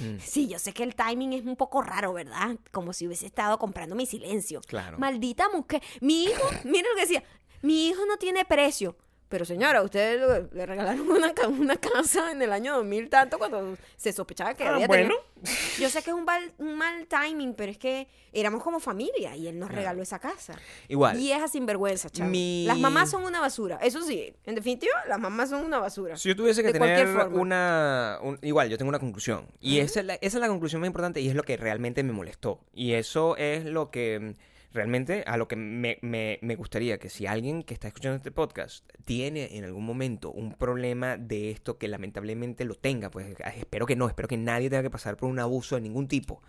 Mm, 0.00 0.18
Sí, 0.20 0.48
yo 0.48 0.58
sé 0.58 0.72
que 0.72 0.82
el 0.82 0.94
timing 0.96 1.34
es 1.34 1.44
un 1.44 1.54
poco 1.54 1.82
raro, 1.82 2.14
¿verdad? 2.14 2.56
Como 2.72 2.92
si 2.92 3.06
hubiese 3.06 3.26
estado 3.26 3.58
comprando 3.58 3.94
mi 3.94 4.06
silencio. 4.06 4.60
Claro. 4.66 4.98
Maldita 4.98 5.48
mujer. 5.50 5.82
Mi 6.00 6.24
hijo, 6.24 6.42
miren 6.64 6.90
lo 6.90 6.94
que 6.96 7.02
decía, 7.02 7.22
mi 7.60 7.88
hijo 7.88 8.04
no 8.06 8.16
tiene 8.16 8.44
precio. 8.44 8.96
Pero 9.32 9.46
señora, 9.46 9.80
ustedes 9.82 10.20
lo- 10.20 10.46
le 10.52 10.66
regalaron 10.66 11.08
una, 11.10 11.32
ca- 11.32 11.48
una 11.48 11.76
casa 11.76 12.32
en 12.32 12.42
el 12.42 12.52
año 12.52 12.74
2000 12.76 13.08
tanto 13.08 13.38
cuando 13.38 13.78
se 13.96 14.12
sospechaba 14.12 14.52
que 14.52 14.64
Ah, 14.64 14.74
había 14.74 14.86
bueno. 14.86 15.14
Yo 15.80 15.88
sé 15.88 16.02
que 16.02 16.10
es 16.10 16.14
un 16.16 16.24
mal, 16.26 16.52
un 16.58 16.76
mal 16.76 17.06
timing, 17.08 17.54
pero 17.54 17.72
es 17.72 17.78
que 17.78 18.06
éramos 18.30 18.62
como 18.62 18.78
familia 18.78 19.34
y 19.34 19.48
él 19.48 19.58
nos 19.58 19.70
Claro. 19.70 19.80
regaló 19.80 20.02
esa 20.02 20.18
casa. 20.18 20.54
Igual. 20.86 21.16
Vieja 21.16 21.48
sinvergüenza, 21.48 22.10
chaval. 22.10 22.30
Mi- 22.30 22.66
Las 22.66 22.78
mamás 22.78 23.10
son 23.10 23.24
una 23.24 23.40
basura. 23.40 23.78
Eso 23.82 24.02
sí, 24.02 24.34
en 24.44 24.54
definitiva, 24.54 24.92
las 25.08 25.18
mamás 25.18 25.48
son 25.48 25.64
una 25.64 25.78
basura. 25.78 26.18
Si 26.18 26.28
yo 26.28 26.36
tuviese 26.36 26.62
que 26.62 26.72
De 26.74 26.78
cualquier 26.78 27.06
tener 27.08 27.22
forma. 27.22 27.40
una... 27.40 28.18
un- 28.22 28.38
igual, 28.42 28.68
yo 28.68 28.76
tengo 28.76 28.90
una 28.90 28.98
conclusión. 28.98 29.46
Y 29.60 29.78
esa, 29.78 30.00
es 30.00 30.06
la, 30.06 30.14
esa 30.16 30.36
es 30.36 30.40
la 30.42 30.48
conclusión 30.48 30.80
más 30.82 30.88
importante 30.88 31.22
y 31.22 31.28
es 31.28 31.34
lo 31.34 31.42
que 31.42 31.56
realmente 31.56 32.02
me 32.02 32.12
molestó. 32.12 32.60
Y 32.74 32.92
eso 32.92 33.34
es 33.38 33.64
lo 33.64 33.90
que 33.90 34.20
mm, 34.20 34.51
realmente 34.72 35.24
a 35.26 35.36
lo 35.36 35.48
que 35.48 35.56
me, 35.56 35.98
me- 36.02 36.38
me 36.42 36.56
gustaría 36.56 36.98
que 36.98 37.08
si 37.08 37.26
alguien 37.26 37.62
que 37.62 37.74
está 37.74 37.88
escuchando 37.88 38.16
este 38.16 38.30
podcast 38.30 38.88
tiene 39.04 39.56
en 39.56 39.64
algún 39.64 39.84
momento 39.84 40.30
un 40.32 40.54
problema 40.54 41.16
de 41.16 41.50
esto 41.50 41.78
que 41.78 41.88
lamentablemente 41.88 42.64
lo 42.64 42.74
tenga, 42.74 43.10
pues 43.10 43.36
ah, 43.44 43.50
espero 43.56 43.86
que 43.86 43.96
no, 43.96 44.08
espero 44.08 44.28
que 44.28 44.36
nadie 44.36 44.70
tenga 44.70 44.82
que 44.82 44.90
pasar 44.90 45.16
por 45.16 45.28
un 45.28 45.38
abuso 45.38 45.74
de 45.76 45.82
ningún 45.82 46.08
tipo 46.08 46.42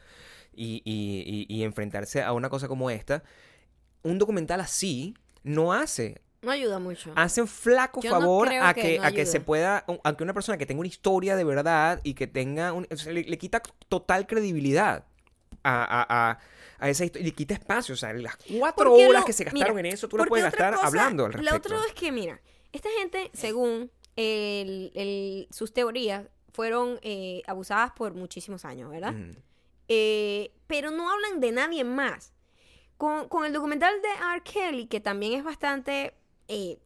y, 0.54 0.82
y- 0.86 1.48
y- 1.50 1.56
y 1.60 1.64
enfrentarse 1.64 2.22
a 2.24 2.32
una 2.34 2.50
cosa 2.50 2.68
como 2.68 2.90
esta. 2.90 3.24
Un 4.04 4.18
documental 4.20 4.60
así 4.62 5.14
no 5.44 5.74
hace 5.74 6.22
No 6.42 6.52
ayuda 6.52 6.80
mucho. 6.80 7.12
hace 7.16 7.42
un 7.42 7.48
flaco 7.48 8.02
Yo 8.02 8.10
favor 8.12 8.50
a 8.50 8.74
que 8.74 8.82
que, 8.82 8.98
no 9.00 9.04
a 9.06 9.12
que 9.12 9.26
se 9.26 9.40
pueda, 9.40 9.86
a 10.04 10.16
que 10.16 10.24
una 10.24 10.34
persona 10.34 10.58
que 10.58 10.66
tenga 10.66 10.80
una 10.80 10.88
historia 10.90 11.36
de 11.36 11.44
verdad 11.44 12.00
y 12.04 12.14
que 12.14 12.28
tenga, 12.28 12.74
un, 12.74 12.88
o 12.92 12.96
sea, 12.98 13.12
le, 13.14 13.24
le 13.24 13.38
quita 13.38 13.62
total 13.90 14.28
credibilidad 14.28 15.06
a, 15.64 15.84
a, 15.84 16.32
a, 16.32 16.40
a 16.84 16.90
esa 16.90 17.06
historia, 17.06 17.26
le 17.28 17.34
quita 17.34 17.54
espacio, 17.54 17.94
o 17.94 17.98
sea, 17.98 18.12
las 18.14 18.36
cuatro 18.60 18.90
Porque 18.90 19.08
horas 19.08 19.22
lo- 19.22 19.26
que 19.26 19.34
se 19.34 19.44
gastaron 19.46 19.76
mira, 19.76 19.88
en 19.88 19.94
eso, 19.94 20.08
tú 20.08 20.18
las 20.18 20.28
puedes 20.28 20.44
gastar 20.46 20.74
cosa- 20.76 20.88
hablando 20.88 21.26
al 21.26 21.32
Lo 21.32 21.38
respecto. 21.38 21.58
otro 21.76 21.86
es 21.88 21.94
que, 21.94 22.12
mira, 22.12 22.42
esta 22.72 22.90
gente, 23.00 23.30
según 23.34 23.90
el- 24.16 24.92
el- 24.96 25.48
sus 25.52 25.74
teorías, 25.74 26.26
fueron 26.52 27.00
eh, 27.02 27.42
abusadas 27.48 27.92
por 27.94 28.14
muchísimos 28.14 28.64
años, 28.66 28.90
¿verdad? 28.92 29.14
Eh, 29.88 30.52
pero 30.68 30.92
no 30.92 31.10
hablan 31.12 31.40
de 31.40 31.52
nadie 31.52 31.84
más. 31.84 32.32
Con, 32.98 33.28
con 33.28 33.44
el 33.46 33.52
documental 33.54 33.94
de 34.02 34.08
R. 34.36 34.42
Kelly, 34.44 34.86
que 34.88 35.00
también 35.00 35.34
es 35.34 35.44
bastante... 35.44 36.14
eh, 36.48 36.78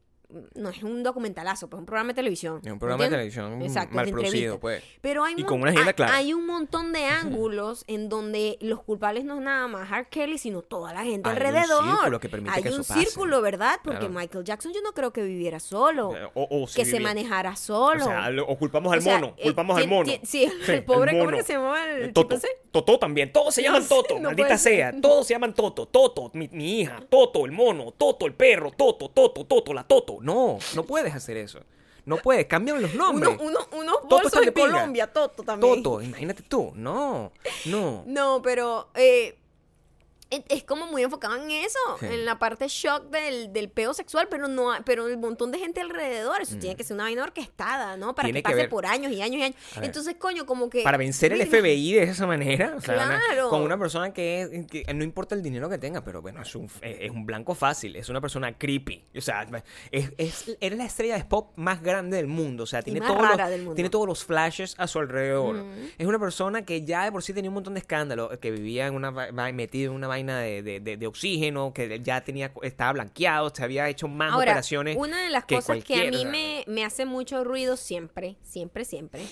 no 0.54 0.68
es 0.68 0.82
un 0.82 1.02
documentalazo, 1.02 1.68
pues 1.70 1.78
es 1.78 1.80
un 1.80 1.86
programa 1.86 2.08
de 2.08 2.14
televisión. 2.14 2.60
Es 2.64 2.70
un 2.70 2.78
programa 2.78 3.04
de 3.04 3.10
televisión 3.10 3.62
Exacto, 3.62 3.94
mal 3.96 4.10
producido, 4.10 4.58
pues. 4.60 4.82
Pero 5.00 5.24
hay, 5.24 5.34
Y 5.38 5.42
con 5.44 5.60
una 5.62 5.70
agenda 5.70 5.88
hay- 5.88 5.94
clara. 5.94 6.14
hay 6.16 6.34
un 6.34 6.44
montón 6.46 6.92
de 6.92 7.04
ángulos 7.06 7.84
en 7.86 8.08
donde 8.10 8.58
los 8.60 8.82
culpables 8.82 9.24
no 9.24 9.36
es 9.36 9.40
nada 9.40 9.66
más 9.68 9.90
R. 9.90 10.06
Kelly, 10.10 10.36
sino 10.38 10.60
toda 10.62 10.92
la 10.92 11.04
gente 11.04 11.28
Hay 11.30 11.36
un 11.36 11.42
alrededor. 11.46 11.84
círculo 11.84 12.20
que 12.20 12.28
permite 12.28 12.54
hay 12.56 12.62
que 12.62 12.70
un 12.70 12.78
pase. 12.84 13.00
círculo, 13.04 13.40
¿verdad? 13.40 13.76
Porque 13.82 14.00
Claro. 14.00 14.14
Michael 14.14 14.44
Jackson 14.44 14.72
yo 14.74 14.82
no 14.82 14.92
creo 14.92 15.12
que 15.12 15.22
viviera 15.22 15.60
solo. 15.60 16.14
Eh, 16.14 16.28
O, 16.34 16.46
o 16.62 16.66
si 16.66 16.76
que 16.76 16.84
se 16.84 17.00
manejara 17.00 17.52
O 17.52 17.56
solo. 17.56 18.04
sea, 18.04 18.28
lo- 18.30 18.46
o 18.46 18.58
culpamos 18.58 18.92
al 18.92 18.98
O 18.98 19.02
sea, 19.02 19.18
mono, 19.18 19.34
eh, 19.38 19.44
culpamos 19.44 19.78
al 19.78 19.88
mono. 19.88 20.12
sí, 20.24 20.44
el 20.68 20.84
pobre, 20.84 21.12
¿cómo 21.18 21.30
era 21.30 21.38
que 21.38 21.44
se 21.44 21.52
llamaba 21.54 21.84
el 21.90 22.12
tipo 22.12 22.26
Toto. 22.26 22.46
Toto 22.70 22.98
también. 22.98 23.32
Todos 23.32 23.54
se 23.54 23.62
llaman 23.62 23.82
Toto. 23.88 24.16
no 24.16 24.28
maldita 24.28 24.58
sea. 24.58 24.92
Todos 25.00 25.26
se 25.26 25.32
llaman 25.34 25.54
Toto. 25.54 25.86
Toto, 25.86 26.30
mi, 26.34 26.48
mi 26.52 26.80
hija. 26.80 27.00
Toto, 27.08 27.46
el 27.46 27.52
mono. 27.52 27.92
Toto, 27.96 28.26
el 28.26 28.34
perro. 28.34 28.70
Toto, 28.72 29.08
Toto, 29.08 29.46
Toto, 29.46 29.72
la 29.72 29.84
Toto. 29.84 30.17
No, 30.22 30.58
no 30.74 30.84
puedes 30.84 31.14
hacer 31.14 31.36
eso. 31.36 31.60
No 32.04 32.16
puedes. 32.16 32.46
Cambian 32.46 32.80
los 32.80 32.94
nombres. 32.94 33.36
Uno, 33.38 33.66
uno, 33.72 33.80
unos 33.80 34.08
bolsos 34.08 34.40
de 34.40 34.46
de. 34.46 34.52
Colombia, 34.52 35.06
Toto 35.12 35.42
también. 35.42 35.82
Toto, 35.82 36.00
imagínate 36.02 36.42
tú. 36.42 36.72
No, 36.74 37.32
no. 37.66 38.02
No, 38.06 38.40
pero 38.42 38.88
eh, 38.94 39.36
Es 40.30 40.62
como 40.64 40.86
muy 40.86 41.02
enfocado 41.02 41.36
en 41.36 41.50
eso, 41.50 41.78
Sí. 42.00 42.06
en 42.06 42.26
la 42.26 42.38
parte 42.38 42.66
shock 42.68 43.04
del, 43.10 43.50
del 43.52 43.70
peo 43.70 43.94
sexual, 43.94 44.28
pero 44.30 44.46
no 44.46 44.70
hay- 44.72 44.82
pero 44.84 45.06
el 45.08 45.16
montón 45.16 45.50
de 45.52 45.58
gente 45.58 45.80
alrededor. 45.80 46.42
Eso 46.42 46.56
tiene 46.58 46.76
que 46.76 46.84
ser 46.84 46.94
una 46.96 47.04
vaina 47.04 47.22
orquestada, 47.22 47.96
¿no? 47.96 48.14
Para 48.14 48.28
Mm. 48.28 48.32
Tiene 48.32 48.38
que 48.40 48.42
que 48.42 48.50
pase 48.52 48.56
ver- 48.56 48.68
por 48.68 48.84
años 48.84 49.10
y 49.10 49.22
años 49.22 49.40
y 49.40 49.44
años. 49.44 49.56
Entonces, 49.80 50.16
coño, 50.18 50.44
como 50.44 50.68
que. 50.68 50.82
Para 50.82 50.98
vencer 50.98 51.32
el 51.32 51.38
Mira, 51.38 51.50
FBI 51.50 51.92
de 51.94 52.02
esa 52.02 52.26
manera, 52.26 52.74
o 52.76 52.80
sea, 52.82 52.94
una- 52.94 53.20
Claro. 53.26 53.48
con 53.48 53.62
una 53.62 53.78
persona 53.78 54.12
que, 54.12 54.42
es- 54.42 54.66
que 54.66 54.84
no 54.92 55.02
importa 55.02 55.34
el 55.34 55.42
dinero 55.42 55.68
que 55.70 55.78
tenga, 55.78 56.04
pero 56.04 56.20
bueno, 56.20 56.42
es 56.42 56.54
un, 56.54 56.68
es 56.82 57.10
un 57.10 57.24
blanco 57.24 57.54
fácil, 57.54 57.96
es 57.96 58.10
una 58.10 58.20
persona 58.20 58.52
creepy, 58.58 59.04
o 59.16 59.20
sea, 59.22 59.46
es, 59.90 60.12
es, 60.18 60.56
eres 60.60 60.76
la 60.78 60.84
estrella 60.84 61.16
de 61.16 61.24
pop 61.24 61.52
más 61.56 61.82
grande 61.82 62.18
del 62.18 62.26
mundo, 62.26 62.64
o 62.64 62.66
sea, 62.66 62.82
tiene, 62.82 63.00
todos 63.00 63.22
los, 63.22 63.74
tiene 63.74 63.88
todos 63.88 64.06
los 64.06 64.24
flashes 64.26 64.74
a 64.78 64.86
su 64.86 64.98
alrededor. 64.98 65.56
Ujú. 65.56 65.66
Es 65.96 66.06
una 66.06 66.18
persona 66.18 66.66
que 66.66 66.84
ya 66.84 67.04
de 67.04 67.12
por 67.12 67.22
sí 67.22 67.32
tenía 67.32 67.48
un 67.48 67.54
montón 67.54 67.72
de 67.72 67.80
escándalos, 67.80 68.36
que 68.38 68.50
vivía 68.50 68.86
en 68.88 68.94
una 68.94 69.10
metido 69.52 69.90
en 69.92 69.96
una 69.96 70.06
vaina 70.06 70.17
de, 70.26 70.62
de- 70.62 70.80
de- 70.80 70.96
de 70.96 71.06
oxígeno, 71.06 71.72
que 71.72 72.00
ya 72.02 72.22
tenía 72.22 72.52
estaba 72.62 72.92
blanqueado, 72.92 73.50
se 73.54 73.62
había 73.64 73.88
hecho 73.88 74.08
más 74.08 74.32
Ahora, 74.32 74.52
operaciones. 74.52 74.96
una 74.96 75.22
de 75.24 75.30
las 75.30 75.44
que 75.44 75.54
cosas 75.56 75.82
que 75.84 76.06
a 76.08 76.10
mí 76.10 76.24
me, 76.24 76.64
me 76.66 76.84
hace 76.84 77.04
mucho 77.06 77.44
ruido 77.44 77.76
siempre, 77.76 78.36
siempre, 78.42 78.84
siempre, 78.84 79.22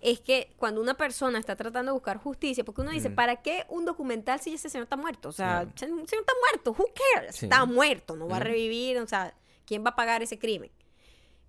es 0.00 0.20
que 0.20 0.50
cuando 0.58 0.80
una 0.80 0.94
persona 0.94 1.38
está 1.40 1.56
tratando 1.56 1.90
de 1.90 1.94
buscar 1.94 2.18
justicia, 2.18 2.64
porque 2.64 2.82
uno 2.82 2.90
dice, 2.92 3.08
Mm. 3.10 3.14
¿para 3.16 3.36
qué 3.42 3.64
un 3.68 3.84
documental 3.84 4.38
si 4.40 4.54
ese 4.54 4.68
señor 4.68 4.84
está 4.84 4.96
muerto? 4.96 5.28
O 5.30 5.32
sea, 5.32 5.60
Claro. 5.60 5.70
ese 5.74 5.86
señor 5.86 6.04
está 6.22 6.32
muerto, 6.52 6.70
who 6.78 6.86
cares? 7.14 7.36
Sí. 7.36 7.46
Está 7.46 7.64
muerto, 7.64 8.14
no 8.14 8.28
va 8.28 8.36
a 8.36 8.40
revivir, 8.40 8.98
o 8.98 9.06
sea, 9.08 9.34
¿quién 9.66 9.84
va 9.84 9.90
a 9.90 9.96
pagar 9.96 10.22
ese 10.22 10.38
crimen? 10.38 10.70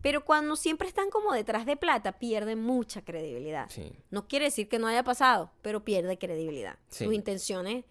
Pero 0.01 0.23
cuando 0.23 0.55
siempre 0.55 0.87
están 0.87 1.09
como 1.09 1.33
detrás 1.33 1.65
de 1.65 1.75
plata, 1.75 2.13
pierden 2.13 2.63
mucha 2.63 3.01
credibilidad. 3.03 3.67
Sí. 3.69 3.91
No 4.11 4.27
quiere 4.29 4.45
decir 4.45 4.69
que 4.69 4.79
no 4.79 4.87
haya 4.87 5.03
pasado, 5.03 5.51
pero 5.61 5.83
pierde 5.83 6.17
credibilidad. 6.17 6.77
Sí. 6.87 7.03
Sus 7.03 7.13
intenciones 7.13 7.83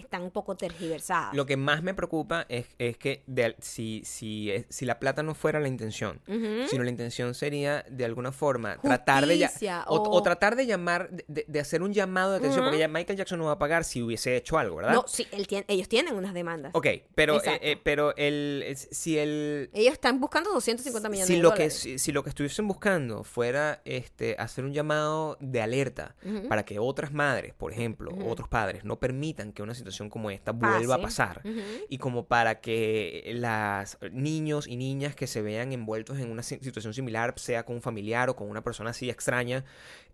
están 0.00 0.22
un 0.22 0.30
poco 0.30 0.56
tergiversadas. 0.56 1.34
Lo 1.34 1.46
que 1.46 1.56
más 1.56 1.82
me 1.82 1.94
preocupa 1.94 2.46
es, 2.48 2.66
es 2.78 2.98
que 2.98 3.22
de 3.26 3.56
si, 3.60 4.02
si, 4.04 4.52
si 4.68 4.84
la 4.84 4.98
plata 4.98 5.22
no 5.22 5.34
fuera 5.34 5.60
la 5.60 5.68
intención, 5.68 6.20
sino 6.68 6.82
la 6.84 6.90
intención 6.90 7.34
sería 7.34 7.84
de 7.90 8.04
alguna 8.04 8.32
forma 8.32 8.76
tratar 8.78 9.26
de 9.26 9.48
o, 9.86 9.96
o- 9.96 10.16
o 10.16 10.22
tratar 10.22 10.56
de 10.56 10.66
llamar, 10.66 11.10
de, 11.28 11.60
hacer 11.60 11.82
un 11.82 11.92
llamado 11.92 12.32
de 12.32 12.38
atención, 12.38 12.64
porque 12.64 12.78
ya 12.78 12.88
Michael 12.88 13.16
Jackson 13.18 13.38
no 13.38 13.46
va 13.46 13.52
a 13.52 13.58
pagar 13.58 13.84
si 13.84 14.02
hubiese 14.02 14.36
hecho 14.36 14.58
algo, 14.58 14.76
¿verdad? 14.76 14.94
No, 14.94 15.04
sí, 15.06 15.26
él 15.32 15.46
tiene- 15.46 15.64
ellos 15.68 15.88
tienen 15.88 16.14
unas 16.14 16.34
demandas. 16.34 16.72
Ok, 16.74 16.86
pero, 17.14 17.42
eh, 17.42 17.58
eh, 17.62 17.80
pero 17.82 18.14
el, 18.16 18.76
si 18.76 19.18
el, 19.18 19.70
Ellos 19.72 19.92
están 19.94 20.20
buscando 20.20 20.52
250 20.52 21.08
millones 21.08 21.26
si 21.28 21.36
de 21.36 21.40
lo 21.42 21.50
que 21.50 21.54
dólares. 21.64 21.74
si, 21.74 21.98
si 21.98 22.12
lo 22.12 22.22
que 22.22 22.28
estuviesen 22.30 22.66
buscando 22.68 23.24
fuera 23.24 23.80
este 23.84 24.36
hacer 24.38 24.64
un 24.64 24.72
llamado 24.72 25.36
de 25.40 25.62
alerta 25.62 26.14
para 26.48 26.64
que 26.64 26.78
otras 26.78 27.12
madres, 27.12 27.54
por 27.54 27.72
ejemplo, 27.72 28.12
otros 28.26 28.48
padres 28.48 28.84
no 28.84 28.98
permitan 28.98 29.52
que 29.52 29.62
una 29.62 29.72
situación 29.74 29.85
como 30.10 30.30
esta 30.30 30.52
vuelva 30.52 30.94
a 30.96 30.98
pasar. 31.02 31.42
Y 31.88 31.98
como 31.98 32.26
para 32.26 32.60
que 32.60 33.30
las 33.34 33.98
niños 34.12 34.66
y 34.66 34.76
niñas 34.76 35.14
que 35.14 35.26
se 35.26 35.42
vean 35.42 35.72
envueltos 35.72 36.18
en 36.18 36.30
una 36.30 36.42
si- 36.42 36.58
situación 36.58 36.94
similar, 36.94 37.34
sea 37.36 37.64
con 37.64 37.76
un 37.76 37.82
familiar 37.82 38.28
o 38.30 38.36
con 38.36 38.48
una 38.50 38.62
persona 38.62 38.90
así 38.90 39.08
extraña, 39.10 39.64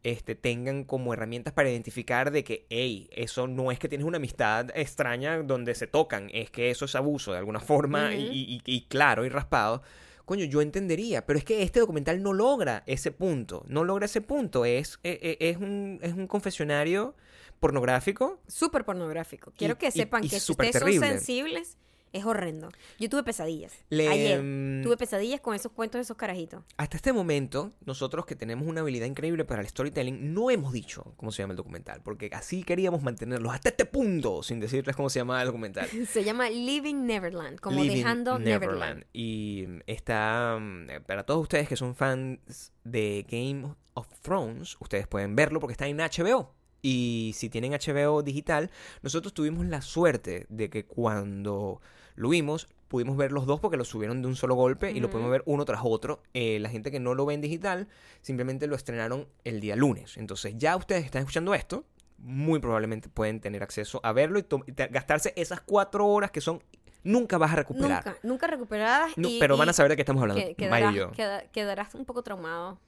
este, 0.02 0.34
tengan 0.34 0.84
como 0.84 1.12
herramientas 1.14 1.52
para 1.52 1.70
identificar 1.70 2.30
de 2.32 2.42
que, 2.44 2.66
hey, 2.70 3.08
eso 3.12 3.46
no 3.46 3.70
es 3.70 3.78
que 3.78 3.88
tienes 3.88 4.06
una 4.06 4.16
amistad 4.16 4.70
extraña 4.74 5.42
donde 5.42 5.74
se 5.74 5.86
tocan, 5.86 6.28
es 6.32 6.50
que 6.50 6.70
eso 6.70 6.84
es 6.86 6.94
abuso 6.94 7.32
de 7.32 7.38
alguna 7.38 7.60
forma 7.60 8.14
y 8.14 8.86
claro 8.88 9.24
y 9.24 9.28
raspado. 9.28 9.82
Coño, 10.24 10.44
yo 10.44 10.62
entendería, 10.62 11.26
pero 11.26 11.36
es 11.38 11.44
que 11.44 11.62
este 11.62 11.80
documental 11.80 12.22
no 12.22 12.32
logra 12.32 12.84
ese 12.86 13.10
punto, 13.10 13.64
no 13.66 13.82
logra 13.84 14.06
ese 14.06 14.20
punto, 14.20 14.64
es, 14.64 15.00
e- 15.02 15.36
e- 15.40 15.50
es, 15.50 15.56
un, 15.56 15.98
es 16.00 16.12
un 16.14 16.28
confesionario 16.28 17.16
pornográfico 17.62 18.40
Súper 18.48 18.84
pornográfico. 18.84 19.52
Quiero 19.56 19.74
Y- 19.74 19.76
que 19.78 19.90
sepan 19.90 20.22
y 20.24 20.28
que 20.28 20.38
si 20.40 20.52
ustedes 20.52 20.72
terrible. 20.72 20.98
son 21.06 21.08
sensibles, 21.18 21.78
es 22.12 22.26
horrendo. 22.26 22.68
Yo 22.98 23.08
tuve 23.08 23.22
pesadillas. 23.22 23.72
Le- 23.88 24.06
Ayer 24.08 24.42
mm, 24.42 24.82
tuve 24.82 24.98
pesadillas 24.98 25.40
con 25.40 25.54
esos 25.54 25.72
cuentos 25.72 25.98
de 25.98 26.02
esos 26.02 26.16
carajitos. 26.18 26.62
Hasta 26.76 26.96
este 26.98 27.10
momento, 27.14 27.72
nosotros 27.86 28.26
que 28.26 28.36
tenemos 28.36 28.68
una 28.68 28.82
habilidad 28.82 29.06
increíble 29.06 29.46
para 29.46 29.62
el 29.62 29.68
storytelling, 29.68 30.34
no 30.34 30.50
hemos 30.50 30.74
dicho 30.74 31.14
cómo 31.16 31.32
se 31.32 31.42
llama 31.42 31.52
el 31.52 31.56
documental, 31.56 32.02
porque 32.02 32.28
así 32.34 32.64
queríamos 32.64 33.02
mantenerlos 33.02 33.54
hasta 33.54 33.70
este 33.70 33.86
punto, 33.86 34.42
sin 34.42 34.60
decirles 34.60 34.94
cómo 34.94 35.08
se 35.08 35.20
llama 35.20 35.40
el 35.40 35.46
documental. 35.46 35.88
Se 36.06 36.22
llama 36.22 36.50
Living 36.50 37.06
Neverland, 37.06 37.58
como 37.60 37.80
Living 37.82 37.96
dejando 37.96 38.38
Neverland. 38.38 39.06
Y 39.14 39.66
está, 39.86 40.58
mm, 40.60 41.04
para 41.06 41.24
todos 41.24 41.40
ustedes 41.40 41.66
que 41.66 41.76
son 41.76 41.94
fans 41.94 42.72
de 42.84 43.24
Game 43.30 43.74
of 43.94 44.06
Thrones, 44.20 44.76
ustedes 44.80 45.06
pueden 45.06 45.34
verlo 45.34 45.60
porque 45.60 45.72
está 45.72 45.86
en 45.86 45.96
HBO. 45.98 46.54
Y 46.82 47.32
si 47.36 47.48
tienen 47.48 47.72
HBO 47.72 48.22
digital, 48.22 48.70
nosotros 49.02 49.32
tuvimos 49.32 49.64
la 49.66 49.80
suerte 49.82 50.46
de 50.48 50.68
que 50.68 50.84
cuando 50.84 51.80
lo 52.16 52.28
vimos, 52.28 52.68
pudimos 52.88 53.16
ver 53.16 53.30
los 53.32 53.46
dos 53.46 53.60
porque 53.60 53.76
lo 53.76 53.84
subieron 53.84 54.20
de 54.20 54.28
un 54.28 54.34
solo 54.36 54.54
golpe 54.56 54.90
y 54.90 55.00
lo 55.00 55.08
pudimos 55.08 55.30
ver 55.30 55.42
uno 55.46 55.64
tras 55.64 55.80
otro. 55.84 56.22
Eh, 56.34 56.58
la 56.60 56.68
gente 56.68 56.90
que 56.90 56.98
no 57.00 57.14
lo 57.14 57.24
ve 57.24 57.34
en 57.34 57.40
digital, 57.40 57.88
simplemente 58.20 58.66
lo 58.66 58.74
estrenaron 58.76 59.28
el 59.44 59.60
día 59.60 59.76
lunes. 59.76 60.16
Entonces 60.16 60.54
ya 60.58 60.76
ustedes 60.76 61.04
están 61.04 61.20
escuchando 61.20 61.54
esto, 61.54 61.84
muy 62.18 62.58
probablemente 62.58 63.08
pueden 63.08 63.40
tener 63.40 63.62
acceso 63.62 64.00
a 64.02 64.12
verlo 64.12 64.38
y, 64.40 64.42
y 64.66 64.72
gastarse 64.90 65.32
esas 65.36 65.60
cuatro 65.60 66.06
horas 66.06 66.30
que 66.32 66.40
son... 66.40 66.62
Nunca 67.04 67.36
vas 67.36 67.52
a 67.52 67.56
recuperar. 67.56 68.04
Nunca, 68.04 68.18
nunca 68.22 68.46
recuperadas. 68.46 69.16
No, 69.18 69.28
y- 69.28 69.40
pero 69.40 69.56
van 69.56 69.68
a 69.68 69.72
saber 69.72 69.90
de 69.90 69.96
qué 69.96 70.02
estamos 70.02 70.22
hablando, 70.22 70.44
que- 70.44 70.54
quedarás, 70.54 70.92
y 70.92 70.96
yo. 70.96 71.10
queda- 71.12 71.42
quedarás 71.50 71.94
un 71.96 72.04
poco 72.04 72.22
traumado. 72.22 72.78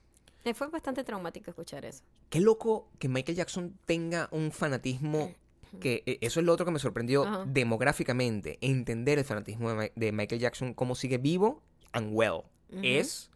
Fue 0.53 0.67
bastante 0.69 1.03
traumático 1.03 1.49
escuchar 1.49 1.85
eso. 1.85 2.03
Qué 2.29 2.39
loco 2.39 2.89
que 2.99 3.07
Michael 3.09 3.35
Jackson 3.37 3.77
tenga 3.85 4.27
un 4.31 4.51
fanatismo 4.51 5.33
que 5.81 6.03
eh, 6.05 6.19
eso 6.21 6.39
es 6.39 6.45
lo 6.45 6.53
otro 6.53 6.65
que 6.65 6.71
me 6.71 6.79
sorprendió 6.79 7.25
demográficamente, 7.47 8.57
entender 8.61 9.17
el 9.19 9.25
fanatismo 9.25 9.69
de, 9.73 9.75
Mi- 9.75 9.91
de 9.95 10.11
Michael 10.11 10.39
Jackson, 10.39 10.73
cómo 10.73 10.95
sigue 10.95 11.17
vivo 11.17 11.61
and 11.91 12.09
well. 12.13 12.43
Es 12.83 13.29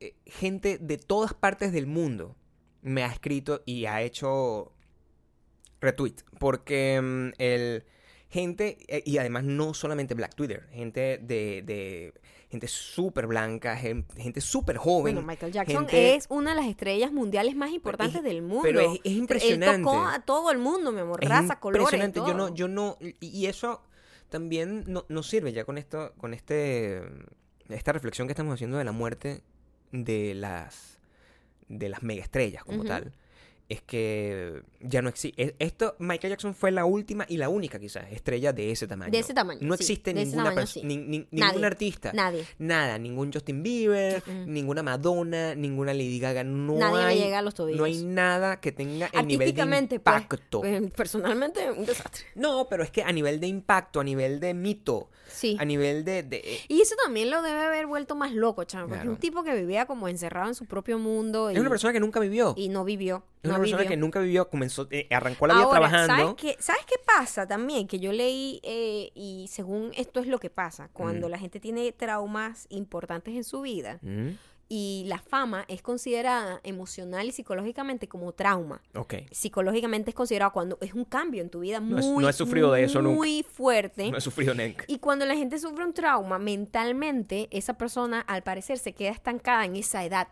eh, 0.00 0.14
gente 0.26 0.78
de 0.78 0.98
todas 0.98 1.32
partes 1.34 1.72
del 1.72 1.86
mundo 1.86 2.36
me 2.82 3.02
ha 3.02 3.06
escrito 3.06 3.62
y 3.64 3.86
ha 3.86 4.02
hecho 4.02 4.72
retweet, 5.80 6.16
porque 6.38 7.00
mm, 7.00 7.28
el 7.38 7.84
gente, 8.28 8.78
eh, 8.88 9.02
y 9.06 9.18
además 9.18 9.44
no 9.44 9.74
solamente 9.74 10.14
Black 10.14 10.34
Twitter, 10.34 10.68
gente 10.72 11.18
de, 11.22 11.62
de 11.64 12.12
gente 12.54 12.68
súper 12.68 13.26
blanca, 13.26 13.76
gen- 13.76 14.06
gente 14.16 14.40
súper 14.40 14.76
joven. 14.76 15.16
Bueno, 15.16 15.26
Michael 15.26 15.52
Jackson 15.52 15.88
gente- 15.88 16.14
es 16.14 16.26
una 16.28 16.50
de 16.50 16.56
las 16.60 16.66
estrellas 16.66 17.10
mundiales 17.12 17.56
más 17.56 17.70
importantes 17.72 18.22
del 18.22 18.42
mundo. 18.42 18.62
pero 18.62 18.80
es- 18.80 19.00
es 19.02 19.12
impresionante. 19.12 19.76
Él 19.76 19.82
tocó 19.82 20.06
a 20.06 20.20
todo 20.20 20.50
el 20.52 20.58
mundo, 20.58 20.92
mi 20.92 21.00
amor. 21.00 21.18
Es 21.22 21.28
Raza, 21.28 21.58
colores, 21.58 21.82
impresionante. 21.92 22.20
Yo 22.20 22.34
no, 22.36 22.54
yo 22.54 22.68
no, 22.68 22.96
y 23.20 23.46
eso 23.46 23.82
también 24.28 24.84
no- 24.86 25.04
nos 25.08 25.26
sirve 25.28 25.52
ya 25.52 25.64
con 25.64 25.78
esto, 25.78 26.12
con 26.16 26.32
este, 26.32 27.02
esta 27.68 27.92
reflexión 27.92 28.28
que 28.28 28.32
estamos 28.32 28.54
haciendo 28.54 28.78
de 28.78 28.84
la 28.84 28.92
muerte 28.92 29.42
de 29.90 30.34
las, 30.34 30.98
de 31.68 31.88
las 31.88 32.02
megaestrellas 32.04 32.62
como 32.64 32.84
tal. 32.84 33.12
Es 33.66 33.80
que 33.80 34.62
ya 34.80 35.00
no 35.00 35.08
existe. 35.08 35.56
Esto, 35.58 35.96
Michael 35.98 36.32
Jackson 36.32 36.54
fue 36.54 36.70
la 36.70 36.84
última 36.84 37.24
y 37.26 37.38
la 37.38 37.48
única, 37.48 37.78
quizás, 37.78 38.04
estrella 38.12 38.52
de 38.52 38.70
ese 38.70 38.86
tamaño. 38.86 39.10
De 39.10 39.18
ese 39.18 39.32
tamaño, 39.32 39.60
No 39.62 39.74
sí, 39.78 39.82
existe 39.84 40.12
ninguna 40.12 40.50
tamaño, 40.54 40.66
ningún 41.30 41.64
artista. 41.64 42.12
Nadie. 42.12 42.44
Nada, 42.58 42.98
ningún 42.98 43.32
Justin 43.32 43.62
Bieber, 43.62 44.22
ninguna 44.46 44.82
Madonna, 44.82 45.54
ninguna 45.54 45.94
Lady 45.94 46.18
Gaga. 46.18 46.44
No 46.44 46.78
Nadie 46.78 46.98
le 46.98 47.04
hay, 47.04 47.18
llega 47.20 47.38
a 47.38 47.42
los 47.42 47.54
tobillos. 47.54 47.78
No 47.78 47.84
hay 47.84 48.04
nada 48.04 48.60
que 48.60 48.70
tenga 48.70 49.06
el 49.06 49.26
nivel 49.26 49.54
de 49.54 49.64
pues, 49.64 49.92
impacto. 49.92 50.60
pues, 50.60 50.90
personalmente, 50.92 51.70
un 51.70 51.86
desastre. 51.86 52.24
No, 52.34 52.66
pero 52.68 52.82
es 52.82 52.90
que 52.90 53.02
a 53.02 53.12
nivel 53.12 53.40
de 53.40 53.46
impacto, 53.46 54.00
a 54.00 54.04
nivel 54.04 54.40
de 54.40 54.52
mito, 54.52 55.08
Sí. 55.28 55.56
a 55.58 55.64
nivel 55.64 56.04
de... 56.04 56.22
de- 56.22 56.60
Y 56.68 56.82
eso 56.82 56.94
también 57.02 57.30
lo 57.30 57.40
debe 57.42 57.60
haber 57.60 57.86
vuelto 57.86 58.14
más 58.14 58.32
loco, 58.32 58.62
chamo. 58.64 58.84
Porque 58.88 58.98
Claro. 59.00 59.10
un 59.10 59.16
tipo 59.16 59.42
que 59.42 59.54
vivía 59.54 59.86
como 59.86 60.06
encerrado 60.08 60.48
en 60.48 60.54
su 60.54 60.66
propio 60.66 60.98
mundo 60.98 61.50
y, 61.50 61.54
Es 61.54 61.60
una 61.60 61.70
persona 61.70 61.92
que 61.94 61.98
nunca 62.00 62.20
vivió. 62.20 62.54
y 62.56 62.68
no 62.68 62.84
vivió. 62.84 63.24
Es 63.44 63.48
no 63.48 63.54
una 63.54 63.58
persona 63.60 63.82
vivió. 63.82 63.90
que 63.90 63.96
nunca 63.96 64.20
vivió, 64.20 64.48
comenzó, 64.50 64.88
eh, 64.90 65.06
arrancó 65.10 65.46
la 65.46 65.54
vida 65.54 65.64
Ahora, 65.64 65.80
trabajando. 65.88 66.14
¿sabes 66.16 66.34
qué, 66.36 66.56
¿sabes 66.62 66.84
qué 66.86 66.96
pasa 67.06 67.46
también? 67.46 67.86
Que 67.86 68.00
yo 68.00 68.10
leí, 68.12 68.60
eh, 68.64 69.10
y 69.14 69.46
según 69.50 69.92
esto 69.96 70.18
es 70.20 70.26
lo 70.26 70.38
que 70.40 70.50
pasa, 70.50 70.88
cuando 70.92 71.28
Mm. 71.28 71.30
la 71.30 71.38
gente 71.38 71.60
tiene 71.60 71.92
traumas 71.92 72.66
importantes 72.70 73.34
en 73.34 73.44
su 73.44 73.60
vida 73.60 73.98
Mm, 74.02 74.30
y 74.68 75.04
la 75.08 75.18
fama 75.18 75.66
es 75.68 75.82
considerada 75.82 76.58
emocional 76.64 77.26
y 77.28 77.32
psicológicamente 77.32 78.08
como 78.08 78.32
trauma. 78.32 78.80
ok. 78.94 79.14
Psicológicamente 79.30 80.10
es 80.10 80.16
considerado 80.16 80.52
cuando 80.52 80.78
es 80.80 80.94
un 80.94 81.04
cambio 81.04 81.42
en 81.42 81.50
tu 81.50 81.60
vida 81.60 81.80
No 81.80 81.98
muy, 81.98 82.02
he- 82.20 82.22
no 82.22 82.28
he 82.30 82.32
sufrido 82.32 82.72
de 82.72 82.84
eso 82.84 83.02
nunca. 83.02 83.16
muy 83.16 83.42
fuerte. 83.42 84.10
No 84.10 84.16
he 84.16 84.20
sufrido 84.22 84.54
nunca. 84.54 84.84
Y 84.88 84.98
cuando 85.00 85.26
la 85.26 85.36
gente 85.36 85.58
sufre 85.58 85.84
un 85.84 85.92
trauma, 85.92 86.38
mentalmente, 86.38 87.48
esa 87.50 87.74
persona 87.74 88.20
al 88.20 88.42
parecer 88.42 88.78
se 88.78 88.94
queda 88.94 89.10
estancada 89.10 89.64
en 89.66 89.76
esa 89.76 90.02
edad. 90.04 90.28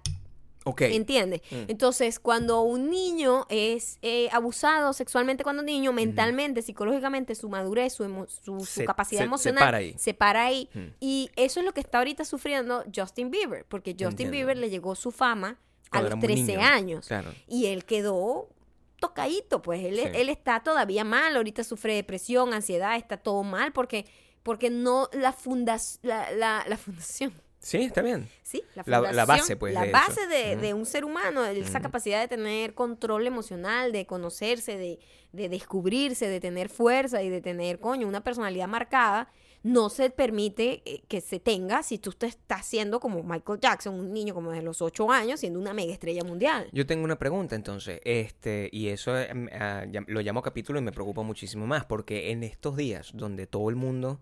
Ok. 0.65 0.83
¿Entiendes? 0.83 1.41
Mm. 1.51 1.65
Entonces, 1.69 2.19
cuando 2.21 2.63
un 2.63 2.89
niño 2.89 3.47
es 3.49 3.99
eh, 4.03 4.29
abusado 4.33 4.93
sexualmente 4.93 5.43
cuando 5.43 5.63
niño, 5.63 5.93
mentalmente, 5.93 6.63
psicológicamente, 6.63 7.35
su 7.35 7.49
madurez, 7.49 7.93
su, 7.95 8.05
emo- 8.05 8.29
su, 8.29 8.61
su 8.61 8.65
Se- 8.67 8.85
capacidad 8.85 9.19
se- 9.21 9.25
se 9.25 9.27
emocional 9.27 9.65
para 9.65 9.79
ahí. 9.79 9.95
se 9.99 10.15
para 10.15 10.45
ahí. 10.45 10.69
Mm. 10.75 10.81
Y 11.01 11.31
eso 11.37 11.61
es 11.61 11.67
lo 11.67 11.73
que 11.73 11.81
está 11.81 11.99
ahorita 11.99 12.25
sufriendo 12.25 12.85
Justin 12.95 13.31
Bieber, 13.31 13.65
porque 13.67 13.91
Justin 13.93 14.09
Entiendo. 14.11 14.33
Bieber 14.33 14.57
le 14.57 14.71
llegó 14.71 14.95
su 14.95 15.11
fama 15.11 15.59
a 15.87 15.91
Cuando 15.91 16.11
los 16.11 16.11
era 16.11 16.17
muy 16.17 16.27
13 16.45 16.57
niño. 16.57 16.61
años. 16.67 17.07
Claro. 17.09 17.31
Y 17.49 17.67
él 17.67 17.85
quedó 17.85 18.49
tocadito, 19.01 19.63
pues 19.63 19.85
él, 19.85 19.97
Sí. 19.97 20.09
él 20.15 20.29
está 20.29 20.63
todavía 20.63 21.03
mal, 21.05 21.35
ahorita 21.37 21.65
sufre 21.65 21.95
depresión, 21.95 22.55
ansiedad, 22.55 22.97
está 22.97 23.17
todo 23.17 23.43
mal 23.43 23.73
porque, 23.73 24.07
porque 24.45 24.71
no 24.71 25.09
la, 25.13 25.33
fundación 25.33 25.99
la, 26.05 26.31
la, 26.33 26.65
la 26.69 26.77
fundación. 26.77 27.33
Sí, 27.63 27.79
está 27.79 28.03
bien. 28.03 28.29
Sí, 28.43 28.63
la, 28.75 28.83
La- 29.01 29.13
la 29.13 29.25
base, 29.25 29.57
pues, 29.57 29.73
La 29.73 29.85
de 29.85 29.93
base 29.93 30.27
de, 30.27 30.75
un 30.75 30.85
ser 30.85 31.05
humano, 31.05 31.45
esa 31.45 31.81
capacidad 31.81 32.21
de 32.21 32.27
tener 32.29 32.75
control 32.75 33.27
emocional, 33.27 33.93
de 33.93 34.05
conocerse, 34.05 34.77
de, 34.77 34.99
de 35.33 35.49
descubrirse, 35.49 36.29
de 36.29 36.41
tener 36.41 36.69
fuerza 36.69 37.23
y 37.23 37.31
de 37.31 37.41
tener, 37.41 37.79
coño, 37.79 38.09
una 38.09 38.25
personalidad 38.25 38.67
marcada, 38.67 39.31
no 39.63 39.91
se 39.91 40.11
permite 40.11 40.83
eh, 40.85 41.03
que 41.07 41.21
se 41.21 41.39
tenga 41.39 41.85
si 41.85 41.99
tú 41.99 42.11
te 42.11 42.27
estás 42.27 42.67
siendo 42.67 42.99
como 42.99 43.23
Michael 43.23 43.61
Jackson, 43.61 43.95
un 43.95 44.13
niño 44.13 44.35
como 44.35 44.51
de 44.51 44.61
los 44.61 44.83
ocho 44.83 45.09
años, 45.13 45.39
siendo 45.39 45.61
una 45.61 45.73
mega 45.73 45.93
estrella 45.93 46.25
mundial. 46.25 46.69
Yo 46.73 46.85
tengo 46.85 47.05
una 47.05 47.17
pregunta 47.17 47.55
entonces, 47.55 48.01
este, 48.05 48.69
y 48.73 48.89
eso 48.89 49.17
eh, 49.17 49.33
mm, 49.33 49.49
ah, 49.53 49.85
lo 50.09 50.21
llamo 50.21 50.43
capítulo 50.43 50.81
y 50.81 50.83
me 50.83 50.91
preocupa 50.91 51.23
muchísimo 51.23 51.65
más, 51.69 51.85
porque 51.85 52.33
en 52.33 52.43
estos 52.43 52.77
días 52.77 53.13
donde 53.15 53.47
todo 53.47 53.71
el 53.71 53.77
mundo 53.77 54.19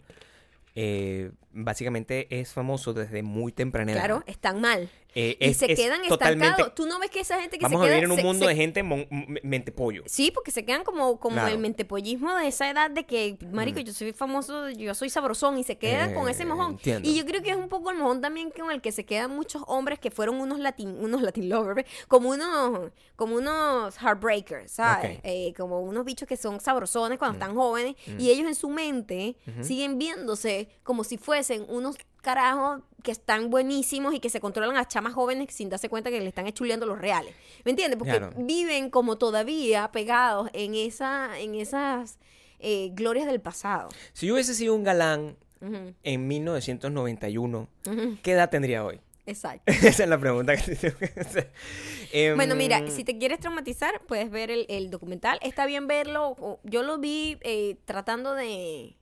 eh, 0.74 1.32
básicamente 1.52 2.26
es 2.40 2.52
famoso 2.52 2.92
desde 2.92 3.22
muy 3.22 3.52
temprana 3.52 3.92
edad. 3.92 4.00
Claro, 4.00 4.22
están 4.26 4.60
mal. 4.60 4.88
eh, 5.16 5.36
Y 5.40 5.46
es- 5.50 5.56
se 5.56 5.72
es 5.72 5.76
quedan 5.76 6.02
totalmente- 6.06 6.46
estancados. 6.46 6.74
Tú 6.76 6.86
no 6.86 7.00
ves 7.00 7.10
que 7.10 7.18
esa 7.18 7.40
gente 7.40 7.58
que 7.58 7.64
Vamos 7.64 7.80
se 7.80 7.86
a 7.86 7.88
queda... 7.88 7.94
vivir 7.96 8.04
en 8.04 8.10
un 8.12 8.16
se- 8.18 8.22
mundo 8.22 8.44
se- 8.46 8.50
de 8.50 8.56
gente 8.56 8.82
mon- 8.84 9.08
m- 9.10 9.40
mente 9.42 9.72
pollo. 9.72 10.04
Sí, 10.06 10.30
porque 10.30 10.52
se 10.52 10.64
quedan 10.64 10.84
como, 10.84 11.18
como 11.18 11.34
Claro. 11.34 11.48
el 11.48 11.58
mentepollismo 11.58 12.32
de 12.36 12.46
esa 12.46 12.70
edad 12.70 12.92
de 12.92 13.04
que, 13.04 13.36
marico, 13.50 13.80
yo 13.80 13.92
soy 13.92 14.12
famoso, 14.12 14.70
yo 14.70 14.94
soy 14.94 15.10
sabrosón 15.10 15.58
y 15.58 15.64
se 15.64 15.76
quedan 15.78 16.14
con 16.14 16.28
ese 16.28 16.44
Eh, 16.44 16.46
mojón. 16.46 16.72
entiendo. 16.74 17.08
Y 17.08 17.16
yo 17.16 17.26
creo 17.26 17.42
que 17.42 17.50
es 17.50 17.56
un 17.56 17.68
poco 17.68 17.90
el 17.90 17.96
mojón 17.98 18.20
también 18.20 18.52
con 18.52 18.70
el 18.70 18.80
que 18.80 18.92
se 18.92 19.04
quedan 19.04 19.34
muchos 19.34 19.64
hombres 19.66 19.98
que 19.98 20.12
fueron 20.12 20.36
unos 20.40 20.60
latin, 20.60 20.96
unos 21.02 21.22
latin 21.22 21.48
lovers, 21.48 21.84
como 22.06 22.28
unos, 22.30 22.92
como 23.16 23.34
unos 23.34 23.96
heartbreakers, 23.98 24.70
¿sabes? 24.70 25.18
Eh, 25.24 25.52
como 25.56 25.80
unos 25.80 26.04
bichos 26.04 26.28
que 26.28 26.36
son 26.36 26.60
sabrosones 26.60 27.18
cuando 27.18 27.34
están 27.36 27.56
jóvenes 27.56 27.96
y 28.16 28.30
ellos 28.30 28.46
en 28.46 28.54
su 28.54 28.68
mente 28.68 29.34
siguen 29.60 29.98
viéndose 29.98 30.68
como 30.84 31.02
si 31.02 31.16
fuesen 31.40 31.64
unos 31.68 31.96
carajos 32.20 32.82
que 33.02 33.10
están 33.12 33.48
buenísimos 33.48 34.12
y 34.14 34.20
que 34.20 34.28
se 34.28 34.40
controlan 34.40 34.76
a 34.76 34.86
chamas 34.86 35.14
jóvenes 35.14 35.54
sin 35.54 35.70
darse 35.70 35.88
cuenta 35.88 36.10
que 36.10 36.20
le 36.20 36.28
están 36.28 36.50
chuleando 36.52 36.84
los 36.84 36.98
reales. 36.98 37.34
¿Me 37.64 37.70
entiendes? 37.70 37.96
Porque 37.98 38.18
Claro. 38.18 38.32
viven 38.36 38.90
como 38.90 39.16
todavía 39.16 39.90
pegados 39.90 40.50
en 40.52 40.74
esa, 40.74 41.38
en 41.38 41.54
esas 41.54 42.18
eh, 42.58 42.90
glorias 42.92 43.26
del 43.26 43.40
pasado. 43.40 43.88
Si 44.12 44.26
yo 44.26 44.34
hubiese 44.34 44.54
sido 44.54 44.74
un 44.74 44.84
galán 44.84 45.36
Ujú, 45.62 45.94
en 46.02 46.28
1991, 46.28 47.68
ujú, 47.86 48.18
¿qué 48.22 48.32
edad 48.32 48.50
tendría 48.50 48.84
hoy? 48.84 49.00
Exacto. 49.26 49.62
Esa 49.72 50.02
es 50.02 50.08
la 50.08 50.18
pregunta 50.18 50.56
que 50.56 50.74
te 50.74 50.76
tengo 50.76 50.98
que 50.98 51.20
hacer. 51.20 51.52
Em, 52.12 52.36
Bueno, 52.36 52.54
mira, 52.54 52.86
si 52.90 53.04
te 53.04 53.16
quieres 53.16 53.38
traumatizar, 53.40 54.00
puedes 54.06 54.30
ver 54.30 54.50
el, 54.50 54.66
el 54.68 54.90
documental. 54.90 55.38
Está 55.42 55.64
bien 55.66 55.86
verlo. 55.86 56.58
Yo 56.64 56.82
lo 56.82 56.98
vi 56.98 57.38
eh, 57.42 57.76
tratando 57.86 58.34
de... 58.34 58.96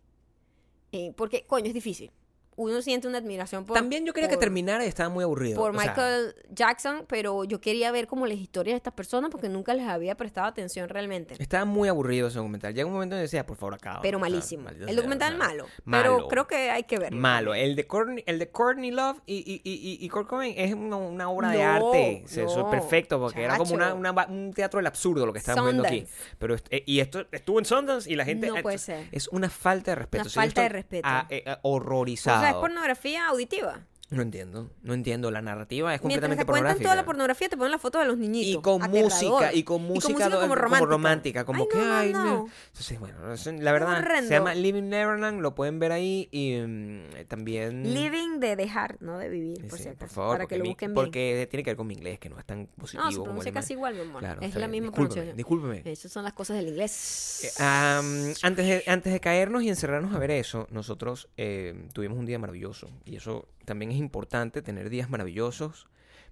eh, 0.92 1.12
porque, 1.16 1.44
coño, 1.46 1.66
es 1.66 1.74
difícil. 1.74 2.10
Uno 2.58 2.82
siente 2.82 3.06
una 3.06 3.18
admiración 3.18 3.64
por... 3.64 3.76
También 3.76 4.04
yo 4.04 4.12
quería 4.12 4.28
que 4.28 4.36
terminara 4.36 4.84
y 4.84 4.88
estaba 4.88 5.08
muy 5.08 5.22
aburrido. 5.22 5.56
por 5.60 5.72
sea, 5.74 5.80
Michael 5.80 6.34
Jackson, 6.50 7.04
pero 7.08 7.44
yo 7.44 7.60
quería 7.60 7.92
ver 7.92 8.08
como 8.08 8.26
las 8.26 8.36
historias 8.36 8.74
de 8.74 8.78
estas 8.78 8.94
personas 8.94 9.30
porque 9.30 9.48
nunca 9.48 9.74
les 9.74 9.86
había 9.86 10.16
prestado 10.16 10.48
atención 10.48 10.88
realmente. 10.88 11.36
Estaba 11.38 11.64
muy 11.64 11.88
aburrido 11.88 12.26
ese 12.26 12.38
documental. 12.38 12.74
Llega 12.74 12.86
un 12.86 12.92
momento 12.92 13.14
en 13.14 13.20
que 13.20 13.22
decía, 13.22 13.46
por 13.46 13.56
favor, 13.56 13.74
acaba. 13.74 14.00
Pero 14.02 14.18
o 14.18 14.20
sea, 14.20 14.28
malísimo. 14.28 14.68
El 14.68 14.96
documental 14.96 15.36
sea, 15.36 15.38
malo, 15.38 15.66
malo. 15.84 16.16
Pero 16.16 16.28
creo 16.28 16.46
que 16.48 16.70
hay 16.70 16.82
que 16.82 16.98
verlo. 16.98 17.18
Malo. 17.18 17.54
El 17.54 17.76
de 17.76 17.86
Courtney, 17.86 18.24
el 18.26 18.38
de 18.40 18.50
Courtney 18.50 18.90
Love 18.90 19.18
y, 19.24 19.36
y, 19.36 19.60
y, 19.64 20.04
y 20.04 20.08
Kurt 20.08 20.28
Cobain 20.28 20.54
es 20.56 20.74
una, 20.74 20.96
una 20.96 21.30
obra 21.30 21.50
de 21.50 21.62
arte. 21.62 22.24
Eso 22.26 22.42
es 22.60 22.64
perfecto 22.70 23.20
porque 23.20 23.44
era 23.44 23.56
como 23.56 23.74
una, 23.74 23.94
un 23.94 24.52
teatro 24.52 24.78
del 24.78 24.86
absurdo 24.88 25.24
lo 25.26 25.32
que 25.32 25.38
estábamos 25.38 25.70
viendo 25.72 25.86
aquí. 25.86 26.04
Pero 26.38 26.56
eh, 26.70 26.82
y 26.86 27.00
esto 27.00 27.24
estuvo 27.30 27.58
en 27.60 27.64
Sundance 27.64 28.10
y 28.10 28.16
la 28.16 28.24
gente... 28.24 28.48
No 28.48 28.56
eh, 28.56 28.62
puede 28.62 28.78
ser. 28.78 29.06
Es 29.12 29.28
una 29.28 29.48
falta 29.48 29.92
de 29.92 29.94
respeto. 29.96 30.24
Una 30.24 30.30
falta 30.32 30.62
de 30.62 30.68
respeto. 30.68 31.08
eh, 31.30 31.44
ah, 31.46 31.58
O 31.62 31.74
horrorizado. 31.76 32.40
sea, 32.40 32.47
es 32.50 32.56
pornografía 32.56 33.28
auditiva. 33.28 33.80
No 34.10 34.22
entiendo, 34.22 34.70
no 34.82 34.94
entiendo. 34.94 35.30
La 35.30 35.42
narrativa 35.42 35.94
es 35.94 36.00
Mientras 36.02 36.28
completamente 36.30 36.42
te 36.42 36.46
cuentan 36.46 36.62
pornográfica. 36.62 36.84
toda 36.84 36.96
la 36.96 37.04
pornografía, 37.04 37.48
te 37.50 37.56
ponen 37.58 37.72
la 37.72 37.78
foto 37.78 37.98
de 37.98 38.06
los 38.06 38.16
niñitos. 38.16 38.58
y 38.58 38.62
con 38.62 38.82
Aterrador. 38.82 39.04
música 39.12 39.52
y 39.52 39.62
con 39.64 39.82
música, 39.82 40.30
como 40.30 40.54
romántica. 40.54 40.86
romántica 40.90 41.44
como 41.44 41.62
Ay, 41.64 41.68
que 41.70 41.78
no, 41.78 41.94
ay 41.94 42.12
no. 42.14 42.46
Entonces, 42.68 42.98
bueno, 42.98 43.18
la 43.60 43.72
verdad 43.72 44.04
se 44.22 44.30
llama 44.30 44.54
Living 44.54 44.84
Neverland, 44.88 45.42
lo 45.42 45.54
pueden 45.54 45.78
ver 45.78 45.92
ahí 45.92 46.26
y 46.32 46.56
mm, 46.56 47.26
también 47.28 47.92
Living 47.92 48.40
de 48.40 48.56
dejar, 48.56 48.96
no 49.00 49.18
de 49.18 49.28
vivir, 49.28 49.58
Sí, 49.60 49.62
por 49.68 49.78
sí, 49.78 49.84
si 49.90 49.90
por 49.96 50.08
favor, 50.08 50.32
para 50.36 50.46
que 50.46 50.56
lo 50.56 50.62
mi- 50.64 50.70
busquen 50.70 50.88
bien. 50.88 50.94
porque 50.94 51.46
tiene 51.50 51.62
que 51.62 51.70
ver 51.70 51.76
con 51.76 51.86
mi 51.86 51.92
inglés 51.94 52.18
que 52.18 52.30
no 52.30 52.38
es 52.38 52.46
tan 52.46 52.66
positivo 52.78 53.04
No, 53.04 53.10
se 53.10 53.22
pronuncia 53.22 53.52
casi 53.52 53.72
igual, 53.74 53.94
mi 53.94 54.00
amor. 54.00 54.20
Claro, 54.20 54.40
es 54.40 54.54
la 54.54 54.68
misma 54.68 54.90
pronunciación. 54.90 55.36
discúlpeme. 55.36 55.82
Esas 55.84 56.10
son 56.10 56.24
las 56.24 56.32
cosas 56.32 56.56
del 56.56 56.66
Eh, 56.66 56.70
inglés. 56.70 57.54
am, 57.60 58.32
antes, 58.42 58.66
de, 58.66 58.84
antes 58.90 59.12
de 59.12 59.20
caernos 59.20 59.62
y 59.64 59.68
encerrarnos 59.68 60.14
a 60.14 60.18
ver 60.18 60.30
eso, 60.30 60.66
nosotros 60.70 61.28
eh, 61.36 61.88
tuvimos 61.92 62.16
un 62.18 62.24
día 62.24 62.38
maravilloso. 62.38 62.88
Y 63.04 63.16
eso 63.16 63.46
también 63.66 63.90
es 63.90 63.97
importante, 63.98 64.62
tener 64.62 64.90
días 64.90 65.10
maravillosos, 65.10 65.86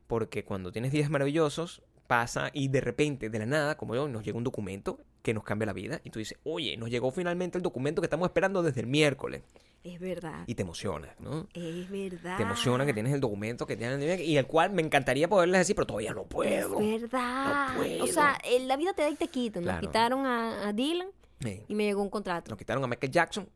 porque 0.07 0.45
cuando 0.45 0.73
tienes 0.73 0.93
días 0.93 1.11
maravillosos, 1.11 1.83
pasa 2.07 2.51
y 2.53 2.69
de 2.69 2.81
repente, 2.81 3.31
de 3.31 3.39
la 3.41 3.47
nada, 3.47 3.77
como 3.77 3.95
yo, 3.95 4.09
nos 4.09 4.25
llega 4.25 4.39
un 4.39 4.45
documento 4.45 4.99
que 5.23 5.35
nos 5.35 5.43
cambia 5.43 5.67
la 5.67 5.73
vida. 5.73 6.01
Y 6.05 6.11
tú 6.11 6.21
dices, 6.21 6.39
oye, 6.45 6.77
nos 6.77 6.89
llegó 6.89 7.11
finalmente 7.11 7.59
el 7.59 7.62
documento 7.62 8.01
que 8.01 8.07
estamos 8.07 8.29
esperando 8.29 8.62
desde 8.62 8.81
el 8.81 8.87
miércoles. 8.87 9.43
Es 9.83 9.99
verdad. 10.01 10.45
Y 10.47 10.55
te 10.55 10.62
emociona, 10.62 11.14
¿no? 11.19 11.49
Es 11.55 11.91
verdad. 11.91 12.37
Te 12.37 12.43
emociona 12.45 12.87
que 12.87 12.95
tienes 12.95 13.12
el 13.12 13.21
documento 13.21 13.67
que 13.67 13.77
tienes 13.77 14.21
y 14.21 14.37
el 14.37 14.47
cual 14.47 14.71
me 14.73 14.83
encantaría 14.83 15.29
poderles 15.29 15.61
decir, 15.61 15.75
pero 15.77 15.87
todavía 15.87 16.12
no 16.14 16.25
puedo. 16.25 16.81
Es 16.81 17.01
verdad. 17.03 17.69
No 17.71 17.77
puedo. 17.77 18.05
O 18.05 18.07
sea, 18.07 18.39
la 18.61 18.77
vida 18.77 18.93
te 18.95 19.03
da 19.03 19.11
y 19.11 19.17
te 19.17 19.29
quita. 19.29 19.59
Nos 19.61 19.64
Claro. 19.67 19.81
quitaron 19.81 20.27
a, 20.27 20.69
a 20.69 20.73
Dylan 20.73 21.09
Sí. 21.41 21.62
y 21.69 21.75
me 21.75 21.85
llegó 21.85 22.03
un 22.03 22.09
contrato. 22.11 22.51
Nos 22.51 22.59
quitaron 22.59 22.83
a 22.83 22.87
Michael 22.87 23.12
Jackson, 23.12 23.49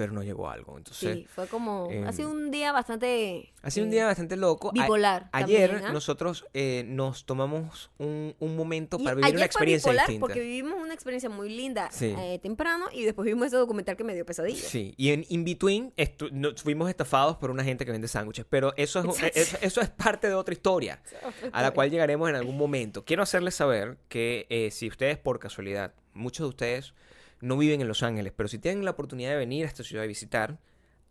pero 0.00 0.14
no 0.14 0.22
llegó 0.22 0.48
algo. 0.48 0.78
Entonces, 0.78 1.14
Sí, 1.18 1.26
fue 1.28 1.46
como... 1.46 1.88
eh, 1.90 2.04
ha 2.06 2.12
sido 2.12 2.30
un 2.30 2.50
día 2.50 2.72
bastante... 2.72 3.52
ha 3.60 3.70
sido 3.70 3.84
un 3.84 3.92
eh, 3.92 3.96
día 3.96 4.06
bastante 4.06 4.34
loco. 4.36 4.70
A- 4.70 4.72
bipolar 4.72 5.28
ayer 5.32 5.68
también, 5.68 5.88
¿ah? 5.90 5.92
nosotros 5.92 6.46
eh, 6.54 6.84
nos 6.86 7.26
tomamos 7.26 7.90
un, 7.98 8.34
un 8.38 8.56
momento 8.56 8.96
y 8.98 9.04
para 9.04 9.16
vivir 9.16 9.24
ayer 9.26 9.36
una 9.36 9.40
fue 9.42 9.46
experiencia 9.46 9.90
bipolar 9.90 10.06
distinta. 10.06 10.26
porque 10.26 10.40
vivimos 10.40 10.80
una 10.80 10.94
experiencia 10.94 11.28
muy 11.28 11.50
linda 11.50 11.90
Sí. 11.92 12.14
eh, 12.18 12.38
temprano 12.42 12.86
y 12.92 13.04
después 13.04 13.26
vimos 13.26 13.46
ese 13.48 13.56
documental 13.56 13.94
que 13.96 14.04
me 14.04 14.14
dio 14.14 14.24
pesadilla. 14.24 14.62
Sí, 14.62 14.94
y 14.96 15.10
en 15.10 15.26
In 15.28 15.44
Between 15.44 15.92
estu- 15.96 16.30
no- 16.32 16.56
fuimos 16.56 16.88
estafados 16.88 17.36
por 17.36 17.50
una 17.50 17.62
gente 17.62 17.84
que 17.84 17.92
vende 17.92 18.08
sándwiches, 18.08 18.46
pero 18.48 18.72
eso 18.78 19.00
es, 19.22 19.36
eso, 19.36 19.58
eso 19.60 19.80
es 19.82 19.90
parte 19.90 20.28
de 20.28 20.34
otra 20.40 20.54
historia 20.54 21.02
a 21.52 21.60
la 21.60 21.72
cual 21.72 21.90
llegaremos 21.90 22.30
en 22.30 22.36
algún 22.36 22.56
momento. 22.56 23.04
Quiero 23.04 23.22
hacerles 23.22 23.54
saber 23.54 23.98
que 24.08 24.68
si 24.72 24.88
ustedes 24.88 25.18
por 25.18 25.38
casualidad, 25.38 25.92
muchos 26.14 26.44
de 26.46 26.48
ustedes 26.48 26.94
no 27.40 27.56
viven 27.56 27.80
en 27.80 27.88
Los 27.88 28.02
Ángeles, 28.02 28.32
pero 28.36 28.48
si 28.48 28.58
tienen 28.58 28.84
la 28.84 28.92
oportunidad 28.92 29.30
de 29.30 29.36
venir 29.36 29.64
a 29.64 29.68
esta 29.68 29.84
ciudad 29.84 30.04
a 30.04 30.08
visitar, 30.08 30.58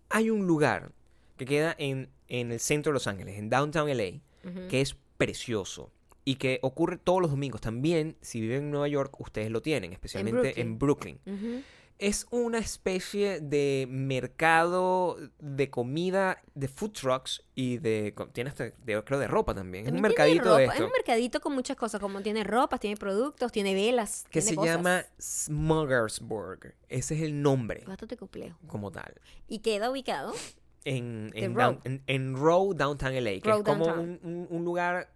hay 0.09 0.29
un 0.29 0.45
lugar 0.47 0.91
que 1.37 1.45
queda 1.45 1.75
en, 1.77 2.09
en 2.27 2.51
el 2.51 2.59
centro 2.59 2.91
de 2.91 2.95
Los 2.95 3.07
Ángeles, 3.07 3.37
en 3.37 3.49
Downtown 3.49 3.89
LA, 3.95 4.21
que 4.69 4.81
es 4.81 4.95
precioso 5.17 5.91
y 6.25 6.35
que 6.35 6.59
ocurre 6.61 6.97
todos 6.97 7.21
los 7.21 7.31
domingos. 7.31 7.61
También, 7.61 8.15
si 8.21 8.41
viven 8.41 8.63
en 8.63 8.71
Nueva 8.71 8.87
York, 8.87 9.19
ustedes 9.19 9.49
lo 9.51 9.61
tienen, 9.61 9.93
especialmente 9.93 10.61
en 10.61 10.77
Brooklyn. 10.77 11.19
Es 11.99 12.27
una 12.31 12.59
especie 12.59 13.41
de 13.41 13.85
mercado 13.89 15.17
de 15.39 15.69
comida, 15.69 16.41
de 16.55 16.69
food 16.69 16.91
trucks 16.93 17.43
y 17.55 17.77
de... 17.77 18.15
Tiene 18.31 18.49
hasta, 18.49 18.63
de- 18.69 19.03
creo, 19.03 19.19
de 19.19 19.27
ropa 19.27 19.53
también. 19.53 19.85
Es 19.85 19.91
un 19.91 19.99
mercadito 19.99 20.55
de 20.55 20.63
esto. 20.63 20.75
Es 20.75 20.81
un 20.81 20.91
mercadito 20.91 21.41
con 21.41 21.53
muchas 21.53 21.75
cosas, 21.75 21.99
como 21.99 22.21
tiene 22.21 22.45
ropas, 22.45 22.79
tiene 22.79 22.95
productos, 22.95 23.51
tiene 23.51 23.73
velas. 23.73 24.23
que 24.29 24.39
tiene 24.39 24.47
se 24.49 24.55
cosas. 24.55 24.75
llama 24.77 25.03
Smuggersburg. 25.19 26.73
Ese 26.87 27.15
es 27.15 27.21
el 27.21 27.41
nombre 27.41 27.83
Bastante 27.85 28.17
complejo. 28.17 28.57
como 28.67 28.91
tal. 28.91 29.13
Y 29.47 29.59
queda 29.59 29.91
ubicado. 29.91 30.33
En, 30.85 31.31
en, 31.35 31.53
Row. 31.53 31.73
down- 31.73 31.81
en, 31.83 32.03
en 32.07 32.35
Row, 32.37 32.73
Downtown 32.73 33.13
LA, 33.23 33.31
que 33.41 33.49
Row 33.49 33.57
es 33.59 33.63
como 33.65 33.85
un- 33.87 34.47
un 34.49 34.63
lugar 34.63 35.11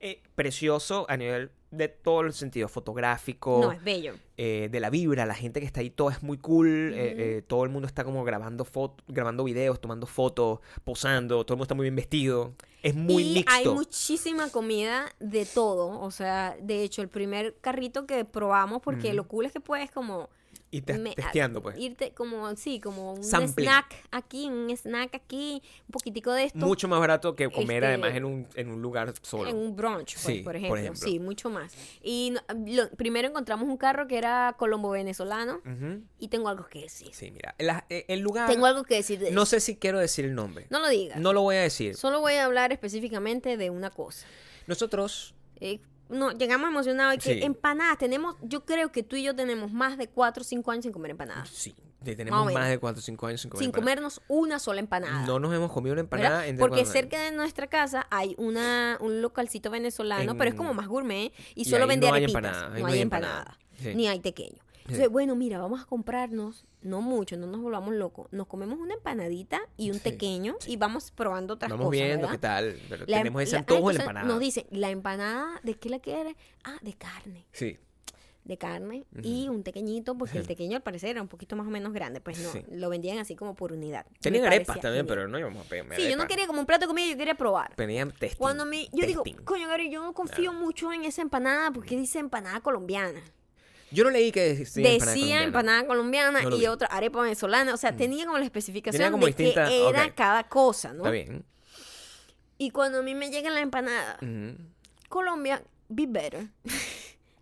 eh, 0.00 0.22
precioso 0.34 1.06
a 1.08 1.16
nivel 1.16 1.50
de 1.70 1.88
todo 1.88 2.22
el 2.22 2.32
sentido 2.32 2.68
fotográfico. 2.68 3.60
No, 3.62 3.72
es 3.72 3.82
bello. 3.82 4.14
eh, 4.36 4.68
de 4.70 4.80
la 4.80 4.90
vibra, 4.90 5.26
la 5.26 5.34
gente 5.34 5.60
que 5.60 5.66
está 5.66 5.80
ahí, 5.80 5.90
todo 5.90 6.10
es 6.10 6.22
muy 6.22 6.38
cool, 6.38 6.92
eh, 6.94 7.14
eh, 7.38 7.42
todo 7.46 7.64
el 7.64 7.70
mundo 7.70 7.86
está 7.86 8.04
como 8.04 8.24
grabando 8.24 8.64
fotos, 8.64 9.04
grabando 9.08 9.44
videos, 9.44 9.80
tomando 9.80 10.06
fotos, 10.06 10.60
posando, 10.84 11.44
todo 11.44 11.54
el 11.54 11.58
mundo 11.58 11.64
está 11.64 11.74
muy 11.74 11.84
bien 11.84 11.96
vestido, 11.96 12.54
es 12.82 12.94
muy 12.94 13.22
y 13.22 13.34
mixto. 13.34 13.52
hay 13.52 13.68
muchísima 13.68 14.48
comida 14.50 15.12
de 15.18 15.46
todo. 15.46 16.00
O 16.00 16.10
sea, 16.10 16.56
de 16.60 16.82
hecho, 16.82 17.02
el 17.02 17.08
primer 17.08 17.56
carrito 17.60 18.06
que 18.06 18.24
probamos, 18.24 18.82
porque 18.82 19.12
lo 19.14 19.26
cool 19.26 19.46
es 19.46 19.52
que 19.52 19.60
puedes 19.60 19.90
como... 19.90 20.28
y 20.76 20.80
te, 20.82 20.98
me- 20.98 21.14
testeando, 21.14 21.62
pues. 21.62 21.78
Irte 21.78 22.12
como, 22.12 22.54
sí, 22.56 22.80
como 22.80 23.14
un 23.14 23.24
Sampling. 23.24 23.68
snack 23.68 23.94
aquí, 24.10 24.46
un 24.46 24.70
snack 24.70 25.14
aquí, 25.14 25.62
un 25.86 25.92
poquitico 25.92 26.32
de 26.32 26.44
esto. 26.44 26.58
Mucho 26.58 26.88
más 26.88 27.00
barato 27.00 27.34
que 27.34 27.48
comer 27.50 27.82
Este, 27.82 27.86
además 27.86 28.14
en 28.14 28.24
un, 28.24 28.46
en 28.54 28.70
un 28.70 28.82
lugar 28.82 29.12
solo. 29.22 29.48
En 29.48 29.56
un 29.56 29.74
brunch, 29.76 30.14
pues, 30.14 30.24
Sí, 30.24 30.34
por, 30.42 30.52
por 30.52 30.56
ejemplo. 30.56 30.94
Sí, 30.94 31.18
mucho 31.18 31.50
más. 31.50 31.72
Y 32.02 32.34
lo- 32.66 32.90
primero 32.90 33.28
encontramos 33.28 33.68
un 33.68 33.76
carro 33.76 34.06
que 34.06 34.18
era 34.18 34.54
colombo-venezolano 34.58 35.60
y 36.18 36.28
tengo 36.28 36.48
algo 36.48 36.66
que 36.66 36.80
decir. 36.82 37.08
Sí, 37.12 37.30
mira, 37.30 37.54
la- 37.58 37.84
eh, 37.88 38.04
el 38.08 38.20
lugar... 38.20 38.48
Tengo 38.50 38.66
algo 38.66 38.84
que 38.84 38.96
decir 38.96 39.18
de 39.18 39.30
No 39.30 39.46
sé 39.46 39.60
si 39.60 39.76
quiero 39.76 39.98
decir 39.98 40.24
el 40.24 40.34
nombre. 40.34 40.66
No 40.70 40.80
lo 40.80 40.88
digas. 40.88 41.18
No 41.18 41.32
lo 41.32 41.42
voy 41.42 41.56
a 41.56 41.60
decir. 41.62 41.94
Solo 41.96 42.20
voy 42.20 42.34
a 42.34 42.44
hablar 42.44 42.72
específicamente 42.72 43.56
de 43.56 43.70
una 43.70 43.90
cosa. 43.90 44.26
Nosotros 44.66 45.34
Eh, 45.60 45.80
no, 46.08 46.32
llegamos 46.32 46.68
emocionados 46.68 47.14
y 47.14 47.18
que 47.18 47.34
Sí. 47.34 47.42
empanadas, 47.42 47.98
tenemos, 47.98 48.36
yo 48.42 48.64
creo 48.64 48.92
que 48.92 49.02
tú 49.02 49.16
y 49.16 49.22
yo 49.24 49.34
tenemos 49.34 49.72
más 49.72 49.98
de 49.98 50.08
4 50.08 50.40
o 50.42 50.44
5 50.44 50.70
años 50.70 50.84
sin 50.84 50.92
comer 50.92 51.10
empanadas. 51.12 51.48
Sí, 51.48 51.74
Más 52.04 52.16
tenemos 52.16 52.44
más, 52.44 52.54
menos. 52.54 52.68
de 52.68 52.78
4 52.78 52.98
o 52.98 53.02
5 53.02 53.26
años 53.26 53.40
sin 53.40 53.50
comer 53.50 53.62
sin 53.62 53.68
empanada. 53.70 53.82
comernos 53.84 54.20
una 54.28 54.58
sola 54.58 54.80
empanada. 54.80 55.26
No 55.26 55.38
nos 55.40 55.52
hemos 55.54 55.72
comido 55.72 55.92
una 55.94 56.02
¿verdad? 56.02 56.18
empanada 56.22 56.46
en 56.46 56.56
Porque 56.58 56.84
cerca 56.86 57.20
de 57.22 57.32
nuestra 57.32 57.66
casa 57.66 58.06
hay 58.10 58.34
una, 58.38 58.98
un 59.00 59.20
localcito 59.22 59.70
venezolano, 59.70 60.32
En- 60.32 60.38
pero 60.38 60.50
es 60.50 60.54
como 60.56 60.74
más 60.74 60.86
gourmet 60.86 61.32
y 61.54 61.62
y 61.62 61.64
solo 61.64 61.86
vende 61.86 62.06
no 62.08 62.14
hay 62.14 62.24
arepitas. 62.24 62.44
empanada, 62.44 62.74
ahí 62.76 62.82
no 62.82 62.88
hay 62.88 63.00
empanada, 63.00 63.58
Sí. 63.78 63.94
ni 63.94 64.06
hay 64.08 64.20
tequeño. 64.20 64.62
Entonces, 64.82 65.08
bueno, 65.08 65.34
mira, 65.34 65.58
vamos 65.58 65.80
a 65.82 65.84
comprarnos, 65.84 66.64
no 66.86 67.00
mucho, 67.02 67.36
no 67.36 67.46
nos 67.46 67.60
volvamos 67.60 67.94
locos. 67.94 68.28
Nos 68.32 68.46
comemos 68.46 68.78
una 68.78 68.94
empanadita 68.94 69.60
y 69.76 69.90
un 69.90 69.96
Sí, 69.96 70.00
tequeño 70.04 70.56
y 70.66 70.76
vamos 70.76 71.10
probando 71.10 71.54
otras 71.54 71.70
Vamos 71.70 71.86
cosas. 71.86 72.00
viendo 72.00 72.28
¿verdad? 72.28 72.32
qué 72.32 72.38
tal. 72.38 72.80
Pero 72.88 73.04
La 73.06 73.16
em- 73.16 73.22
tenemos 73.24 73.42
ese 73.42 73.52
la- 73.52 73.58
antojo 73.60 73.88
de 73.88 73.94
la 73.94 74.00
empanada. 74.02 74.26
Nos 74.26 74.40
dicen, 74.40 74.66
¿la 74.70 74.90
empanada 74.90 75.60
de 75.62 75.74
qué 75.74 75.90
la 75.90 75.98
quieres? 75.98 76.34
Ah, 76.64 76.78
de 76.82 76.94
carne. 76.94 77.46
Sí. 77.52 77.78
De 78.44 78.56
carne 78.58 79.04
y 79.24 79.48
un 79.48 79.64
tequeñito, 79.64 80.16
porque 80.16 80.38
el 80.38 80.46
tequeño 80.46 80.76
al 80.76 80.82
parecer 80.84 81.10
era 81.10 81.20
un 81.20 81.26
poquito 81.26 81.56
más 81.56 81.66
o 81.66 81.70
menos 81.70 81.92
grande. 81.92 82.20
Pues 82.20 82.38
no, 82.38 82.52
Sí. 82.52 82.62
lo 82.70 82.88
vendían 82.88 83.18
así 83.18 83.34
como 83.34 83.56
por 83.56 83.72
unidad. 83.72 84.06
Tenían 84.20 84.44
arepas 84.46 84.78
también, 84.78 85.04
pero 85.04 85.26
no 85.26 85.36
íbamos 85.36 85.66
a 85.66 85.68
pedirme 85.68 85.96
Sí, 85.96 86.08
yo 86.08 86.16
no 86.16 86.28
quería 86.28 86.46
como 86.46 86.60
un 86.60 86.66
plato 86.66 86.82
de 86.82 86.86
comida, 86.86 87.10
yo 87.10 87.16
quería 87.16 87.34
probar. 87.34 87.74
Tenían 87.74 88.12
testing. 88.12 88.38
Cuando 88.38 88.64
me, 88.64 88.84
yo 88.92 89.04
digo, 89.04 89.24
testing. 89.24 89.42
coño, 89.44 89.66
Gary, 89.66 89.90
yo 89.90 90.00
no 90.00 90.12
confío 90.14 90.52
mucho 90.52 90.92
en 90.92 91.02
esa 91.04 91.22
empanada 91.22 91.72
porque 91.72 91.96
dice 91.96 92.20
empanada 92.20 92.60
colombiana. 92.60 93.20
Yo 93.90 94.04
no 94.04 94.10
leí 94.10 94.32
que 94.32 94.54
decía, 94.54 94.92
empanada 94.92 95.14
colombiana. 95.14 95.44
empanada 95.44 95.86
colombiana 95.86 96.42
No 96.42 96.50
lo 96.50 96.56
y 96.56 96.66
otra 96.66 96.88
arepa 96.88 97.22
venezolana. 97.22 97.72
O 97.74 97.76
sea, 97.76 97.96
tenía 97.96 98.24
como 98.26 98.38
la 98.38 98.44
especificación 98.44 98.98
Tenía 98.98 99.10
como 99.10 99.26
de 99.26 99.34
que 99.34 99.88
era 99.88 100.14
cada 100.14 100.48
cosa, 100.48 100.92
¿no? 100.92 100.98
Está 100.98 101.10
bien. 101.10 101.44
Y 102.58 102.70
cuando 102.70 102.98
a 102.98 103.02
mí 103.02 103.14
me 103.14 103.30
llega 103.30 103.50
la 103.50 103.60
empanada. 103.60 104.18
Colombia, 105.08 105.62
be 105.88 106.06
better. 106.06 106.48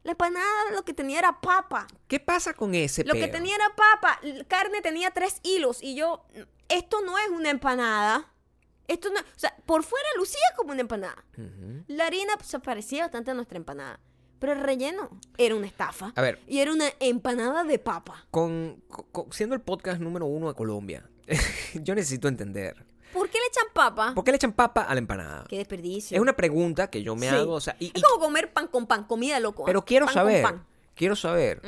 la 0.03 0.11
empanada 0.11 0.71
lo 0.73 0.85
que 0.85 0.93
tenía 0.93 1.19
era 1.21 1.41
papa. 1.41 1.87
¿Qué 2.09 2.21
pasa 2.21 2.53
con 2.53 2.75
ese 2.75 3.05
Lo 3.05 3.15
que 3.15 3.29
tenía 3.29 3.55
era 3.55 3.75
papa. 3.75 4.21
Carne 4.49 4.83
tenía 4.83 5.11
tres 5.11 5.41
hilos. 5.43 5.83
Y 5.83 5.95
yo, 5.95 6.27
esto 6.69 7.01
no 7.03 7.19
es 7.19 7.29
una 7.29 7.51
empanada. 7.51 8.31
Esto 8.87 9.09
no, 9.09 9.19
o 9.19 9.39
sea, 9.39 9.57
por 9.65 9.83
fuera 9.83 10.07
lucía 10.17 10.43
como 10.57 10.73
una 10.73 10.83
empanada. 10.83 11.25
La 11.87 12.07
harina 12.07 12.37
pues, 12.37 12.49
se 12.49 12.59
parecía 12.59 13.05
bastante 13.05 13.31
a 13.31 13.35
nuestra 13.35 13.57
empanada. 13.57 13.99
Pero 14.39 14.53
el 14.53 14.61
relleno 14.61 15.09
era 15.39 15.55
una 15.55 15.67
estafa. 15.67 16.13
A 16.17 16.23
ver. 16.23 16.39
Y 16.47 16.59
era 16.59 16.73
una 16.73 16.87
empanada 17.01 17.65
de 17.65 17.79
papa. 17.79 18.27
Con, 18.31 18.83
con- 19.13 19.33
siendo 19.33 19.55
el 19.55 19.61
podcast 19.63 20.01
número 20.01 20.27
uno 20.27 20.49
de 20.49 20.55
Colombia, 20.55 21.09
yo 21.75 21.95
necesito 21.95 22.29
entender. 22.29 22.85
¿Por 23.13 23.29
qué 23.31 23.39
le 23.39 23.47
echan 23.47 23.67
papa? 23.73 24.13
¿Por 24.15 24.25
qué 24.25 24.33
le 24.33 24.37
echan 24.37 24.53
papa 24.53 24.83
a 24.83 24.93
la 24.95 24.99
empanada? 24.99 25.45
Qué 25.49 25.59
desperdicio. 25.59 26.17
Es 26.17 26.21
una 26.21 26.35
pregunta 26.35 26.89
que 26.91 27.03
yo 27.03 27.15
me 27.15 27.29
Sí. 27.29 27.35
hago. 27.35 27.53
O 27.55 27.61
sea, 27.61 27.77
y- 27.79 27.87
Es 27.87 27.93
y- 27.95 28.03
como 28.03 28.19
comer 28.25 28.53
pan 28.53 28.67
con 28.67 28.87
pan, 28.87 29.05
comida 29.05 29.39
loco. 29.41 29.63
¿ah? 29.63 29.67
pero 29.67 29.85
quiero 29.85 30.07
Pan 30.07 30.15
con 30.15 30.21
saber, 30.23 30.55
quiero 30.95 31.15
saber 31.17 31.63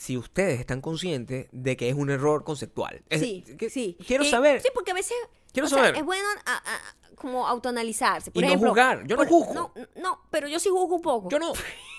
si 0.00 0.16
ustedes 0.16 0.58
están 0.60 0.80
conscientes 0.80 1.48
de 1.52 1.76
que 1.76 1.90
es 1.90 1.94
un 1.94 2.08
error 2.08 2.42
conceptual. 2.42 3.02
Es- 3.10 3.20
Sí, 3.20 3.44
que- 3.58 3.68
sí. 3.68 3.98
Quiero 4.06 4.24
Eh, 4.24 4.30
saber. 4.30 4.62
Sí, 4.62 4.68
porque 4.72 4.92
a 4.92 4.94
veces. 4.94 5.14
Quiero 5.52 5.68
sea, 5.68 5.76
saber. 5.76 5.96
es 5.96 6.04
bueno 6.04 6.26
a- 6.46 6.56
a- 6.56 7.14
como 7.16 7.46
autoanalizarse. 7.46 8.30
Por 8.30 8.42
Y 8.42 8.46
no 8.46 8.58
juzgar. 8.58 9.06
Yo 9.06 9.16
no 9.16 9.26
juzgo. 9.26 9.52
No, 9.52 9.74
no, 10.00 10.22
pero 10.30 10.48
yo 10.48 10.58
sí 10.58 10.70
juzgo 10.70 10.96
un 10.96 11.02
poco. 11.02 11.28
Yo 11.28 11.38
no, 11.38 11.52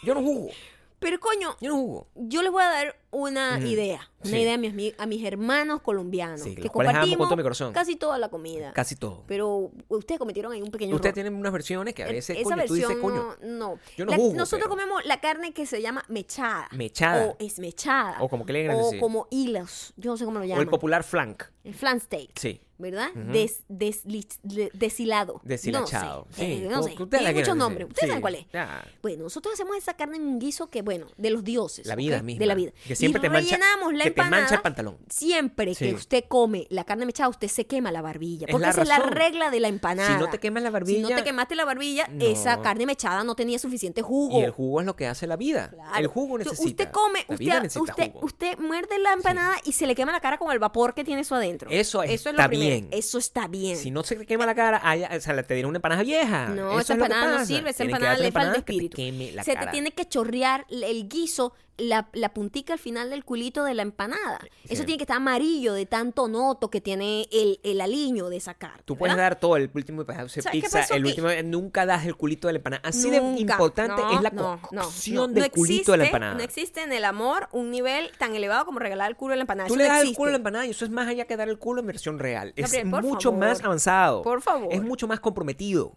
yo 0.03 0.15
no 0.15 0.21
juzgo. 0.23 0.49
Pero 1.01 1.19
coño, 1.19 1.57
Yo 1.59 1.69
no 1.71 1.77
juzgo. 1.77 2.07
yo 2.15 2.43
les 2.43 2.51
voy 2.51 2.61
a 2.61 2.67
dar 2.69 2.95
una 3.09 3.59
idea. 3.59 4.07
Una 4.23 4.29
Sí. 4.31 4.37
idea 4.37 4.53
a 4.53 4.57
mis, 4.59 4.93
a 4.99 5.05
mis 5.07 5.25
hermanos 5.25 5.81
colombianos. 5.81 6.41
Sí, 6.41 6.53
que 6.53 6.61
amo 6.61 6.71
con 6.71 6.85
compartimos 6.85 7.27
todo 7.27 7.35
mi 7.37 7.41
corazón. 7.43 7.73
casi 7.73 7.95
toda 7.95 8.19
la 8.19 8.29
comida. 8.29 8.71
Casi 8.73 8.95
todo. 8.95 9.23
Pero 9.27 9.71
ustedes 9.89 10.19
cometieron 10.19 10.51
ahí 10.53 10.61
un 10.61 10.69
pequeño 10.69 10.93
Ustedes 10.95 11.09
error. 11.17 11.23
tienen 11.25 11.33
unas 11.39 11.51
versiones 11.51 11.95
que 11.95 12.03
a 12.03 12.07
veces, 12.07 12.37
Esa 12.37 12.43
coño, 12.55 12.65
tú 12.67 12.73
dices, 12.75 12.97
coño, 13.01 13.35
no, 13.41 13.57
no. 13.57 13.79
yo 13.97 14.05
no 14.05 14.11
La- 14.11 14.17
juzgo, 14.17 14.35
Nosotros 14.37 14.67
pero- 14.67 14.69
comemos 14.69 15.03
la 15.05 15.19
carne 15.19 15.53
que 15.53 15.65
se 15.65 15.81
llama 15.81 16.05
mechada. 16.07 16.69
Mechada. 16.71 17.25
O 17.29 17.35
esmechada. 17.39 18.17
O 18.21 18.29
como 18.29 18.45
que 18.45 18.53
le 18.53 18.69
O 18.69 18.77
decir. 18.85 18.99
como 18.99 19.27
hilos. 19.31 19.93
Yo 19.97 20.11
no 20.11 20.17
sé 20.17 20.25
cómo 20.25 20.37
lo 20.37 20.45
o 20.45 20.47
llaman. 20.47 20.61
el 20.63 20.69
popular 20.69 21.03
flank. 21.03 21.43
El 21.63 21.73
flan 21.73 21.99
steak. 21.99 22.31
Sí. 22.39 22.61
¿Verdad? 22.81 23.09
Ujú. 23.15 23.31
Des- 23.31 23.63
desli- 23.69 24.25
de- 24.43 24.71
deshilado. 24.73 25.39
Deshilachado. 25.43 26.25
No 26.29 26.35
sé. 26.35 26.41
Sí, 26.45 26.51
Eh, 26.63 26.67
no 26.69 26.83
sé. 26.83 26.95
Tiene 27.09 27.33
muchos 27.33 27.55
nombres. 27.55 27.87
¿Ustedes 27.87 28.01
Sí. 28.01 28.07
saben 28.07 28.21
cuál 28.21 28.35
es? 28.35 28.45
Ya. 28.51 28.83
Bueno, 29.01 29.23
nosotros 29.23 29.53
hacemos 29.53 29.77
esa 29.77 29.93
carne 29.93 30.17
en 30.17 30.23
un 30.23 30.39
guiso 30.39 30.67
que, 30.69 30.81
bueno, 30.81 31.05
de 31.17 31.29
los 31.29 31.43
dioses. 31.43 31.85
La 31.85 31.95
vida 31.95 32.17
¿ok? 32.17 32.23
misma. 32.23 32.39
De 32.39 32.45
la 32.47 32.55
vida. 32.55 32.71
Que 32.87 32.95
siempre 32.95 33.19
y 33.19 33.21
te 33.21 33.29
mancha- 33.29 33.57
la 33.93 34.03
que 34.03 34.11
te 34.11 34.23
mancha 34.23 34.55
el 34.55 34.61
pantalón. 34.61 34.97
Siempre 35.09 35.75
Sí. 35.75 35.85
que 35.85 35.93
usted 35.93 36.23
come 36.27 36.65
la 36.69 36.83
carne 36.83 37.05
mechada, 37.05 37.29
usted 37.29 37.47
se 37.47 37.65
quema 37.67 37.91
la 37.91 38.01
barbilla. 38.01 38.47
Es 38.47 38.51
Porque 38.51 38.65
la 38.65 38.71
esa 38.71 38.81
es 38.81 38.87
la 38.87 38.99
regla 38.99 39.49
de 39.51 39.59
la 39.59 39.67
empanada. 39.67 40.13
Si 40.15 40.19
no 40.19 40.29
te 40.29 40.39
quemas 40.39 40.63
la 40.63 40.69
Si 40.69 40.71
no 40.71 40.79
barbilla- 41.09 41.15
te 41.17 41.23
quemaste 41.23 41.55
la 41.55 41.65
barbilla, 41.65 42.07
No. 42.07 42.25
esa 42.25 42.61
carne 42.61 42.85
mechada 42.85 43.23
no 43.23 43.35
tenía 43.35 43.59
suficiente 43.59 44.01
jugo. 44.01 44.39
Y 44.39 44.43
el 44.43 44.51
jugo 44.51 44.79
es 44.79 44.85
lo 44.85 44.95
que 44.95 45.07
hace 45.07 45.27
la 45.27 45.35
vida. 45.37 45.69
Claro. 45.69 45.91
El 45.97 46.07
jugo 46.07 46.37
necesita. 46.37 46.83
Usted 46.83 46.91
come, 46.91 47.19
usted, 47.27 47.79
usted, 47.79 48.11
usted 48.21 48.57
muerde 48.59 48.97
la 48.99 49.13
empanada 49.13 49.55
y 49.65 49.73
se 49.73 49.85
le 49.85 49.95
quema 49.95 50.11
la 50.11 50.19
cara 50.19 50.37
con 50.37 50.51
el 50.51 50.59
vapor 50.59 50.93
que 50.93 51.03
tiene 51.03 51.21
eso 51.21 51.35
adentro. 51.35 51.69
Eso 51.69 52.01
Eso 52.03 52.29
es 52.29 52.35
lo 52.35 52.47
primero. 52.47 52.70
Bien. 52.79 52.87
Eso 52.91 53.17
está 53.17 53.47
bien. 53.47 53.77
Si 53.77 53.91
no 53.91 54.03
se 54.03 54.15
te 54.15 54.25
quema 54.25 54.45
la 54.45 54.55
cara, 54.55 54.79
hay- 54.83 55.03
o 55.03 55.19
sea, 55.21 55.41
te 55.43 55.53
dieron 55.53 55.69
una 55.69 55.77
empanada 55.77 56.03
vieja. 56.03 56.47
No, 56.49 56.71
Eso 56.71 56.79
esa 56.81 56.93
es 56.93 56.99
empanada 56.99 57.39
no 57.39 57.45
sirve, 57.45 57.69
esa 57.71 57.83
empanada 57.83 58.17
le 58.17 58.31
falta 58.31 58.57
espíritu. 58.59 58.95
te 58.97 59.43
Se 59.43 59.53
cara. 59.53 59.65
te 59.67 59.71
tiene 59.71 59.91
que 59.91 60.05
chorrear 60.07 60.65
el 60.69 61.07
guiso, 61.07 61.53
la, 61.81 62.09
la 62.13 62.33
puntica 62.33 62.73
al 62.73 62.79
final 62.79 63.09
del 63.09 63.25
culito 63.25 63.63
de 63.63 63.73
la 63.73 63.81
empanada. 63.81 64.39
Eso 64.65 64.81
Sí. 64.81 64.85
tiene 64.85 64.97
que 64.97 65.03
estar 65.03 65.17
amarillo 65.17 65.73
de 65.73 65.85
tanto 65.85 66.27
noto 66.27 66.69
que 66.69 66.81
tiene 66.81 67.27
el, 67.31 67.59
el 67.63 67.81
aliño 67.81 68.29
de 68.29 68.37
esa 68.37 68.53
carne. 68.53 68.81
Tú 68.85 68.95
puedes 68.97 69.15
¿verdad? 69.15 69.31
dar 69.31 69.39
todo 69.39 69.57
el 69.57 69.69
último 69.73 70.05
pedazo 70.05 70.35
de 70.35 70.41
¿Sabes 70.41 70.51
qué 70.51 70.61
pizza, 70.61 70.95
el 70.95 71.05
último, 71.05 71.27
nunca 71.43 71.85
das 71.85 72.05
el 72.05 72.15
culito 72.15 72.47
de 72.47 72.53
la 72.53 72.57
empanada. 72.59 72.81
Así 72.85 73.09
Nunca. 73.11 73.21
de 73.33 73.39
importante 73.41 74.01
No, 74.01 74.11
es 74.15 74.21
la 74.21 74.29
no, 74.29 74.59
cocción 74.61 75.15
no. 75.15 75.27
del 75.27 75.43
No 75.43 75.49
culito 75.51 75.91
de 75.91 75.97
la 75.97 76.03
existe- 76.03 76.07
empanada. 76.15 76.33
No 76.35 76.43
existe 76.43 76.83
en 76.83 76.93
el 76.93 77.05
amor 77.05 77.49
un 77.51 77.71
nivel 77.71 78.11
tan 78.17 78.35
elevado 78.35 78.65
como 78.65 78.79
regalar 78.79 79.09
el 79.09 79.15
culo 79.17 79.31
de 79.31 79.37
la 79.37 79.41
empanada. 79.43 79.67
Tú 79.67 79.73
Eso 79.75 79.77
le 79.81 79.87
no 79.87 79.89
das 79.93 80.01
el 80.01 80.07
existe. 80.07 80.17
culo 80.17 80.29
a 80.29 80.31
la 80.31 80.37
empanada 80.37 80.65
y 80.65 80.69
eso 80.71 80.85
es 80.85 80.91
más 80.91 81.07
allá 81.07 81.25
que 81.25 81.35
dar 81.37 81.49
el 81.49 81.57
culo 81.59 81.81
en 81.81 81.87
versión 81.87 82.19
real. 82.19 82.53
Es 82.55 82.71
Gabriel, 82.71 82.91
por 82.91 83.03
mucho 83.03 83.31
favor. 83.31 83.39
más 83.47 83.63
avanzado. 83.63 84.21
Por 84.21 84.41
favor. 84.41 84.71
Es 84.71 84.81
mucho 84.81 85.07
más 85.07 85.19
comprometido. 85.19 85.93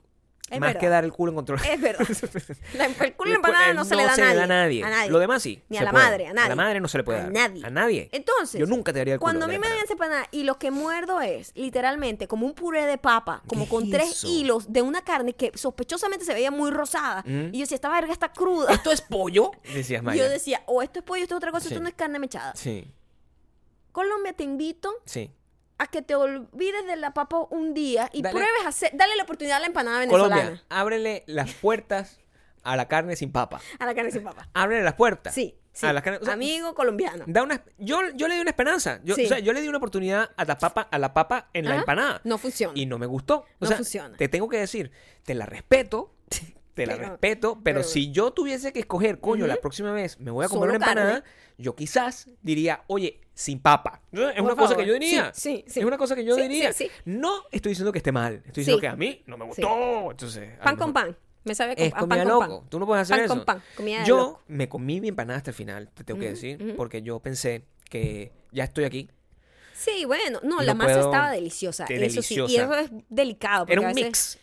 Es 0.51 0.61
más 0.61 0.69
verdad. 0.69 0.81
que 0.81 0.89
dar 0.91 1.05
el 1.05 1.13
culo 1.13 1.31
en 1.33 1.37
control. 1.37 1.59
Es 1.69 1.81
verdad. 1.81 2.07
La- 2.75 2.85
el 2.85 3.15
culo 3.17 3.31
cu- 3.31 3.37
empanada 3.37 3.71
eh, 3.71 3.75
no 3.75 3.85
se 3.85 3.97
le 3.97 4.05
da 4.05 4.13
a 4.13 4.47
nadie. 4.47 4.85
a 4.85 4.91
nadie. 4.91 5.11
Lo 5.11 5.19
demás 5.19 5.43
sí. 5.43 5.63
Ni 5.71 5.79
a 5.79 5.81
se 5.81 5.85
la 5.87 5.91
puede. 5.91 6.05
madre, 6.05 6.27
a 6.27 6.33
nadie. 6.35 6.47
A 6.47 6.49
la 6.51 6.55
madre 6.57 6.81
no 6.81 6.89
se 6.89 6.99
le 6.99 7.05
puede 7.05 7.19
A 7.21 7.23
dar. 7.25 7.33
nadie. 7.33 7.65
A 7.67 7.71
nadie. 7.71 8.09
Entonces, 8.13 8.61
Yo 8.61 8.67
nunca 8.67 8.93
te 8.93 8.99
daría 8.99 9.15
el 9.15 9.21
culo 9.21 9.25
cuando 9.33 9.47
a 9.47 9.49
mí 9.49 9.59
me 9.59 9.67
dan 9.69 9.79
esa 9.83 9.95
empanada 9.95 10.27
y 10.31 10.43
lo 10.43 10.59
que 10.59 10.71
muerdo 10.71 11.21
es 11.23 11.51
literalmente 11.55 12.29
como 12.29 12.47
un 12.47 12.55
puré 12.55 12.85
de 12.87 12.99
papa, 12.99 13.43
como 13.47 13.65
¿Qué 13.65 13.71
con 13.71 13.85
es 13.85 13.91
tres 13.91 14.25
hilos 14.25 14.71
de 14.71 14.83
una 14.83 15.03
carne 15.03 15.33
que 15.33 15.51
sospechosamente 15.55 16.25
se 16.27 16.35
veía 16.35 16.51
muy 16.51 16.71
rosada. 16.71 17.23
Mm. 17.27 17.49
Y 17.49 17.53
yo 17.53 17.61
decía, 17.61 17.77
esta 17.77 17.89
verga 17.89 18.13
está 18.13 18.31
cruda. 18.33 18.71
¿Esto 18.73 18.93
es 18.93 19.01
pollo? 19.01 19.51
Decías, 19.75 20.03
Maya. 20.03 20.23
yo 20.25 20.29
decía, 20.31 20.63
o 20.67 20.83
esto 20.83 20.99
es 20.99 21.05
pollo, 21.07 21.23
esto 21.23 21.35
es 21.35 21.39
otra 21.39 21.53
cosa, 21.53 21.69
Sí. 21.69 21.75
esto 21.75 21.83
no 21.83 21.89
es 21.89 21.95
carne 21.95 22.19
mechada. 22.19 22.53
Sí, 22.55 22.93
Colombia, 23.93 24.33
te 24.33 24.43
invito 24.45 24.93
sí. 25.05 25.31
A 25.79 25.87
que 25.89 26.03
te 26.03 26.15
olvides 26.15 26.87
de 26.87 26.97
la 26.97 27.13
papa 27.15 27.47
un 27.51 27.75
día 27.75 28.09
y 28.13 28.23
Dale. 28.23 28.35
pruebes 28.35 28.65
a 28.65 28.69
hacer, 28.69 28.91
dale 28.95 29.17
la 29.17 29.25
oportunidad 29.25 29.57
a 29.57 29.61
la 29.61 29.67
empanada 29.67 29.99
venezolana. 30.01 30.37
Colombia, 30.37 30.65
ábrele 30.69 31.25
las 31.27 31.53
puertas 31.55 32.21
a 32.63 32.77
la 32.77 32.87
carne 32.89 33.17
sin 33.17 33.33
papa. 33.33 33.61
A 33.79 33.87
la 33.87 33.95
carne 33.95 34.11
sin 34.11 34.23
papa. 34.23 34.49
Ábrele 34.55 34.83
las 34.83 34.95
puertas. 34.95 35.35
Sí, 35.35 35.57
sí. 35.73 35.87
A 35.87 35.91
o 35.93 36.25
sea, 36.25 36.33
Amigo 36.35 36.75
colombiano. 36.75 37.25
da 37.27 37.43
una, 37.43 37.63
yo, 37.79 38.01
yo 38.15 38.29
le 38.29 38.37
di 38.37 38.41
una 38.41 38.51
esperanza. 38.51 39.01
Yo, 39.05 39.15
Sí. 39.17 39.25
o 39.27 39.29
sea, 39.29 39.39
yo 39.41 39.53
le 39.53 39.61
di 39.61 39.69
una 39.69 39.79
oportunidad 39.79 40.31
a 40.37 40.45
la 40.45 40.57
papa, 40.59 40.83
a 40.83 40.99
la 40.99 41.13
papa 41.13 41.51
en 41.53 41.67
la 41.67 41.77
empanada. 41.77 42.21
No 42.25 42.39
funciona. 42.39 42.73
Y 42.77 42.87
no 42.87 42.99
me 42.99 43.07
gustó. 43.07 43.41
O 43.41 43.47
No 43.61 43.67
sea, 43.67 43.77
funciona. 43.77 44.17
Te 44.17 44.29
tengo 44.29 44.49
que 44.49 44.59
decir, 44.59 44.93
te 45.25 45.35
la 45.35 45.47
respeto. 45.47 46.15
Te 46.75 46.87
la 46.87 46.97
Pero- 46.97 47.09
respeto, 47.11 47.53
pero, 47.63 47.63
pero- 47.63 47.83
si 47.85 48.11
yo 48.11 48.33
tuviese 48.33 48.73
que 48.73 48.81
escoger, 48.81 49.21
coño, 49.21 49.47
la 49.47 49.57
próxima 49.57 49.93
vez 49.93 50.19
me 50.19 50.33
voy 50.33 50.45
a 50.45 50.49
comer 50.49 50.71
Solo 50.71 50.77
una 50.77 50.85
empanada, 50.85 51.13
carne. 51.21 51.29
yo 51.57 51.77
quizás 51.77 52.29
diría, 52.43 52.83
oye, 52.89 53.21
sin 53.35 53.59
papa. 53.61 54.01
Es 54.13 54.21
Por 54.21 54.43
una 54.43 54.55
cosa 54.55 54.69
favor. 54.71 54.77
que 54.79 54.87
yo 54.87 54.93
diría. 54.95 55.33
Sí, 55.35 55.65
sí, 55.67 55.73
sí. 55.73 55.81
Es 55.81 55.87
una 55.87 55.99
cosa 55.99 56.15
que 56.15 56.25
yo 56.25 56.37
diría. 56.37 56.71
No 57.05 57.43
estoy 57.51 57.71
diciendo 57.71 57.91
que 57.93 57.99
esté 57.99 58.13
mal. 58.13 58.35
Estoy 58.47 58.61
diciendo 58.63 58.81
que 58.81 58.89
a 58.89 58.97
mí 58.97 59.23
no 59.27 59.37
me 59.37 59.45
gustó. 59.47 60.11
Entonces, 60.11 60.57
Pan 60.63 60.77
con 60.77 60.93
pan. 60.93 61.17
Me 61.45 61.55
sabe 61.55 61.77
con 61.77 61.85
es 61.85 61.91
pan 61.93 62.01
comida 62.01 62.23
con 62.25 62.29
loco. 62.33 62.61
pan. 62.61 62.71
Tú 62.71 62.79
no 62.79 62.87
puedes 62.87 63.03
hacer 63.03 63.17
Pan 63.17 63.25
eso. 63.27 63.35
con 63.35 63.45
pan, 63.45 63.63
comida 63.77 64.03
yo 64.05 64.17
loco. 64.17 64.43
me 64.49 64.67
comí 64.67 65.03
mi 65.03 65.09
empanada 65.09 65.37
hasta 65.37 65.51
el 65.51 65.55
final, 65.55 65.91
te 65.93 66.03
tengo 66.03 66.19
que 66.19 66.27
Ujú, 66.27 66.35
decir, 66.35 66.63
ujú. 66.63 66.75
porque 66.77 67.03
yo 67.03 67.21
pensé 67.21 67.67
que 67.91 68.33
ya 68.51 68.65
estoy 68.65 68.85
aquí. 68.85 69.11
Sí, 69.75 70.07
bueno, 70.07 70.41
no, 70.43 70.63
Y 70.63 70.65
la 70.67 70.73
no 70.73 70.79
masa 70.79 70.95
puedo- 70.95 71.05
estaba 71.11 71.31
deliciosa. 71.33 71.85
Eso 71.85 72.23
sí, 72.23 72.35
y 72.35 72.39
deliciosa. 72.39 72.63
eso 72.65 72.75
es 72.77 72.91
delicado. 73.11 73.67
Era 73.69 73.81
un 73.83 73.89
veces- 73.89 74.05
mix. 74.07 74.39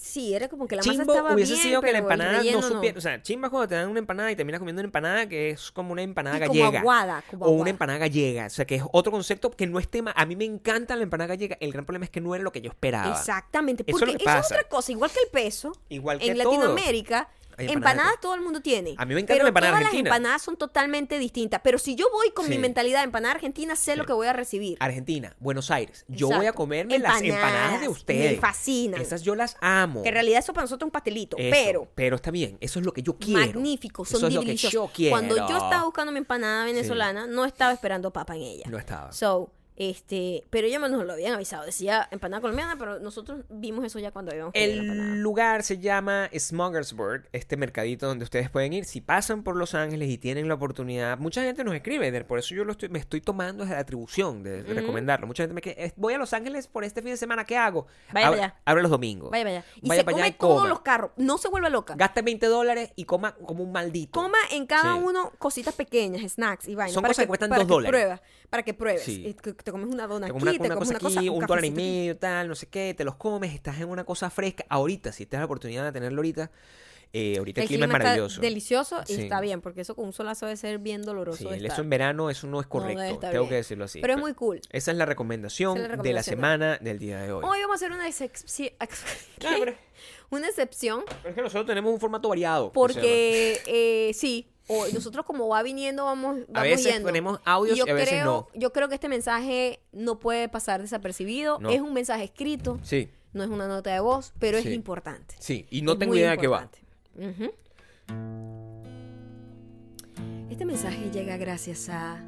Sí, 0.00 0.34
era 0.34 0.48
como 0.48 0.66
que 0.66 0.76
la 0.76 0.80
masa 0.82 0.92
Chimbo 0.92 1.12
estaba 1.12 1.34
hubiese 1.34 1.52
bien, 1.54 1.62
sido 1.62 1.80
que 1.82 1.92
la 1.92 1.98
empanada 1.98 2.42
no 2.42 2.62
supiera. 2.62 2.98
O 2.98 3.00
sea, 3.00 3.22
chimba 3.22 3.50
cuando 3.50 3.68
te 3.68 3.74
dan 3.74 3.88
una 3.88 3.98
empanada 3.98 4.30
y 4.30 4.36
terminas 4.36 4.58
comiendo 4.58 4.80
una 4.80 4.86
empanada 4.88 5.28
que 5.28 5.50
es 5.50 5.70
como 5.70 5.92
una 5.92 6.02
empanada 6.02 6.36
Y 6.36 6.40
como 6.48 6.60
gallega. 6.60 6.80
aguada, 6.80 7.24
como 7.30 7.46
o 7.46 7.50
una 7.50 7.70
empanada 7.70 7.98
gallega. 7.98 8.46
O 8.46 8.50
sea, 8.50 8.66
que 8.66 8.76
es 8.76 8.82
otro 8.92 9.12
concepto 9.12 9.50
que 9.50 9.66
no 9.66 9.78
es 9.78 9.88
tema. 9.88 10.12
A 10.16 10.26
mí 10.26 10.36
me 10.36 10.44
encanta 10.44 10.96
la 10.96 11.02
empanada 11.02 11.28
gallega. 11.28 11.56
El 11.60 11.72
gran 11.72 11.84
problema 11.84 12.04
es 12.04 12.10
que 12.10 12.20
no 12.20 12.34
era 12.34 12.44
lo 12.44 12.52
que 12.52 12.60
yo 12.60 12.70
esperaba. 12.70 13.10
Exactamente, 13.10 13.84
Eso 13.86 13.96
es 13.96 14.04
porque 14.04 14.24
eso 14.24 14.38
es 14.38 14.46
otra 14.46 14.64
cosa, 14.64 14.92
igual 14.92 15.10
que 15.10 15.20
el 15.20 15.28
peso. 15.30 15.72
Igual 15.88 16.18
que 16.18 16.26
en 16.30 16.38
todo. 16.38 16.52
Latinoamérica, 16.52 17.28
hay 17.58 17.68
empanadas 17.72 18.20
todo 18.20 18.34
el 18.34 18.40
mundo 18.40 18.60
tiene. 18.60 18.94
A 18.96 19.04
mí 19.04 19.14
me 19.14 19.20
encanta 19.20 19.34
pero 19.34 19.44
la 19.44 19.48
empanada 19.48 19.72
todas 19.72 19.84
argentina. 19.86 20.10
las 20.10 20.16
empanadas 20.18 20.42
son 20.42 20.56
totalmente 20.56 21.18
distintas. 21.18 21.60
Pero 21.62 21.78
si 21.78 21.94
yo 21.94 22.06
voy 22.12 22.30
con 22.30 22.48
mi 22.48 22.58
mentalidad 22.58 22.98
de 23.00 23.04
empanada 23.04 23.34
argentina, 23.34 23.76
sé 23.76 23.96
lo 23.96 24.04
que 24.06 24.12
voy 24.12 24.26
a 24.26 24.32
recibir. 24.32 24.76
Argentina, 24.80 25.34
Buenos 25.40 25.70
Aires. 25.70 26.04
Yo 26.08 26.28
voy 26.28 26.46
a 26.46 26.52
comerme 26.52 26.98
las 26.98 27.20
empanadas 27.22 27.80
de 27.80 27.88
ustedes. 27.88 28.32
Me 28.32 28.38
fascinan. 28.38 29.00
Esas 29.00 29.22
yo 29.22 29.34
las 29.34 29.56
amo. 29.60 30.02
Que 30.02 30.08
en 30.08 30.14
realidad 30.14 30.38
eso 30.40 30.52
para 30.52 30.64
nosotros 30.64 30.86
es 30.86 30.88
un 30.88 30.92
pastelito. 30.92 31.36
Eso, 31.36 31.50
pero 31.50 31.88
pero 31.94 32.16
está 32.16 32.30
bien, 32.30 32.56
eso 32.60 32.78
es 32.78 32.86
lo 32.86 32.92
que 32.92 33.02
yo 33.02 33.16
quiero. 33.18 33.40
magnífico, 33.40 34.04
son 34.04 34.18
Eso 34.18 34.26
es 34.28 34.34
lo 34.34 34.40
que 34.40 34.46
deliciosos. 34.46 34.72
yo 34.72 34.90
quiero. 34.94 35.12
Cuando 35.12 35.36
yo 35.36 35.56
estaba 35.56 35.84
buscando 35.84 36.12
mi 36.12 36.18
empanada 36.18 36.64
venezolana, 36.64 37.26
no 37.26 37.44
estaba 37.44 37.72
esperando 37.72 38.12
papa 38.12 38.34
en 38.36 38.42
ella. 38.42 38.64
No 38.68 38.78
estaba. 38.78 39.12
So, 39.12 39.50
este, 39.78 40.44
pero 40.50 40.66
ellos 40.66 40.80
nos 40.90 41.04
lo 41.04 41.12
habían 41.12 41.34
avisado. 41.34 41.64
Decía 41.64 42.08
empanada 42.10 42.40
colombiana, 42.40 42.76
pero 42.78 42.98
nosotros 42.98 43.44
vimos 43.48 43.84
eso 43.84 43.98
ya 44.00 44.10
cuando 44.10 44.32
habíamos. 44.32 44.52
El 44.54 45.20
lugar 45.20 45.62
se 45.62 45.78
llama 45.78 46.28
Smuggersburg, 46.36 47.28
este 47.32 47.56
mercadito 47.56 48.06
donde 48.06 48.24
ustedes 48.24 48.50
pueden 48.50 48.72
ir. 48.72 48.84
Si 48.84 49.00
pasan 49.00 49.44
por 49.44 49.56
Los 49.56 49.74
Ángeles 49.74 50.10
y 50.10 50.18
tienen 50.18 50.48
la 50.48 50.54
oportunidad, 50.54 51.18
mucha 51.18 51.42
gente 51.42 51.62
nos 51.62 51.74
escribe, 51.74 52.24
por 52.24 52.40
eso 52.40 52.54
yo 52.54 52.64
lo 52.64 52.72
estoy, 52.72 52.88
me 52.88 52.98
estoy 52.98 53.20
tomando 53.20 53.62
esa 53.64 53.78
atribución 53.78 54.42
de 54.42 54.62
recomendarlo. 54.64 55.26
Mucha 55.28 55.44
gente 55.44 55.54
me 55.54 55.60
dice, 55.60 55.94
voy 55.96 56.14
a 56.14 56.18
Los 56.18 56.32
Ángeles 56.32 56.66
por 56.66 56.82
este 56.82 57.00
fin 57.00 57.12
de 57.12 57.16
semana, 57.16 57.44
¿qué 57.44 57.56
hago? 57.56 57.86
Vaya 58.12 58.26
para 58.30 58.42
allá. 58.42 58.56
abre 58.64 58.82
los 58.82 58.90
domingos. 58.90 59.30
Vaya, 59.30 59.44
vaya. 59.44 59.64
Y 59.80 59.88
Vaya 59.88 60.02
se 60.02 60.08
allá 60.08 60.16
come 60.16 60.28
y 60.28 60.32
todos 60.32 60.68
los 60.68 60.80
carros. 60.80 61.12
No 61.16 61.38
se 61.38 61.48
vuelve 61.48 61.70
loca. 61.70 61.94
Gaste 61.96 62.22
20 62.22 62.46
dólares 62.46 62.90
y 62.96 63.04
coma 63.04 63.36
como 63.36 63.62
un 63.62 63.70
maldito. 63.72 64.20
Coma 64.20 64.38
en 64.50 64.66
cada 64.66 64.94
Sí. 64.94 65.00
uno 65.04 65.32
cositas 65.38 65.74
pequeñas, 65.74 66.32
snacks 66.32 66.66
y 66.68 66.74
vainas. 66.74 66.94
Son 66.94 67.02
para 67.02 67.10
cosas 67.12 67.24
que 67.24 67.28
cuestan 67.28 67.50
para 67.50 67.60
dos 67.60 67.66
que 67.68 67.72
dólares. 67.74 67.90
Pruebas, 67.90 68.20
para 68.50 68.62
que 68.62 68.74
pruebes. 68.74 69.02
Sí. 69.02 69.24
Y 69.26 69.34
te 69.68 69.72
comes 69.72 69.88
una 69.92 70.06
dona 70.06 70.26
Te 70.26 70.32
aquí, 70.32 70.38
comes 70.40 70.58
te 70.58 70.64
una, 70.66 70.74
comes 70.74 70.88
cosa 70.88 70.90
una 70.92 71.00
cosa, 71.00 71.20
aquí, 71.20 71.28
un 71.28 71.44
dólar 71.44 71.64
y 71.64 71.70
medio, 71.70 72.16
tal, 72.16 72.48
no 72.48 72.54
sé 72.54 72.66
qué, 72.68 72.94
te 72.96 73.04
los 73.04 73.16
comes, 73.16 73.52
estás 73.52 73.78
en 73.80 73.88
una 73.88 74.04
cosa 74.04 74.30
fresca. 74.30 74.64
Ahorita, 74.70 75.12
si 75.12 75.26
tienes 75.26 75.42
la 75.42 75.44
oportunidad 75.44 75.84
de 75.84 75.92
tenerlo 75.92 76.20
ahorita, 76.20 76.50
eh, 77.12 77.36
ahorita 77.38 77.60
el, 77.62 77.68
clima, 77.68 77.84
es 77.84 77.90
está 77.90 77.98
maravilloso. 77.98 78.40
delicioso 78.40 79.02
y 79.08 79.14
Sí. 79.14 79.22
está 79.22 79.40
bien, 79.42 79.60
porque 79.60 79.82
eso 79.82 79.94
con 79.94 80.06
un 80.06 80.12
solazo 80.14 80.46
debe 80.46 80.56
ser 80.56 80.78
bien 80.78 81.02
doloroso. 81.02 81.38
Sí, 81.38 81.44
de 81.44 81.56
el 81.56 81.64
estar. 81.66 81.74
eso 81.74 81.82
en 81.82 81.90
verano, 81.90 82.30
eso 82.30 82.46
no 82.46 82.60
es 82.60 82.66
correcto. 82.66 83.18
tengo 83.18 83.32
bien. 83.32 83.48
que 83.48 83.54
decirlo 83.56 83.84
así. 83.84 84.00
Pero 84.00 84.14
es 84.14 84.18
muy 84.20 84.32
cool. 84.32 84.60
Esa 84.70 84.90
es 84.90 84.96
la 84.96 85.04
recomendación, 85.04 85.76
Esa 85.76 85.86
es 85.92 85.96
la 85.98 86.02
de 86.02 86.12
la 86.14 86.22
semana 86.22 86.78
del 86.78 86.98
día 86.98 87.20
de 87.20 87.32
hoy. 87.32 87.44
Hoy 87.44 87.60
vamos 87.60 87.74
a 87.74 87.86
hacer 87.86 87.92
una 87.92 88.08
excepción. 88.08 88.70
Una 90.30 90.46
excepción 90.48 91.04
pero 91.08 91.30
es 91.30 91.34
que 91.34 91.40
nosotros 91.42 91.66
tenemos 91.66 91.90
un 91.92 91.98
formato 91.98 92.28
variado. 92.28 92.70
porque 92.72 93.60
eh, 93.66 94.12
sí, 94.12 94.50
o 94.68 94.86
nosotros 94.92 95.24
como 95.26 95.48
va 95.48 95.62
viniendo 95.62 96.04
vamos, 96.04 96.36
vamos 96.36 96.48
A 96.54 96.62
veces 96.62 96.92
yendo. 96.92 97.08
ponemos 97.08 97.40
audios 97.44 97.76
yo 97.78 97.84
y 97.86 97.90
a 97.90 97.94
veces 97.94 98.08
creo, 98.10 98.24
no. 98.24 98.48
Yo 98.54 98.72
creo 98.72 98.88
que 98.88 98.94
este 98.94 99.08
mensaje 99.08 99.80
no 99.92 100.18
puede 100.18 100.48
pasar 100.48 100.80
desapercibido. 100.82 101.58
No. 101.60 101.70
Es 101.70 101.80
un 101.80 101.92
mensaje 101.94 102.24
escrito, 102.24 102.78
Sí, 102.82 103.08
no 103.32 103.42
es 103.44 103.50
una 103.50 103.66
nota 103.66 103.92
de 103.92 104.00
voz, 104.00 104.32
pero 104.38 104.60
Sí. 104.60 104.68
es 104.68 104.74
importante. 104.74 105.34
sí. 105.38 105.66
Y 105.70 105.82
no 105.82 105.92
Es 105.92 105.98
tengo 105.98 106.14
idea 106.14 106.30
de 106.32 106.38
qué 106.38 106.46
va. 106.48 106.62
importante. 106.62 107.42
Ujú. 107.42 107.50
Este 110.50 110.64
mensaje 110.64 111.10
llega 111.10 111.36
gracias 111.36 111.88
a 111.88 112.22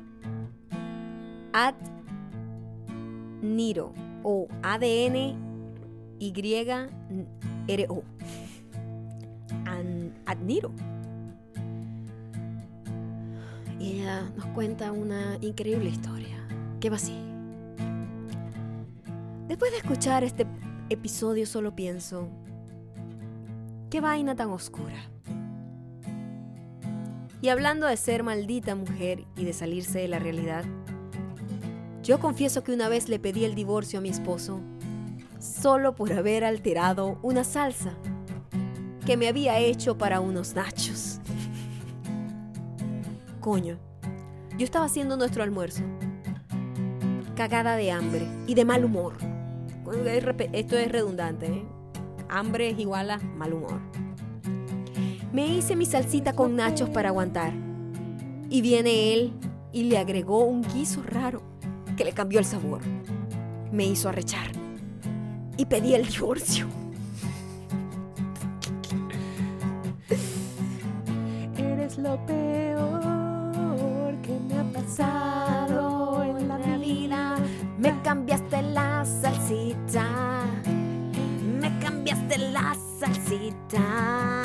Ad 1.53 1.75
Niro 3.43 3.93
o 4.23 4.47
ADN 4.63 5.37
YRO. 6.19 8.03
An- 9.67 10.15
Adniro. 10.27 10.71
Ella 13.81 14.31
nos 14.37 14.47
cuenta 14.49 14.93
una 14.93 15.39
increíble 15.41 15.89
historia 15.89 16.47
que 16.81 16.91
va 16.91 16.97
así. 16.97 17.17
Después 19.49 19.73
de 19.73 19.79
escuchar 19.79 20.23
este 20.23 20.47
episodio 20.91 21.47
solo 21.47 21.75
pienso, 21.75 22.29
qué 23.89 24.01
vaina 24.01 24.37
tan 24.37 24.51
oscura. 24.51 25.11
Y 27.43 27.49
hablando 27.49 27.87
de 27.87 27.97
ser 27.97 28.23
maldita 28.23 28.75
mujer 28.75 29.25
y 29.35 29.45
de 29.45 29.55
salirse 29.55 29.99
de 29.99 30.09
la 30.09 30.19
realidad, 30.19 30.65
yo 32.03 32.21
confieso 32.21 32.63
que 32.63 32.73
una 32.73 32.89
vez 32.89 33.09
le 33.09 33.19
pedí 33.19 33.45
el 33.45 33.55
divorcio 33.55 33.99
a 33.99 34.03
mi 34.03 34.11
esposo 34.11 34.61
solo 35.39 35.95
por 35.95 36.13
haber 36.13 36.45
alterado 36.45 37.19
una 37.23 37.45
salsa 37.45 37.95
que 39.07 39.17
me 39.17 39.27
había 39.27 39.59
hecho 39.59 39.97
para 39.97 40.21
unos 40.21 40.55
nachos. 40.55 41.10
Coño, 43.41 43.79
yo 44.59 44.65
estaba 44.65 44.85
haciendo 44.85 45.17
nuestro 45.17 45.43
almuerzo, 45.43 45.83
cagada 47.37 47.75
de 47.77 47.91
hambre 47.91 48.29
y 48.47 48.55
de 48.55 48.67
mal 48.67 48.85
humor. 48.85 49.15
Esto 50.53 50.77
es 50.77 50.93
redundante, 50.93 51.47
¿eh? 51.47 51.65
Hambre 52.29 52.69
es 52.69 52.79
igual 52.79 53.11
a 53.11 53.19
mal 53.19 53.55
humor. 53.55 53.81
Me 55.33 55.47
hice 55.47 55.75
mi 55.75 55.87
salsita 55.87 56.35
con 56.35 56.55
nachos 56.55 56.91
para 56.91 57.09
aguantar. 57.09 57.55
Y 58.51 58.61
viene 58.61 59.15
él 59.15 59.33
y 59.73 59.85
le 59.85 59.97
agregó 59.97 60.45
un 60.45 60.63
guiso 60.63 61.03
raro 61.03 61.41
que 61.97 62.05
le 62.05 62.13
cambió 62.13 62.41
el 62.41 62.45
sabor. 62.45 62.83
Me 63.73 63.87
hizo 63.87 64.11
arrechar. 64.11 64.53
Y 65.57 65.65
pedí 65.65 65.95
el 65.95 66.07
divorcio. 66.07 66.67
Eres 71.57 71.97
lo 71.97 72.25
peor 72.27 72.70
Pasado 74.91 76.25
en 76.25 76.49
la 76.49 76.59
vida, 76.79 77.37
me 77.79 78.03
cambiaste 78.03 78.61
la 78.61 79.05
salsita. 79.05 80.05
Me 81.61 81.79
cambiaste 81.79 82.39
la 82.39 82.77
salsita. 82.99 84.43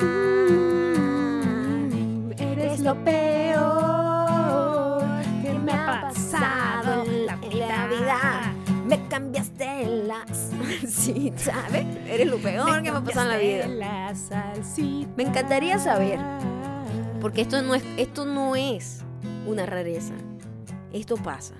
Eres 2.37 2.81
lo 2.81 2.93
peor 3.03 5.03
que 5.41 5.53
me 5.63 5.71
ha 5.71 6.11
pasado 6.11 7.05
en 7.05 7.25
la 7.25 7.87
vida. 7.87 8.53
Me 8.85 9.07
cambiaste 9.07 9.87
la 10.05 10.27
salsita. 10.27 11.55
¿Ves? 11.71 11.87
Eres 12.07 12.27
lo 12.27 12.37
peor 12.37 12.83
que 12.83 12.91
me 12.91 12.97
ha 12.99 13.03
pasado 13.03 13.31
en 13.31 13.79
la 13.79 13.87
vida. 13.87 14.13
Me 15.17 15.23
encantaría 15.23 15.79
saber, 15.79 16.19
porque 17.19 17.41
esto 17.41 17.63
no 17.63 17.73
es, 17.73 17.83
esto 17.97 18.25
no 18.25 18.55
es 18.55 19.01
una 19.47 19.65
rareza. 19.65 20.13
Esto 20.95 21.17
pasa. 21.17 21.55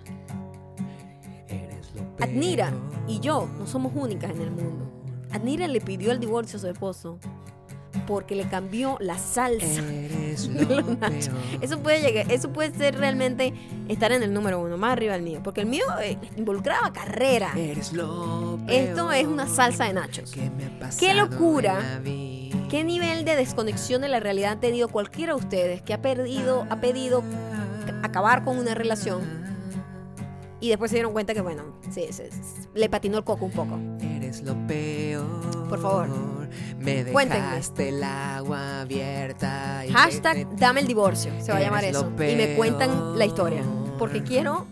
Adnira 2.22 2.72
y 3.06 3.20
yo 3.20 3.50
no 3.60 3.68
somos 3.68 3.92
únicas 3.94 4.32
en 4.32 4.42
el 4.42 4.52
mundo. 4.52 4.90
Adnira 5.30 5.68
le 5.68 5.82
pidió 5.82 6.14
el 6.14 6.22
divorcio 6.22 6.56
a 6.58 6.62
su 6.62 6.68
esposo 6.70 7.20
porque 8.08 8.34
le 8.36 8.48
cambió 8.48 8.96
la 9.02 9.18
salsa. 9.18 9.82
Eso 11.62 11.80
puede 11.80 12.02
llegar, 12.02 12.32
eso 12.32 12.52
puede 12.52 12.74
ser 12.74 12.98
realmente 12.98 13.54
estar 13.88 14.12
en 14.12 14.22
el 14.22 14.34
número 14.34 14.60
uno, 14.60 14.78
más 14.78 14.92
arriba 14.94 15.14
del 15.14 15.22
mío, 15.22 15.40
porque 15.44 15.62
el 15.62 15.68
mío 15.68 15.86
eh, 16.02 16.18
involucraba 16.36 16.92
carrera. 16.92 17.54
Eres 17.56 17.94
lo 17.94 18.60
Esto 18.68 19.12
es 19.12 19.26
una 19.26 19.48
salsa 19.48 19.86
de 19.86 19.94
nachos. 19.94 20.32
que 20.32 20.50
me 20.50 20.66
ha 20.66 20.90
¡Qué 20.98 21.14
locura! 21.14 22.02
¿Qué 22.70 22.84
nivel 22.84 23.26
de 23.26 23.36
desconexión 23.36 24.02
de 24.02 24.10
la 24.10 24.20
realidad 24.20 24.54
han 24.54 24.60
tenido 24.60 24.90
cualquiera 24.90 25.34
de 25.34 25.40
ustedes 25.40 25.82
que 25.82 25.94
ha 25.94 26.02
perdido, 26.02 26.66
ha 26.70 26.82
pedido 26.82 27.24
acabar 28.04 28.44
con 28.44 28.58
una 28.58 28.74
relación 28.76 29.22
y 30.60 30.70
después 30.70 30.92
se 30.92 30.98
dieron 30.98 31.14
cuenta 31.14 31.34
que, 31.34 31.42
bueno, 31.42 31.64
sí, 31.92 32.06
se- 32.12 32.32
se- 32.32 32.70
le 32.74 32.90
patinó 32.90 33.18
el 33.18 33.24
coco 33.24 33.46
un 33.46 33.52
poco? 33.52 33.80
Eres 34.02 34.42
lo 34.44 34.56
peor. 34.68 35.26
Por 35.70 35.82
favor. 35.82 36.08
Me 36.80 37.04
dejaste 37.04 37.90
el 37.90 38.04
agua 38.04 38.82
abierta. 38.82 39.86
y 39.86 39.92
Hashtag 39.92 40.48
me- 40.48 40.56
dame 40.58 40.82
el 40.82 40.88
divorcio, 40.88 41.32
se 41.42 41.52
va 41.52 41.58
a 41.58 41.62
llamar 41.62 41.84
eso. 41.84 42.10
Y 42.18 42.36
me 42.36 42.56
cuentan 42.56 43.18
la 43.18 43.26
historia. 43.26 43.64
Porque 44.00 44.24
quiero 44.24 44.66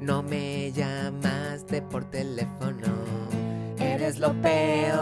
No 0.00 0.22
me 0.22 0.72
llamaste 0.72 1.82
por 1.82 2.04
teléfono. 2.04 2.86
Eres 3.78 4.18
lo 4.18 4.32
peor. 4.42 4.96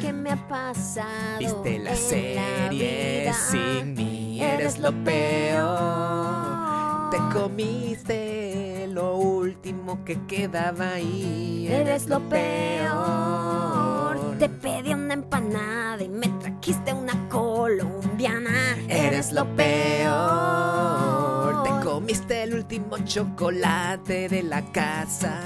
que 0.00 0.12
me 0.12 0.30
ha 0.30 0.48
pasado. 0.48 1.38
Viste 1.38 1.78
la 1.80 1.90
en 1.90 1.96
serie 1.96 2.68
vida. 2.70 3.32
sin 3.34 3.94
mí. 3.94 4.17
Eres 4.40 4.78
lo 4.78 4.92
peor. 5.04 7.10
Te 7.10 7.18
comiste 7.32 8.86
lo 8.88 9.16
último 9.16 10.04
que 10.04 10.24
quedaba 10.26 10.92
ahí. 10.92 11.66
Eres 11.70 12.06
lo 12.06 12.20
peor. 12.28 14.18
Te 14.38 14.48
pedí 14.48 14.94
una 14.94 15.14
empanada 15.14 16.00
y 16.02 16.08
me 16.08 16.28
trajiste 16.28 16.92
una 16.92 17.28
colombiana. 17.28 18.76
Eres 18.88 19.32
lo 19.32 19.44
peor. 19.56 21.64
Te 21.64 21.70
comiste 21.84 22.44
el 22.44 22.54
último 22.54 22.98
chocolate 22.98 24.28
de 24.28 24.44
la 24.44 24.62
casa. 24.70 25.40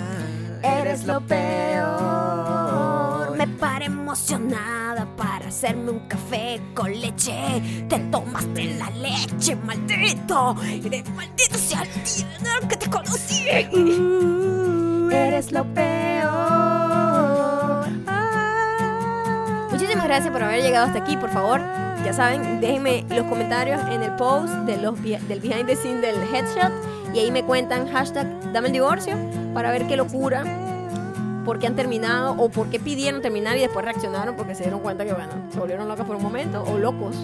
Eres 0.63 1.07
lo 1.07 1.23
peor. 1.23 2.72
Me 3.43 3.49
paré 3.59 3.87
emocionada 3.87 5.05
para 5.17 5.49
hacerme 5.49 5.91
un 5.91 6.07
café 6.07 6.61
con 6.75 6.93
leche. 6.93 7.61
Te 7.89 7.99
tomaste 7.99 8.77
la 8.79 8.89
leche, 8.91 9.57
maldito. 9.57 10.55
Eres 10.63 11.11
maldito 11.11 11.59
sea 11.59 11.83
el 11.83 11.89
día 12.05 12.69
que 12.69 12.77
te 12.77 12.89
conocí. 12.89 13.49
Eres 15.13 15.51
lo 15.51 15.65
peor. 15.75 16.23
Muchísimas 19.73 20.05
gracias 20.05 20.31
por 20.33 20.45
haber 20.45 20.63
llegado 20.63 20.87
hasta 20.87 21.01
aquí. 21.01 21.17
Por 21.17 21.31
favor, 21.31 21.61
ya 22.05 22.13
saben, 22.13 22.61
déjenme 22.61 23.05
los 23.09 23.27
comentarios 23.27 23.81
en 23.91 24.05
el 24.05 24.15
post 24.15 24.53
de 24.67 24.77
los, 24.77 25.03
del 25.03 25.41
behind 25.41 25.67
the 25.67 25.75
scene 25.75 26.01
del 26.01 26.15
headshot 26.33 26.71
y 27.13 27.19
ahí 27.19 27.33
me 27.33 27.43
cuentan 27.43 27.91
hashtag 27.91 28.53
dame 28.53 28.69
el 28.69 28.75
divorcio 28.75 29.17
para 29.53 29.73
ver 29.73 29.89
qué 29.89 29.97
locura, 29.97 30.45
por 31.45 31.59
qué 31.59 31.67
han 31.67 31.77
terminado 31.77 32.33
o 32.39 32.49
por 32.49 32.69
qué 32.71 32.79
pidieron 32.79 33.23
terminar 33.23 33.57
y 33.57 33.61
después 33.61 33.85
reaccionaron 33.85 34.37
porque 34.37 34.55
se 34.55 34.63
dieron 34.63 34.81
cuenta 34.81 35.05
que, 35.05 35.13
bueno, 35.13 35.33
se 35.51 35.59
volvieron 35.59 35.89
locas 35.89 36.07
por 36.07 36.17
un 36.17 36.23
momento 36.23 36.63
o 36.63 36.79
locos. 36.79 37.17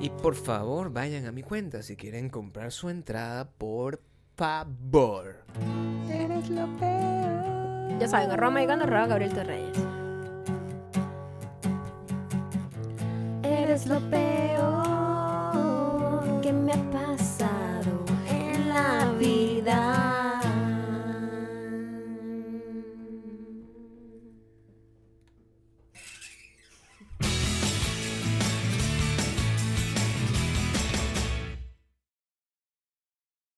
Y 0.00 0.10
por 0.10 0.34
favor, 0.34 0.90
vayan 0.92 1.26
a 1.26 1.32
mi 1.32 1.42
cuenta 1.42 1.82
si 1.82 1.96
quieren 1.96 2.28
comprar 2.30 2.72
su 2.72 2.88
entrada, 2.88 3.48
por 3.50 4.00
favor. 4.36 5.44
Eres 6.10 6.48
lo 6.48 6.66
peor. 6.78 7.98
Ya 7.98 8.08
saben, 8.08 8.30
arroba 8.30 8.50
mexicano, 8.52 8.84
arroba 8.84 9.06
Gabriel 9.06 9.34
Torreyes. 9.34 9.78
Eres 13.42 13.86
lo 13.86 14.00
peor 14.08 14.80
que 16.40 16.52
me 16.52 16.72
ha 16.72 16.90
pasado 16.90 18.04
en 18.26 18.68
la 18.70 19.12
vida. 19.18 20.29